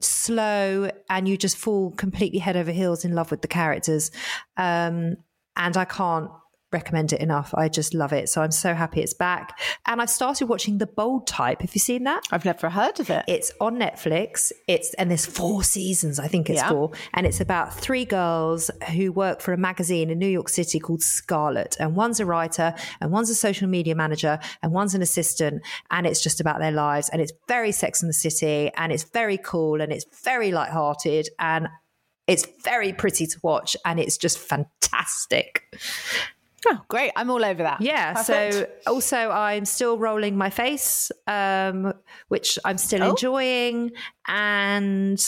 slow 0.00 0.88
and 1.10 1.26
you 1.26 1.36
just 1.36 1.56
fall 1.56 1.90
completely 1.90 2.38
head 2.38 2.56
over 2.56 2.70
heels 2.70 3.04
in 3.04 3.14
love 3.14 3.30
with 3.30 3.42
the 3.42 3.48
characters. 3.48 4.10
Um 4.56 5.16
and 5.56 5.76
I 5.76 5.84
can't 5.84 6.30
recommend 6.72 7.12
it 7.12 7.20
enough. 7.20 7.54
I 7.54 7.68
just 7.68 7.94
love 7.94 8.12
it. 8.12 8.28
So 8.28 8.42
I'm 8.42 8.50
so 8.50 8.74
happy 8.74 9.00
it's 9.00 9.14
back. 9.14 9.58
And 9.86 10.02
I've 10.02 10.10
started 10.10 10.46
watching 10.48 10.78
The 10.78 10.86
Bold 10.86 11.26
Type. 11.26 11.62
Have 11.62 11.74
you 11.74 11.80
seen 11.80 12.04
that? 12.04 12.24
I've 12.30 12.44
never 12.44 12.68
heard 12.68 13.00
of 13.00 13.08
it. 13.10 13.24
It's 13.26 13.52
on 13.60 13.76
Netflix. 13.76 14.52
It's 14.66 14.92
and 14.94 15.10
there's 15.10 15.24
four 15.26 15.62
seasons, 15.62 16.18
I 16.18 16.28
think 16.28 16.50
it's 16.50 16.60
Yeah. 16.60 16.68
four. 16.68 16.90
And 17.14 17.26
it's 17.26 17.40
about 17.40 17.74
three 17.74 18.04
girls 18.04 18.70
who 18.94 19.12
work 19.12 19.40
for 19.40 19.52
a 19.52 19.56
magazine 19.56 20.10
in 20.10 20.18
New 20.18 20.28
York 20.28 20.48
City 20.48 20.78
called 20.78 21.02
Scarlet. 21.02 21.76
And 21.80 21.96
one's 21.96 22.20
a 22.20 22.26
writer, 22.26 22.74
and 23.00 23.10
one's 23.10 23.30
a 23.30 23.34
social 23.34 23.68
media 23.68 23.94
manager, 23.94 24.38
and 24.62 24.72
one's 24.72 24.94
an 24.94 25.02
assistant. 25.02 25.62
And 25.90 26.06
it's 26.06 26.22
just 26.22 26.40
about 26.40 26.58
their 26.58 26.72
lives. 26.72 27.08
And 27.08 27.22
it's 27.22 27.32
very 27.46 27.72
Sex 27.72 28.02
in 28.02 28.08
the 28.08 28.14
City, 28.14 28.70
and 28.76 28.92
it's 28.92 29.04
very 29.04 29.38
cool, 29.38 29.80
and 29.80 29.92
it's 29.92 30.04
very 30.24 30.52
lighthearted, 30.52 31.28
and 31.38 31.68
it's 32.26 32.46
very 32.62 32.92
pretty 32.92 33.26
to 33.26 33.38
watch, 33.42 33.74
and 33.86 33.98
it's 33.98 34.18
just 34.18 34.38
fantastic. 34.38 35.62
Oh, 36.66 36.80
great. 36.88 37.12
I'm 37.14 37.30
all 37.30 37.44
over 37.44 37.62
that. 37.62 37.80
Yeah. 37.80 38.14
Perfect. 38.14 38.54
So 38.84 38.90
also, 38.92 39.16
I'm 39.30 39.64
still 39.64 39.96
rolling 39.98 40.36
my 40.36 40.50
face, 40.50 41.12
um, 41.26 41.92
which 42.28 42.58
I'm 42.64 42.78
still 42.78 43.02
Oh. 43.04 43.10
enjoying, 43.10 43.92
and 44.26 45.24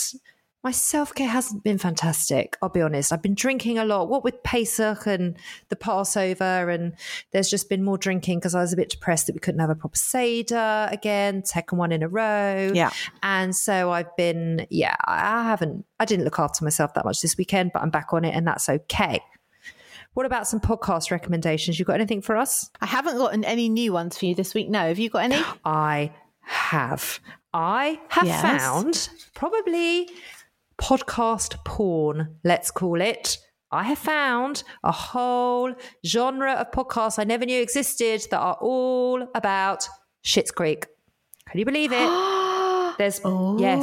my 0.62 0.70
self 0.72 1.14
care 1.14 1.28
hasn't 1.28 1.64
been 1.64 1.78
fantastic. 1.78 2.56
I'll 2.60 2.68
be 2.68 2.82
honest. 2.82 3.12
I've 3.12 3.22
been 3.22 3.34
drinking 3.34 3.78
a 3.78 3.84
lot. 3.84 4.08
What 4.10 4.24
with 4.24 4.42
Pesach 4.42 5.06
and 5.06 5.36
the 5.70 5.76
Passover, 5.76 6.68
and 6.68 6.94
there's 7.32 7.48
just 7.48 7.68
been 7.70 7.82
more 7.82 7.96
drinking 7.96 8.40
because 8.40 8.54
I 8.54 8.60
was 8.60 8.72
a 8.72 8.76
bit 8.76 8.90
depressed 8.90 9.26
that 9.26 9.32
we 9.34 9.40
couldn't 9.40 9.60
have 9.60 9.70
a 9.70 9.74
proper 9.74 9.96
seder 9.96 10.88
again, 10.90 11.44
second 11.46 11.78
one 11.78 11.92
in 11.92 12.02
a 12.02 12.08
row. 12.08 12.72
Yeah. 12.74 12.90
And 13.22 13.56
so 13.56 13.90
I've 13.90 14.14
been, 14.16 14.66
yeah, 14.68 14.96
I 15.06 15.44
haven't, 15.44 15.86
I 15.98 16.04
didn't 16.04 16.24
look 16.26 16.38
after 16.38 16.62
myself 16.64 16.92
that 16.94 17.04
much 17.06 17.20
this 17.22 17.38
weekend, 17.38 17.70
but 17.72 17.82
I'm 17.82 17.90
back 17.90 18.12
on 18.12 18.24
it, 18.26 18.34
and 18.34 18.46
that's 18.46 18.68
okay. 18.68 19.20
What 20.14 20.26
about 20.26 20.46
some 20.48 20.60
podcast 20.60 21.10
recommendations? 21.10 21.78
You 21.78 21.84
got 21.84 21.94
anything 21.94 22.20
for 22.22 22.36
us? 22.36 22.70
I 22.80 22.86
haven't 22.86 23.16
gotten 23.16 23.44
any 23.44 23.68
new 23.68 23.92
ones 23.92 24.18
for 24.18 24.26
you 24.26 24.34
this 24.34 24.54
week. 24.54 24.68
No, 24.68 24.88
have 24.88 24.98
you 24.98 25.08
got 25.08 25.24
any? 25.24 25.40
I 25.64 26.12
have. 26.42 27.20
I 27.54 28.00
have 28.08 28.26
Yes. 28.26 28.42
found 28.42 29.08
probably 29.34 30.08
podcast 30.78 31.64
porn, 31.64 32.36
let's 32.44 32.70
call 32.70 33.00
it. 33.00 33.38
I 33.72 33.84
have 33.84 33.98
found 33.98 34.64
a 34.82 34.90
whole 34.90 35.74
genre 36.04 36.52
of 36.54 36.72
podcasts 36.72 37.18
I 37.20 37.24
never 37.24 37.46
knew 37.46 37.60
existed 37.62 38.22
that 38.32 38.38
are 38.40 38.58
all 38.60 39.28
about 39.34 39.88
Schitt's 40.24 40.50
Creek. 40.50 40.86
Can 41.48 41.58
you 41.60 41.64
believe 41.64 41.92
it? 41.92 41.98
There's 43.00 43.18
yes, 43.58 43.82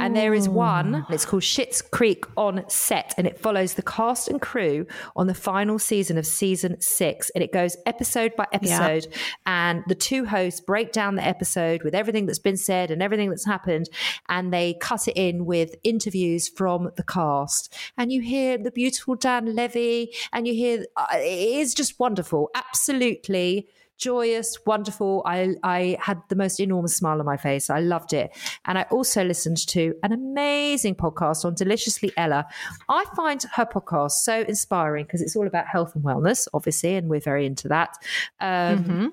and 0.00 0.14
there 0.14 0.34
is 0.34 0.46
one. 0.46 1.06
It's 1.08 1.24
called 1.24 1.44
Schitt's 1.44 1.80
Creek 1.80 2.26
on 2.36 2.62
Set, 2.68 3.14
and 3.16 3.26
it 3.26 3.38
follows 3.38 3.72
the 3.72 3.82
cast 3.82 4.28
and 4.28 4.38
crew 4.38 4.86
on 5.16 5.28
the 5.28 5.34
final 5.34 5.78
season 5.78 6.18
of 6.18 6.26
season 6.26 6.78
six, 6.78 7.30
and 7.30 7.42
it 7.42 7.54
goes 7.54 7.78
episode 7.86 8.36
by 8.36 8.46
episode. 8.52 9.06
And 9.46 9.82
the 9.86 9.94
two 9.94 10.26
hosts 10.26 10.60
break 10.60 10.92
down 10.92 11.14
the 11.14 11.26
episode 11.26 11.84
with 11.84 11.94
everything 11.94 12.26
that's 12.26 12.38
been 12.38 12.58
said 12.58 12.90
and 12.90 13.02
everything 13.02 13.30
that's 13.30 13.46
happened, 13.46 13.88
and 14.28 14.52
they 14.52 14.74
cut 14.74 15.08
it 15.08 15.16
in 15.16 15.46
with 15.46 15.74
interviews 15.82 16.46
from 16.46 16.90
the 16.98 17.02
cast. 17.02 17.74
And 17.96 18.12
you 18.12 18.20
hear 18.20 18.58
the 18.58 18.70
beautiful 18.70 19.14
Dan 19.14 19.54
Levy, 19.54 20.12
and 20.34 20.46
you 20.46 20.52
hear 20.52 20.84
uh, 20.98 21.06
it 21.14 21.22
is 21.22 21.72
just 21.72 21.98
wonderful, 21.98 22.50
absolutely 22.54 23.68
joyous, 24.00 24.58
wonderful. 24.66 25.22
I 25.26 25.54
I 25.62 25.96
had 26.00 26.20
the 26.28 26.36
most 26.36 26.58
enormous 26.58 26.96
smile 26.96 27.20
on 27.20 27.26
my 27.26 27.36
face. 27.36 27.70
I 27.70 27.80
loved 27.80 28.12
it. 28.12 28.30
And 28.64 28.78
I 28.78 28.82
also 28.90 29.22
listened 29.22 29.58
to 29.68 29.94
an 30.02 30.12
amazing 30.12 30.96
podcast 30.96 31.44
on 31.44 31.54
Deliciously 31.54 32.12
Ella. 32.16 32.46
I 32.88 33.04
find 33.14 33.44
her 33.54 33.66
podcast 33.66 34.12
so 34.12 34.40
inspiring 34.42 35.04
because 35.04 35.22
it's 35.22 35.36
all 35.36 35.46
about 35.46 35.66
health 35.66 35.94
and 35.94 36.04
wellness, 36.04 36.48
obviously, 36.52 36.96
and 36.96 37.08
we're 37.08 37.20
very 37.20 37.46
into 37.46 37.68
that. 37.68 37.90
Um, 38.40 39.12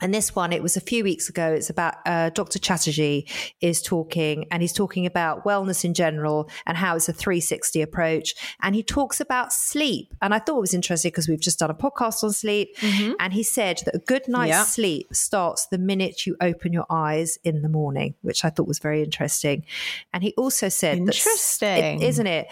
And 0.00 0.12
this 0.12 0.34
one, 0.34 0.52
it 0.52 0.62
was 0.62 0.76
a 0.76 0.80
few 0.80 1.04
weeks 1.04 1.28
ago. 1.28 1.52
It's 1.52 1.70
about 1.70 1.94
uh, 2.04 2.30
Dr. 2.30 2.58
Chatterjee 2.58 3.28
is 3.60 3.80
talking, 3.80 4.44
and 4.50 4.60
he's 4.60 4.72
talking 4.72 5.06
about 5.06 5.44
wellness 5.44 5.84
in 5.84 5.94
general 5.94 6.50
and 6.66 6.76
how 6.76 6.96
it's 6.96 7.08
a 7.08 7.12
360 7.12 7.80
approach. 7.80 8.34
And 8.60 8.74
he 8.74 8.82
talks 8.82 9.20
about 9.20 9.52
sleep. 9.52 10.12
And 10.20 10.34
I 10.34 10.40
thought 10.40 10.58
it 10.58 10.60
was 10.62 10.74
interesting 10.74 11.10
because 11.10 11.28
we've 11.28 11.40
just 11.40 11.60
done 11.60 11.70
a 11.70 11.74
podcast 11.74 12.24
on 12.24 12.32
sleep. 12.32 12.76
And 13.20 13.32
he 13.32 13.42
said 13.44 13.82
that 13.84 13.94
a 13.94 13.98
good 14.00 14.26
night's 14.28 14.48
Yeah. 14.50 14.64
sleep 14.64 15.06
starts 15.14 15.66
the 15.68 15.78
minute 15.78 16.26
you 16.26 16.36
open 16.40 16.72
your 16.72 16.86
eyes 16.90 17.38
in 17.44 17.62
the 17.62 17.68
morning, 17.68 18.14
which 18.22 18.44
I 18.44 18.50
thought 18.50 18.66
was 18.66 18.80
very 18.80 19.02
interesting. 19.02 19.64
And 20.12 20.22
he 20.24 20.34
also 20.36 20.68
said, 20.68 20.98
that 20.98 21.14
Interesting. 21.14 22.02
it- 22.02 22.06
isn't 22.08 22.26
it? 22.26 22.48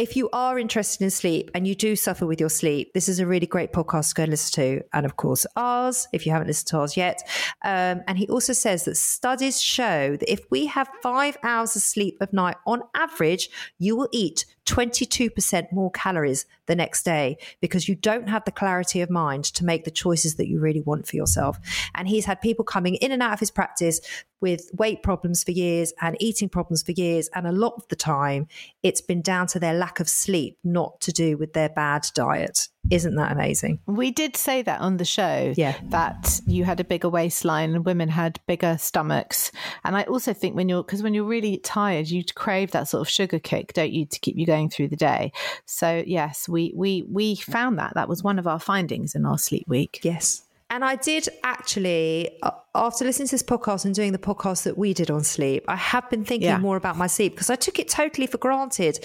If 0.00 0.16
you 0.16 0.30
are 0.32 0.58
interested 0.58 1.04
in 1.04 1.10
sleep 1.10 1.50
and 1.54 1.68
you 1.68 1.74
do 1.74 1.94
suffer 1.94 2.24
with 2.24 2.40
your 2.40 2.48
sleep, 2.48 2.94
this 2.94 3.06
is 3.06 3.20
a 3.20 3.26
really 3.26 3.46
great 3.46 3.70
podcast 3.70 4.08
to 4.08 4.14
go 4.14 4.22
and 4.22 4.30
listen 4.30 4.54
to. 4.54 4.82
And 4.94 5.04
of 5.04 5.18
course, 5.18 5.44
ours, 5.56 6.08
if 6.14 6.24
you 6.24 6.32
haven't 6.32 6.48
listened 6.48 6.68
to 6.68 6.78
ours 6.78 6.96
yet. 6.96 7.22
Um, 7.62 8.00
and 8.08 8.16
he 8.16 8.26
also 8.28 8.54
says 8.54 8.86
that 8.86 8.96
studies 8.96 9.60
show 9.60 10.16
that 10.16 10.32
if 10.32 10.40
we 10.50 10.64
have 10.66 10.88
five 11.02 11.36
hours 11.42 11.76
of 11.76 11.82
sleep 11.82 12.16
of 12.22 12.32
night 12.32 12.56
on 12.66 12.80
average, 12.96 13.50
you 13.78 13.94
will 13.94 14.08
eat 14.10 14.46
22% 14.70 15.72
more 15.72 15.90
calories 15.90 16.46
the 16.66 16.76
next 16.76 17.02
day 17.02 17.36
because 17.60 17.88
you 17.88 17.96
don't 17.96 18.28
have 18.28 18.44
the 18.44 18.52
clarity 18.52 19.00
of 19.00 19.10
mind 19.10 19.42
to 19.42 19.64
make 19.64 19.84
the 19.84 19.90
choices 19.90 20.36
that 20.36 20.46
you 20.46 20.60
really 20.60 20.80
want 20.80 21.08
for 21.08 21.16
yourself. 21.16 21.58
And 21.96 22.06
he's 22.06 22.24
had 22.24 22.40
people 22.40 22.64
coming 22.64 22.94
in 22.94 23.10
and 23.10 23.20
out 23.20 23.32
of 23.32 23.40
his 23.40 23.50
practice 23.50 24.00
with 24.40 24.70
weight 24.72 25.02
problems 25.02 25.42
for 25.42 25.50
years 25.50 25.92
and 26.00 26.16
eating 26.20 26.48
problems 26.48 26.84
for 26.84 26.92
years. 26.92 27.28
And 27.34 27.48
a 27.48 27.52
lot 27.52 27.74
of 27.78 27.88
the 27.88 27.96
time, 27.96 28.46
it's 28.84 29.00
been 29.00 29.22
down 29.22 29.48
to 29.48 29.58
their 29.58 29.74
lack 29.74 29.98
of 29.98 30.08
sleep, 30.08 30.56
not 30.62 31.00
to 31.00 31.10
do 31.10 31.36
with 31.36 31.52
their 31.52 31.68
bad 31.68 32.06
diet. 32.14 32.68
Isn't 32.88 33.14
that 33.16 33.30
amazing? 33.30 33.78
We 33.86 34.10
did 34.10 34.36
say 34.36 34.62
that 34.62 34.80
on 34.80 34.96
the 34.96 35.04
show. 35.04 35.52
Yeah. 35.56 35.76
That 35.90 36.40
you 36.46 36.64
had 36.64 36.80
a 36.80 36.84
bigger 36.84 37.08
waistline 37.08 37.74
and 37.74 37.84
women 37.84 38.08
had 38.08 38.40
bigger 38.46 38.78
stomachs. 38.78 39.52
And 39.84 39.96
I 39.96 40.04
also 40.04 40.32
think 40.32 40.56
when 40.56 40.68
you're, 40.68 40.82
because 40.82 41.02
when 41.02 41.14
you're 41.14 41.24
really 41.24 41.58
tired, 41.58 42.08
you 42.08 42.24
crave 42.34 42.70
that 42.72 42.88
sort 42.88 43.02
of 43.02 43.08
sugar 43.08 43.38
kick, 43.38 43.74
don't 43.74 43.92
you, 43.92 44.06
to 44.06 44.18
keep 44.18 44.36
you 44.36 44.46
going 44.46 44.70
through 44.70 44.88
the 44.88 44.96
day. 44.96 45.32
So, 45.66 46.02
yes, 46.06 46.48
we, 46.48 46.72
we, 46.74 47.04
we 47.08 47.36
found 47.36 47.78
that. 47.78 47.94
That 47.94 48.08
was 48.08 48.24
one 48.24 48.38
of 48.38 48.46
our 48.46 48.58
findings 48.58 49.14
in 49.14 49.26
our 49.26 49.38
sleep 49.38 49.68
week. 49.68 50.00
Yes. 50.02 50.42
And 50.72 50.84
I 50.84 50.94
did 50.94 51.28
actually, 51.42 52.38
uh, 52.44 52.52
after 52.76 53.04
listening 53.04 53.26
to 53.26 53.34
this 53.34 53.42
podcast 53.42 53.84
and 53.84 53.92
doing 53.92 54.12
the 54.12 54.18
podcast 54.18 54.62
that 54.62 54.78
we 54.78 54.94
did 54.94 55.10
on 55.10 55.24
sleep, 55.24 55.64
I 55.66 55.74
have 55.74 56.08
been 56.10 56.24
thinking 56.24 56.48
yeah. 56.48 56.58
more 56.58 56.76
about 56.76 56.96
my 56.96 57.08
sleep 57.08 57.32
because 57.32 57.50
I 57.50 57.56
took 57.56 57.80
it 57.80 57.88
totally 57.88 58.28
for 58.28 58.38
granted. 58.38 59.04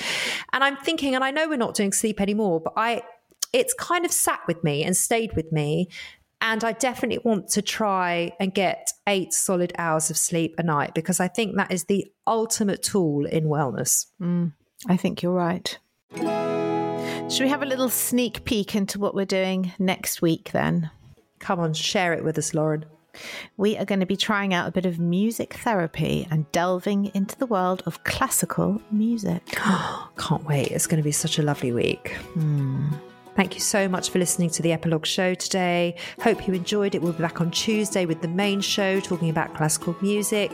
And 0.54 0.64
I'm 0.64 0.78
thinking, 0.78 1.16
and 1.16 1.24
I 1.24 1.32
know 1.32 1.50
we're 1.50 1.58
not 1.58 1.74
doing 1.74 1.92
sleep 1.92 2.22
anymore, 2.22 2.62
but 2.62 2.74
I, 2.78 3.02
it's 3.56 3.74
kind 3.74 4.04
of 4.04 4.12
sat 4.12 4.42
with 4.48 4.64
me 4.66 4.84
and 4.84 4.98
stayed 4.98 5.34
with 5.34 5.50
me. 5.50 5.88
And 6.42 6.64
I 6.64 6.74
definitely 6.74 7.22
want 7.24 7.48
to 7.52 7.62
try 7.62 8.34
and 8.38 8.54
get 8.54 8.92
eight 9.08 9.34
solid 9.34 9.72
hours 9.78 10.10
of 10.10 10.18
sleep 10.18 10.56
a 10.58 10.64
night 10.64 10.94
because 10.94 11.22
I 11.22 11.30
think 11.30 11.56
that 11.56 11.72
is 11.72 11.86
the 11.86 12.06
ultimate 12.28 12.84
tool 12.84 13.26
in 13.26 13.46
wellness. 13.46 14.08
Mm, 14.22 14.52
I 14.88 14.98
think 14.98 15.24
you're 15.24 15.32
right. 15.32 15.80
Should 16.14 17.44
we 17.44 17.50
have 17.50 17.64
a 17.64 17.66
little 17.66 17.90
sneak 17.90 18.44
peek 18.44 18.76
into 18.76 19.00
what 19.00 19.16
we're 19.16 19.26
doing 19.26 19.72
next 19.80 20.22
week 20.22 20.52
then? 20.52 20.92
Come 21.40 21.62
on, 21.62 21.74
share 21.74 22.12
it 22.14 22.26
with 22.26 22.38
us, 22.38 22.54
Lauren. 22.54 22.86
We 23.56 23.78
are 23.78 23.86
going 23.86 24.02
to 24.02 24.06
be 24.06 24.18
trying 24.18 24.54
out 24.54 24.68
a 24.68 24.72
bit 24.72 24.86
of 24.86 25.00
music 25.00 25.54
therapy 25.54 26.28
and 26.30 26.52
delving 26.52 27.12
into 27.14 27.38
the 27.38 27.46
world 27.46 27.82
of 27.86 28.04
classical 28.04 28.82
music. 28.92 29.42
Can't 30.18 30.44
wait. 30.44 30.72
It's 30.72 30.88
going 30.88 31.02
to 31.02 31.04
be 31.04 31.14
such 31.14 31.40
a 31.40 31.44
lovely 31.44 31.72
week. 31.72 32.16
Hmm. 32.34 32.90
Thank 33.36 33.54
you 33.54 33.60
so 33.60 33.88
much 33.90 34.10
for 34.10 34.20
listening 34.20 34.50
to 34.52 34.62
the 34.62 34.72
epilogue 34.72 35.06
show 35.06 35.34
today. 35.34 35.96
Hope 36.22 36.48
you 36.48 36.54
enjoyed 36.54 36.96
it. 36.96 37.02
We'll 37.02 37.12
be 37.14 37.22
back 37.22 37.42
on 37.42 37.52
Tuesday 37.52 38.06
with 38.06 38.22
the 38.22 38.30
main 38.30 38.62
show 38.62 39.00
talking 39.02 39.30
about 39.30 39.54
classical 39.54 39.96
music. 40.02 40.52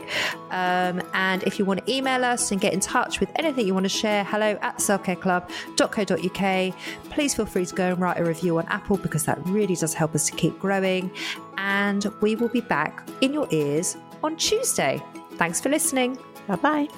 Um, 0.50 1.00
and 1.14 1.44
if 1.44 1.58
you 1.58 1.64
want 1.64 1.86
to 1.86 1.92
email 1.92 2.24
us 2.24 2.50
and 2.50 2.60
get 2.60 2.72
in 2.72 2.80
touch 2.80 3.20
with 3.20 3.30
anything 3.36 3.66
you 3.66 3.74
want 3.74 3.84
to 3.84 3.90
share, 3.90 4.24
hello 4.24 4.58
at 4.62 4.78
selfcareclub.co.uk. 4.78 6.74
Please 7.10 7.34
feel 7.34 7.46
free 7.46 7.66
to 7.66 7.74
go 7.74 7.90
and 7.90 8.00
write 8.00 8.18
a 8.18 8.24
review 8.24 8.58
on 8.58 8.66
Apple 8.66 8.96
because 8.96 9.24
that 9.24 9.38
really 9.46 9.76
does 9.76 9.94
help 9.94 10.14
us 10.14 10.26
to 10.26 10.36
keep 10.36 10.58
growing. 10.58 11.10
And 11.58 12.04
we 12.20 12.34
will 12.34 12.48
be 12.48 12.62
back 12.62 13.08
in 13.20 13.32
your 13.32 13.46
ears 13.50 13.96
on 14.24 14.36
Tuesday. 14.36 15.00
Thanks 15.34 15.60
for 15.60 15.68
listening. 15.68 16.18
Bye 16.48 16.88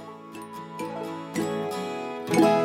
bye. 2.33 2.65